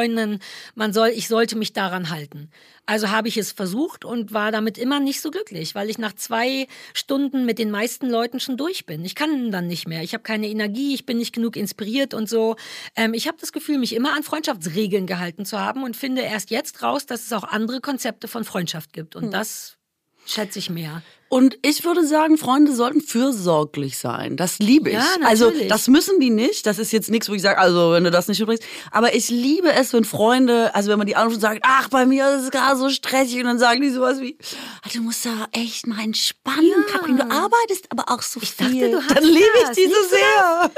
[0.74, 2.50] Man soll, ich sollte mich daran halten.
[2.84, 6.14] Also habe ich es versucht und war damit immer nicht so glücklich, weil ich nach
[6.14, 9.04] zwei Stunden mit den meisten Leuten schon durch bin.
[9.04, 10.02] Ich kann dann nicht mehr.
[10.02, 12.56] Ich habe keine Energie, ich bin nicht genug inspiriert und so.
[12.96, 16.50] Ähm, ich habe das Gefühl, mich immer an Freundschaftsregeln gehalten zu haben und finde erst
[16.50, 19.14] jetzt raus, dass es auch andere Konzepte von Freundschaft gibt.
[19.14, 19.76] Und das
[20.26, 21.02] schätze ich mehr.
[21.32, 24.36] Und ich würde sagen, Freunde sollten fürsorglich sein.
[24.36, 24.96] Das liebe ich.
[24.96, 26.66] Ja, also das müssen die nicht.
[26.66, 28.62] Das ist jetzt nichts, wo ich sage, also wenn du das nicht übrigens.
[28.90, 32.04] Aber ich liebe es, wenn Freunde, also wenn man die anruft und sagt, ach, bei
[32.04, 34.36] mir ist es gerade so stressig und dann sagen die sowas wie,
[34.82, 38.90] ah, du musst da echt mal entspannen, Katrin, du arbeitest aber auch so dachte, viel.
[38.90, 39.76] du hast dann liebe ich das.
[39.76, 40.70] die so sehr.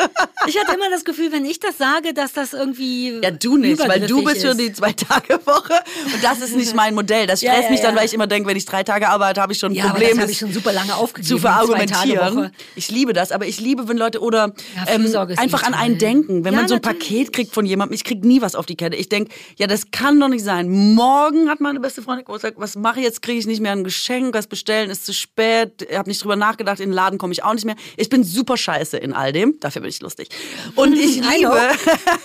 [0.47, 3.19] Ich hatte immer das Gefühl, wenn ich das sage, dass das irgendwie.
[3.25, 4.61] Ja, du nicht, weil du bist für ist.
[4.61, 5.81] die Zwei-Tage-Woche
[6.15, 7.27] und das ist nicht mein Modell.
[7.27, 8.01] Das Ja, stresst ja, mich dann, ja.
[8.01, 10.17] weil ich immer denke, wenn ich drei Tage arbeite, habe ich schon ein Ja, Problem.
[10.45, 11.41] Schon super lange aufgegeben.
[11.41, 12.37] verargumentieren.
[12.37, 12.53] Woche.
[12.77, 16.45] Ich liebe das, aber ich liebe, wenn Leute oder Ja, ähm, einfach an einen denken.
[16.45, 17.09] Wenn Ja, man so ein natürlich.
[17.09, 18.97] Paket kriegt von jemandem, ich krieg nie was auf die Kette.
[18.97, 20.69] Ich denk, ja, das kann doch nicht sein.
[20.95, 22.55] Morgen hat meine beste Freundin Geburtstag.
[22.57, 23.23] Was mache ich jetzt?
[23.23, 24.35] Kriege ich nicht mehr ein Geschenk?
[24.35, 25.87] Was bestellen ist zu spät?
[25.89, 26.81] Ich habe nicht drüber nachgedacht.
[26.81, 27.77] In den Laden komme ich auch nicht mehr.
[27.97, 29.59] Ich bin super scheiße in all dem.
[29.61, 30.29] Dafür bin ich lustig.
[30.75, 31.61] Und ich liebe,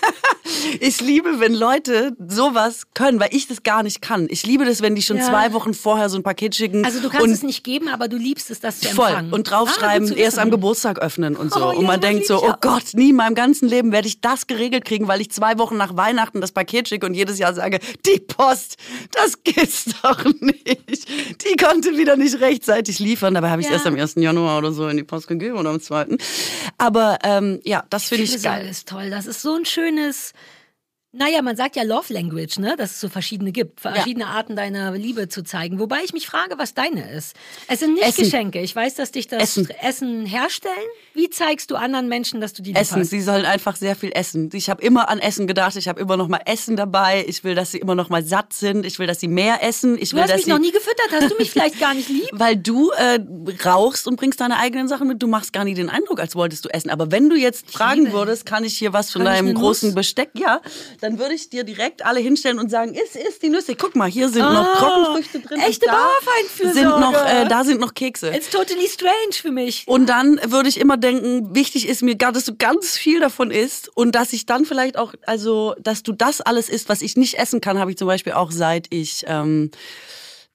[0.79, 4.27] ich liebe, wenn Leute sowas können, weil ich das gar nicht kann.
[4.29, 5.29] Ich liebe das, wenn die schon Ja.
[5.29, 6.83] zwei Wochen vorher so ein Paket schicken.
[6.85, 9.07] Also du kannst es nicht geben, aber du liebst es, das zu Voll.
[9.07, 9.31] empfangen.
[9.33, 10.51] Und draufschreiben, Ah, erst am.
[10.51, 11.63] Geburtstag öffnen und so.
[11.67, 12.55] Oh, und man das denkt so, ich oh.
[12.59, 15.77] Gott, nie in meinem ganzen Leben werde ich das geregelt kriegen, weil ich zwei Wochen
[15.77, 18.77] nach Weihnachten das Paket schicke und jedes Jahr sage, die Post,
[19.11, 21.07] das geht's doch nicht.
[21.07, 23.33] Die konnte wieder nicht rechtzeitig liefern.
[23.35, 23.73] Dabei habe ich Ja.
[23.73, 24.15] erst am 1.
[24.15, 26.07] Januar oder so in die Post gegeben oder am 2.
[26.77, 28.69] Aber ähm, ja, das finde ich Fürsorge geil.
[28.69, 29.09] ist toll.
[29.09, 30.33] Das ist so ein schönes.
[31.11, 32.75] Naja, man sagt ja Love Language, ne?
[32.77, 35.79] Dass es so verschiedene gibt, verschiedene Arten deiner Liebe zu zeigen.
[35.79, 37.35] Wobei ich mich frage, was deine ist.
[37.67, 38.25] Es sind nicht Essen.
[38.25, 38.61] Geschenke.
[38.61, 39.67] Ich weiß, dass dich das Essen.
[39.81, 40.75] Essen herstellen.
[41.15, 43.09] Wie zeigst du anderen Menschen, dass du die lieb Essen, hast?
[43.09, 44.51] sie sollen einfach sehr viel essen.
[44.53, 47.25] Ich habe immer an Essen gedacht, ich habe immer noch mal Essen dabei.
[47.27, 48.85] Ich will, dass sie immer noch mal satt sind.
[48.85, 49.97] Ich will, dass sie mehr essen.
[49.99, 51.07] Ich Du will, hast dass mich sie noch nie gefüttert.
[51.11, 52.29] Hast du mich vielleicht gar nicht lieb?
[52.33, 53.17] Weil du äh,
[53.65, 55.23] rauchst und bringst deine eigenen Sachen mit.
[55.23, 56.91] Du machst gar nie den Eindruck, als wolltest du essen.
[56.91, 59.49] Aber wenn du jetzt fragen liebe würdest, kann ich hier was von Kann ich deinem
[59.49, 59.95] eine großen Nuss?
[59.95, 60.29] Besteck?
[60.35, 60.61] Ja,
[61.01, 63.75] dann würde ich dir direkt alle hinstellen und sagen, iss, iss die Nüsse.
[63.75, 65.59] Guck mal, hier sind noch Oh, Trockenfrüchte drin.
[65.61, 66.79] echte Bauernfeindfürsorge.
[66.79, 68.29] sind noch, äh, Da sind noch Kekse.
[68.35, 69.83] It's totally strange für mich.
[69.87, 73.89] Und dann würde ich immer denken, wichtig ist mir, dass du ganz viel davon isst
[73.95, 77.35] und dass ich dann vielleicht auch, also, dass du das alles isst, was ich nicht
[77.39, 79.71] essen kann, habe ich zum Beispiel auch seit ich ähm,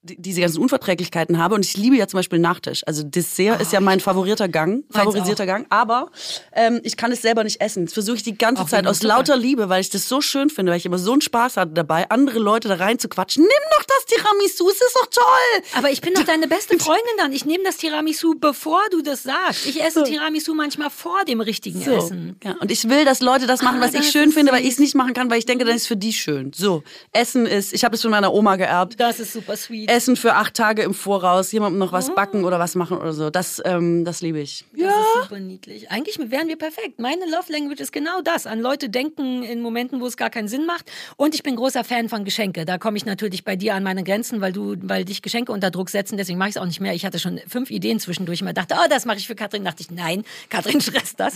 [0.05, 1.55] diese ganzen Unverträglichkeiten habe.
[1.55, 2.83] Und ich liebe ja zum Beispiel Nachtisch.
[2.87, 5.67] Also Dessert ist ja mein favorierter Gang, favorisierter Gang.
[5.71, 6.11] Aber
[6.53, 7.87] ähm, ich kann es selber nicht essen.
[7.87, 9.15] Das versuche ich die ganze Auch Zeit aus Zucker.
[9.15, 11.73] lauter Liebe, weil ich das so schön finde, weil ich immer so einen Spaß hatte
[11.73, 13.43] dabei, andere Leute da rein zu quatschen.
[13.43, 15.65] Nimm doch das Tiramisu, es ist doch toll.
[15.79, 17.33] Aber ich bin doch deine beste Freundin dann.
[17.33, 19.67] Ich nehme das Tiramisu, bevor du das sagst.
[19.67, 21.93] Ich esse Tiramisu manchmal vor dem richtigen So.
[21.93, 22.37] Essen.
[22.45, 24.67] Ja, und ich will, dass Leute das machen, Ah, was ich schön finde, weil süß.
[24.69, 26.53] ich es nicht machen kann, weil ich denke, dann ist es für die schön.
[26.55, 26.83] So,
[27.13, 29.01] Essen ist, ich habe es von meiner Oma geerbt.
[29.01, 29.91] Das ist super sweet.
[29.95, 33.31] Essen für acht Tage im Voraus, jemandem noch was backen oder was machen oder so.
[33.31, 34.65] Das, ähm, das liebe ich.
[34.73, 35.91] Das ist super niedlich.
[35.91, 36.99] Eigentlich wären wir perfekt.
[36.99, 38.47] Meine Love Language ist genau das.
[38.47, 40.91] An Leute denken in Momenten, wo es gar keinen Sinn macht.
[41.17, 42.65] Und ich bin großer Fan von Geschenke.
[42.65, 45.71] Da komme ich natürlich bei dir an meine Grenzen, weil du, weil dich Geschenke unter
[45.71, 46.17] Druck setzen.
[46.17, 46.95] Deswegen mache ich es auch nicht mehr.
[46.95, 48.43] Ich hatte schon fünf Ideen zwischendurch.
[48.43, 49.65] Ich dachte, oh, das mache ich für Katrin.
[49.65, 51.35] Dachte ich, nein, Katrin stresst das.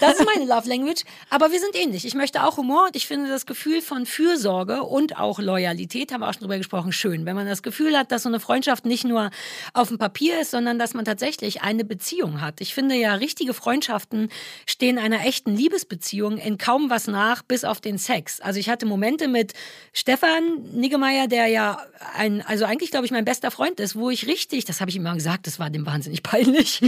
[0.00, 1.02] Das ist meine Love Language.
[1.28, 2.06] Aber wir sind ähnlich.
[2.06, 6.20] Ich möchte auch Humor und ich finde das Gefühl von Fürsorge und auch Loyalität, haben
[6.20, 7.26] wir auch schon drüber gesprochen, schön.
[7.26, 9.30] Wenn man das Gefühl hat, dass so eine Freundschaft nicht nur
[9.74, 12.60] auf dem Papier ist, sondern dass man tatsächlich eine Beziehung hat.
[12.60, 14.30] Ich finde ja, richtige Freundschaften
[14.66, 18.40] stehen einer echten Liebesbeziehung in kaum was nach, bis auf den Sex.
[18.40, 19.52] Also ich hatte Momente mit
[19.92, 21.78] Stefan Niggemeier, der ja
[22.14, 24.96] ein, also eigentlich glaube ich mein bester Freund ist, wo ich richtig, das habe ich
[24.96, 26.80] ihm mal gesagt, das war dem wahnsinnig peinlich,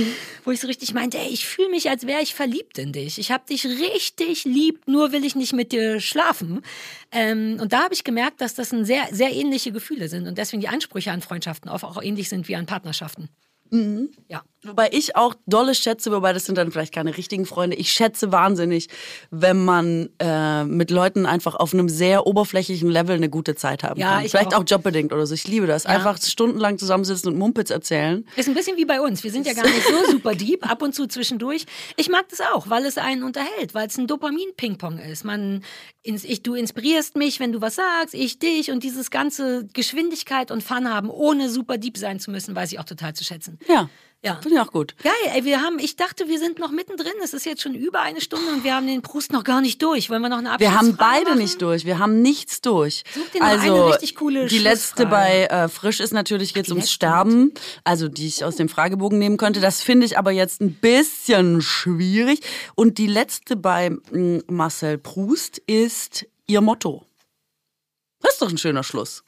[0.45, 3.19] wo ich so richtig meinte, ey, ich fühle mich, als wäre ich verliebt in dich.
[3.19, 6.63] Ich habe dich richtig lieb, nur will ich nicht mit dir schlafen.
[7.13, 10.39] Ähm, und da habe ich gemerkt, dass das ein sehr, sehr ähnliche Gefühle sind und
[10.39, 13.29] deswegen die Ansprüche an Freundschaften oft auch ähnlich sind wie an Partnerschaften.
[14.29, 14.43] Ja.
[14.63, 17.77] Wobei ich auch dolle schätze, wobei das sind dann vielleicht keine richtigen Freunde.
[17.77, 18.89] Ich schätze wahnsinnig,
[19.31, 23.99] wenn man äh, mit Leuten einfach auf einem sehr oberflächlichen Level eine gute Zeit haben
[23.99, 24.25] Ja, kann.
[24.27, 24.61] ich Vielleicht auch.
[24.61, 24.65] auch.
[24.67, 25.33] jobbedingt oder so.
[25.33, 25.87] Ich liebe das.
[25.87, 28.27] Einfach stundenlang zusammensitzen und Mumpitz erzählen.
[28.37, 29.25] Ist ein bisschen wie bei uns.
[29.25, 31.65] Wir sind ja gar nicht so super deep, ab und zu zwischendurch.
[31.97, 35.25] Ich mag das auch, weil es einen unterhält, weil es ein Dopamin-Ping-Pong ist.
[35.25, 35.65] Man,
[36.03, 40.63] ich, du inspirierst mich, wenn du was sagst, ich dich und dieses ganze Geschwindigkeit und
[40.63, 43.59] Fun haben, ohne super deep sein zu müssen, weiß ich auch total zu schätzen.
[43.69, 43.89] Ja.
[44.23, 44.35] Ja.
[44.43, 44.95] Finde ich auch gut.
[45.03, 47.15] Geil, ey, wir haben, ich dachte, wir sind noch mittendrin.
[47.25, 49.81] Es ist jetzt schon über eine Stunde und wir haben den Prust noch gar nicht
[49.81, 50.11] durch.
[50.11, 51.39] Wollen wir noch eine Wir haben Abschlussfrage beide machen?
[51.39, 51.87] nicht durch.
[51.87, 53.03] Wir haben nichts durch.
[53.15, 56.91] Such dir also eine richtig coole die letzte bei äh, Frisch ist natürlich jetzt ums
[56.93, 59.61] Sterben, also die ich aus dem Fragebogen nehmen könnte.
[59.61, 62.41] Das finde ich aber jetzt ein bisschen schwierig.
[62.75, 67.07] Und die letzte bei mh, Marcel Proust ist ihr Motto.
[68.21, 69.25] Das ist doch ein schöner Schluss.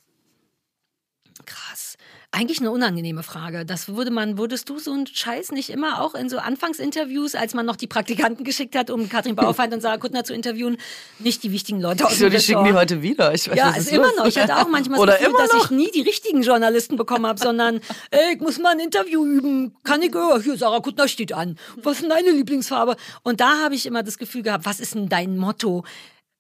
[2.34, 3.66] Eigentlich eine unangenehme Frage.
[3.66, 7.52] Das würde man, würdest du so einen Scheiß nicht immer auch in so Anfangsinterviews, als
[7.52, 10.78] man noch die Praktikanten geschickt hat, um Katrin Bauerfeind und Sarah Kuttner zu interviewen,
[11.18, 13.34] nicht die wichtigen Leute aus So, dem die schicken die heute wieder.
[13.34, 14.16] Ich weiß, Ja, ist immer los?
[14.16, 14.26] noch.
[14.26, 15.64] Ich hatte auch manchmal Oder das Gefühl, dass noch.
[15.66, 17.80] ich nie die richtigen Journalisten bekommen habe, sondern
[18.10, 19.76] ey, ich muss mal ein Interview üben.
[19.84, 21.58] Kann ich, oh, hier, Sarah Kuttner steht an.
[21.82, 22.96] Was ist denn deine Lieblingsfarbe?
[23.22, 25.84] Und da habe ich immer das Gefühl gehabt, was ist denn dein Motto?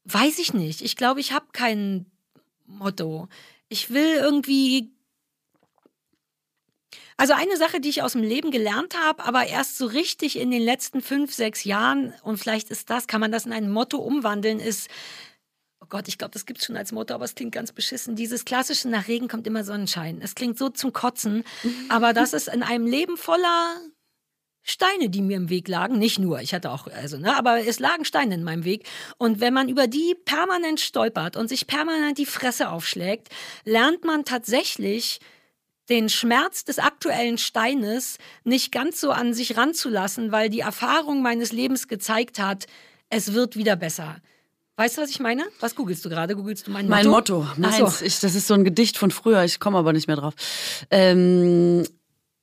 [0.04, 0.80] Weiß ich nicht.
[0.80, 2.06] Ich glaube, ich habe kein
[2.66, 3.28] Motto.
[3.68, 4.90] Ich will irgendwie
[7.22, 10.50] also eine Sache, die ich aus dem Leben gelernt habe, aber erst so richtig in
[10.50, 13.98] den letzten fünf, sechs Jahren, und vielleicht ist das, kann man das in ein Motto
[13.98, 14.90] umwandeln, ist,
[15.80, 18.16] oh Gott, ich glaube, das gibt's schon als Motto, aber es klingt ganz beschissen.
[18.16, 20.20] Dieses klassische nach Regen kommt immer Sonnenschein.
[20.20, 21.44] Es klingt so zum Kotzen,
[21.88, 23.76] aber das ist in einem Leben voller
[24.64, 27.78] Steine, die mir im Weg lagen, nicht nur, ich hatte auch, also, ne, aber es
[27.78, 28.84] lagen Steine in meinem Weg.
[29.16, 33.28] Und wenn man über die permanent stolpert und sich permanent die Fresse aufschlägt,
[33.64, 35.20] lernt man tatsächlich
[35.88, 41.52] den Schmerz des aktuellen Steines nicht ganz so an sich ranzulassen, weil die Erfahrung meines
[41.52, 42.66] Lebens gezeigt hat,
[43.08, 44.16] es wird wieder besser.
[44.76, 45.44] Weißt du, was ich meine?
[45.60, 46.34] Was googelst du gerade?
[46.34, 46.96] Googelst du mein Motto?
[46.96, 47.98] Mein Motto, meins.
[47.98, 48.04] so.
[48.04, 50.34] Ich, das ist so ein Gedicht von früher, ich komme aber nicht mehr drauf.
[50.90, 51.84] Ähm,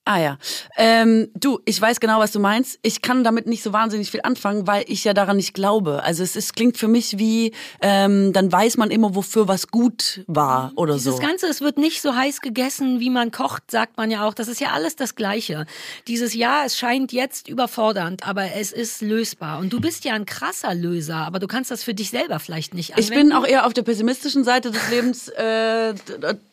[0.10, 0.38] ah ja.
[0.76, 2.80] Ähm, du, ich weiß genau, was du meinst.
[2.82, 6.02] Ich kann damit nicht so wahnsinnig viel anfangen, weil ich ja daran nicht glaube.
[6.04, 10.24] Also es ist, klingt für mich wie, ähm, dann weiß man immer, wofür was gut
[10.26, 11.22] war oder Dieses so.
[11.22, 14.34] Ganze, es wird nicht so heiß gegessen, wie man kocht, sagt man ja auch.
[14.34, 15.68] Das ist ja alles das Gleiche.
[16.08, 19.60] Dieses Jahr, es scheint jetzt überfordernd, aber es ist lösbar.
[19.60, 22.74] Und du bist ja ein krasser Löser, aber du kannst das für dich selber vielleicht
[22.74, 23.30] nicht Ich anwenden.
[23.30, 25.94] bin auch eher auf der pessimistischen Seite des Lebens äh,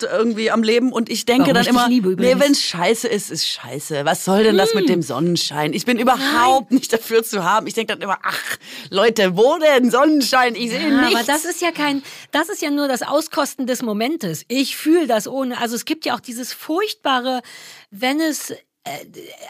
[0.03, 3.31] irgendwie am Leben und ich denke Warum dann ich immer, nee, wenn es scheiße ist,
[3.31, 4.05] ist scheiße.
[4.05, 5.73] Was soll denn das mit dem Sonnenschein?
[5.73, 7.66] Ich bin überhaupt nicht dafür zu haben.
[7.66, 8.56] Ich denke dann immer, ach,
[8.90, 10.55] Leute, wo denn Sonnenschein?
[10.55, 11.14] Ich sehe Ja, nichts.
[11.14, 12.02] aber das ist ja kein,
[12.32, 14.44] das ist ja nur das Auskosten des Momentes.
[14.48, 17.43] Ich fühle das ohne, also es gibt ja auch dieses furchtbare,
[17.90, 18.52] wenn es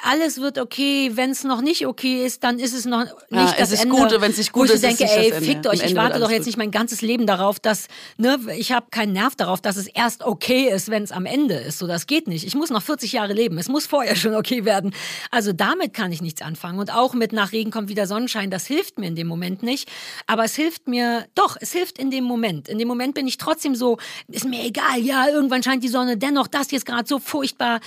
[0.03, 3.51] alles wird okay, wenn es noch nicht okay ist, dann ist es noch nicht Ja,
[3.53, 3.97] es das ist Ende.
[3.97, 5.73] gut, und wenn's nicht wo gut ich ist, so ist denke, das ey, fickt Am
[5.73, 6.47] euch, ich Ende warte doch jetzt gut.
[6.47, 10.23] nicht mein ganzes Leben darauf, dass, ne, ich habe keinen Nerv darauf, dass es erst
[10.23, 11.79] okay ist, wenn es am Ende ist.
[11.79, 12.47] So, das geht nicht.
[12.47, 13.59] Ich muss noch 40 Jahre leben.
[13.59, 14.95] Es muss vorher schon okay werden.
[15.31, 16.79] Also damit kann ich nichts anfangen.
[16.79, 19.89] Und auch mit nach Regen kommt wieder Sonnenschein, das hilft mir in dem Moment nicht.
[20.27, 22.69] Aber es hilft mir, doch, es hilft in dem Moment.
[22.69, 23.99] In dem Moment bin ich trotzdem so,
[24.29, 27.81] ist mir egal, ja, irgendwann scheint die Sonne, dennoch das jetzt gerade so furchtbar.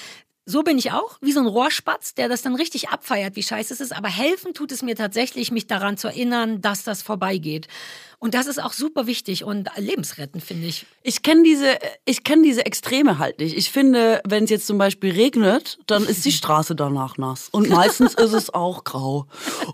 [0.49, 3.71] So bin ich auch, wie so ein Rohrspatz, der das dann richtig abfeiert, wie scheiße
[3.71, 3.95] es ist.
[3.95, 7.67] Aber helfen tut es mir tatsächlich, mich daran zu erinnern, dass das vorbeigeht.
[8.21, 10.85] Und das ist auch super wichtig und lebensrettend, finde ich.
[11.03, 13.55] Ich kenne diese, ich kenne diese Extreme halt nicht.
[13.55, 17.47] Ich finde, wenn es jetzt zum Beispiel regnet, dann ist die Straße danach nass.
[17.49, 19.25] Und meistens ist es auch grau.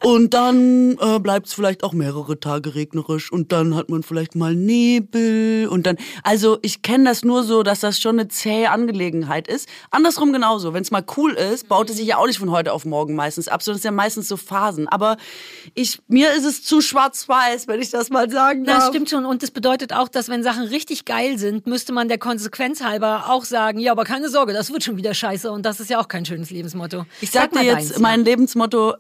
[0.03, 3.31] Und dann äh, bleibt es vielleicht auch mehrere Tage regnerisch.
[3.31, 5.67] Und dann hat man vielleicht mal Nebel.
[5.67, 9.67] Und dann, also ich kenne das nur so, dass das schon eine zähe Angelegenheit ist.
[9.89, 10.71] Andersrum genauso.
[10.71, 13.15] Wenn es mal cool ist, baut es sich ja auch nicht von heute auf morgen
[13.15, 14.87] meistens ab, sondern es sind ja meistens so Phasen.
[14.87, 15.17] Aber
[15.73, 18.79] ich, mir ist es zu schwarz-weiß, wenn ich das mal sagen darf.
[18.79, 19.25] Das stimmt schon.
[19.25, 23.29] Und das bedeutet auch, dass wenn Sachen richtig geil sind, müsste man der Konsequenz halber
[23.29, 25.49] auch sagen, ja, aber keine Sorge, das wird schon wieder scheiße.
[25.49, 27.05] Und das ist ja auch kein schönes Lebensmotto.
[27.21, 28.95] Ich sag, dir mal jetzt deins, mein Lebensmotto,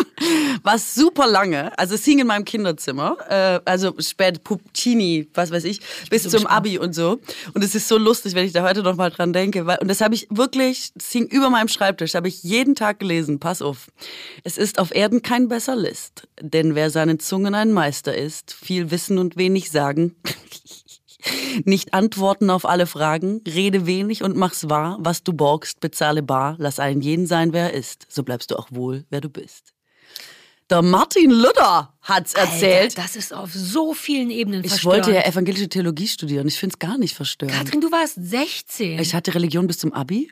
[0.62, 5.64] was super lange, also es hing in meinem Kinderzimmer, äh, also spät Puccini, was weiß
[5.64, 6.56] ich, bis zum gespannt.
[6.56, 7.20] Abi und so.
[7.54, 9.66] Und es ist so lustig, wenn ich da heute noch mal dran denke.
[9.66, 13.00] Weil, und das habe ich wirklich, es hing über meinem Schreibtisch, habe ich jeden Tag
[13.00, 13.40] gelesen.
[13.40, 13.90] Pass auf.
[14.44, 18.90] Es ist auf Erden kein besser List, denn wer seinen Zungen ein Meister ist, viel
[18.90, 20.16] wissen und wenig sagen.
[21.64, 26.56] Nicht antworten auf alle Fragen, rede wenig und mach's wahr, was du borgst, bezahle bar,
[26.58, 29.72] lass einen jeden sein, wer er ist, so bleibst du auch wohl, wer du bist.
[30.70, 32.96] Der Martin Luther hat's erzählt.
[32.96, 35.06] Alter, das ist auf so vielen Ebenen ich verstörend.
[35.06, 37.56] wollte ja evangelische Theologie studieren, ich find's gar nicht verstörend.
[37.56, 38.98] Katrin, du warst 16.
[38.98, 40.30] Ich hatte Religion bis zum Abi.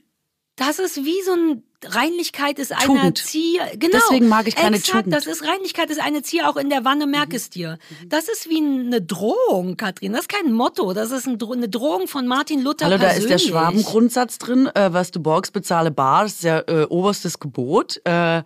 [0.57, 3.19] Das ist wie so ein Reinlichkeit ist eine Tugend.
[3.19, 3.63] Zier.
[3.79, 3.97] Genau.
[3.97, 5.15] Deswegen mag ich keine Exakt, Tugend.
[5.15, 6.51] Das ist Reinlichkeit ist eine Zier.
[6.51, 7.79] Auch in der Wanne merk es dir.
[8.07, 10.13] Das ist wie eine Drohung, Katrin.
[10.13, 10.93] Das ist kein Motto.
[10.93, 13.49] Das ist eine Drohung von Martin Luther Hallo, da ist der persönlich.
[13.49, 18.01] Schwabengrundsatz drin, äh, was du borgst, bezahle bar, das ist ja äh, oberstes Gebot.
[18.05, 18.43] Äh,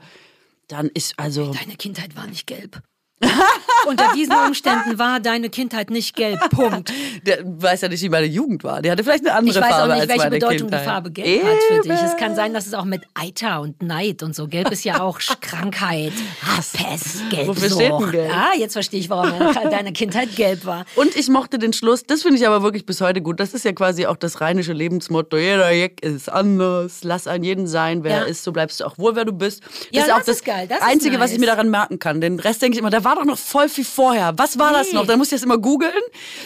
[0.69, 1.53] dann ist also...
[1.53, 2.83] Deine Kindheit war nicht gelb.
[3.87, 6.39] Unter diesen Umständen war deine Kindheit nicht gelb.
[6.51, 6.93] Punkt.
[7.27, 8.81] Der weiß ja nicht, wie meine Jugend war.
[8.83, 10.81] Der hatte vielleicht eine andere Ich weiß Farbe auch nicht, welche Bedeutung Kindheit.
[10.81, 11.93] die Farbe Gelb hat für dich.
[11.93, 12.35] Es kann Eben.
[12.37, 14.49] sein, dass es auch mit Eiter und Neid und so.
[14.49, 16.13] Gelb ist ja auch Krankheit,
[16.43, 17.49] Hass, Pest, Gelb.
[17.49, 18.33] Wofür steht denn Gelb?
[18.35, 19.33] Ah, jetzt verstehe ich, warum
[19.71, 20.85] deine Kindheit gelb war.
[20.97, 23.39] Und ich mochte den Schluss, das finde ich aber wirklich bis heute gut.
[23.39, 25.37] Das ist ja quasi auch das rheinische Lebensmotto.
[25.37, 27.05] Jeder Jeck ist anders.
[27.05, 28.17] Lass einen jeden sein, wer Ja.
[28.23, 29.63] er ist, so bleibst du auch wohl, wer du bist.
[29.63, 31.41] Das Ja, ist auch das das ist geil, das Einzige, was ich nice.
[31.41, 32.21] mir daran merken kann.
[32.21, 34.33] Den Rest denke ich immer, da war doch noch voll viel vorher.
[34.37, 34.95] Was war das Nee.
[34.99, 35.07] noch?
[35.07, 35.93] Dann muss ich das immer googeln.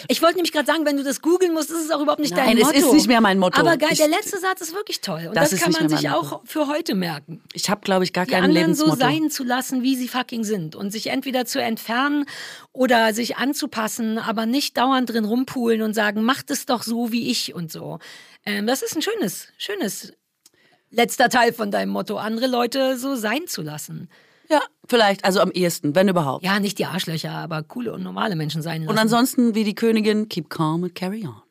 [0.08, 2.34] Ich wollte nämlich gerade sagen, wenn du das googeln musst, ist es auch überhaupt nicht
[2.34, 2.78] Nein, dein es Motto.
[2.78, 3.58] ist nicht mehr mein Motto.
[3.60, 5.26] Aber geil, Ich- der letzte Satz ist wirklich toll.
[5.28, 7.42] Und Das das, kann man sich auch für heute merken.
[7.52, 10.44] Ich habe, glaube ich, gar die kein anderen so sein zu lassen, wie sie fucking
[10.44, 12.24] sind und sich entweder zu entfernen
[12.72, 17.30] oder sich anzupassen, aber nicht dauernd drin rumpulen und sagen, macht es doch so wie
[17.30, 17.98] ich und so.
[18.44, 20.12] Ähm, das ist ein schönes, schönes
[20.90, 24.08] letzter Teil von deinem Motto, andere Leute so sein zu lassen.
[24.50, 25.24] Ja, vielleicht.
[25.24, 26.44] Also am ehesten, wenn überhaupt.
[26.44, 28.90] Ja, nicht die Arschlöcher, aber coole und normale Menschen sein lassen.
[28.90, 31.42] Und ansonsten, wie die Königin, keep calm and carry on.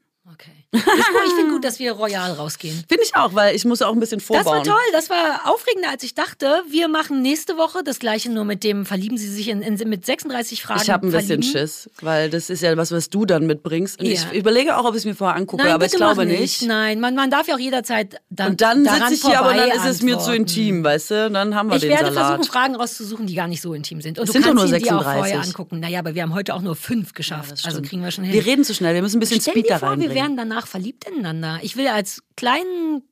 [0.71, 0.93] Ist gut.
[1.27, 2.83] Ich finde gut, dass wir royal rausgehen.
[2.89, 4.57] Finde ich auch, weil ich muss auch ein bisschen Das vorbauen.
[4.57, 6.61] war toll, das war aufregender, als ich dachte.
[6.69, 10.05] Wir machen nächste Woche das gleiche, nur mit dem Verlieben Sie sich in, in, mit
[10.05, 10.81] 36 Fragen.
[10.83, 11.43] Ich habe ein bisschen verlieben.
[11.43, 13.99] Schiss, weil das ist ja was, was du dann mitbringst.
[13.99, 14.13] Und Ja.
[14.13, 16.61] ich überlege auch, ob ich es mir vorher angucke, Nein, aber ich glaube nicht.
[16.63, 19.69] Nein, man, man darf ja auch jederzeit dann Und dann sitze ich hier, aber dann
[19.71, 21.29] ist es mir zu intim, weißt du?
[21.31, 22.35] Dann haben wir Ich den werde Salat.
[22.35, 24.19] versuchen, Fragen rauszusuchen, die gar nicht so intim sind.
[24.19, 25.17] Und Es du sind doch kannst nur sie dir auch 36.
[25.17, 25.79] vorher angucken.
[25.79, 27.51] Naja, aber wir haben heute auch nur fünf geschafft.
[27.53, 28.33] Das also kriegen wir schon hin.
[28.33, 31.05] Wir reden zu schnell, wir müssen ein bisschen Speed da vor, wir wären danach verliebt
[31.07, 31.59] ineinander.
[31.61, 33.03] Ich will als kleinen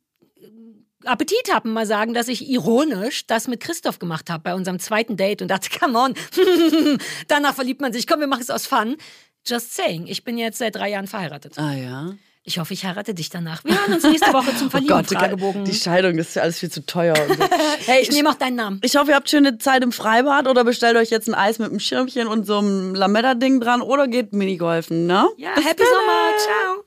[1.05, 5.17] Appetit haben mal sagen, dass ich ironisch das mit Christoph gemacht habe bei unserem zweiten
[5.17, 6.13] Date und dachte, come on,
[7.27, 8.07] danach verliebt man sich.
[8.07, 8.97] Komm, wir machen es aus Fun.
[9.45, 11.57] Just saying, ich bin jetzt seit drei Jahren verheiratet.
[11.57, 12.13] ah ja.
[12.47, 13.63] Ich hoffe, ich heirate dich danach.
[13.65, 15.07] Wir hören uns nächste Woche zum Oh Gott,
[15.67, 17.15] die Scheidung, das ist ja alles viel zu teuer.
[17.15, 17.35] So.
[17.87, 18.79] hey, ich nehme auch deinen Namen.
[18.83, 21.71] Ich hoffe, ihr habt schöne Zeit im Freibad oder bestellt euch jetzt ein Eis mit
[21.71, 25.27] einem Schirmchen und so einem Lametta-Ding dran oder geht Minigolfen, ne?
[25.37, 26.37] Ja, happy Sommer.
[26.37, 26.84] Ciao.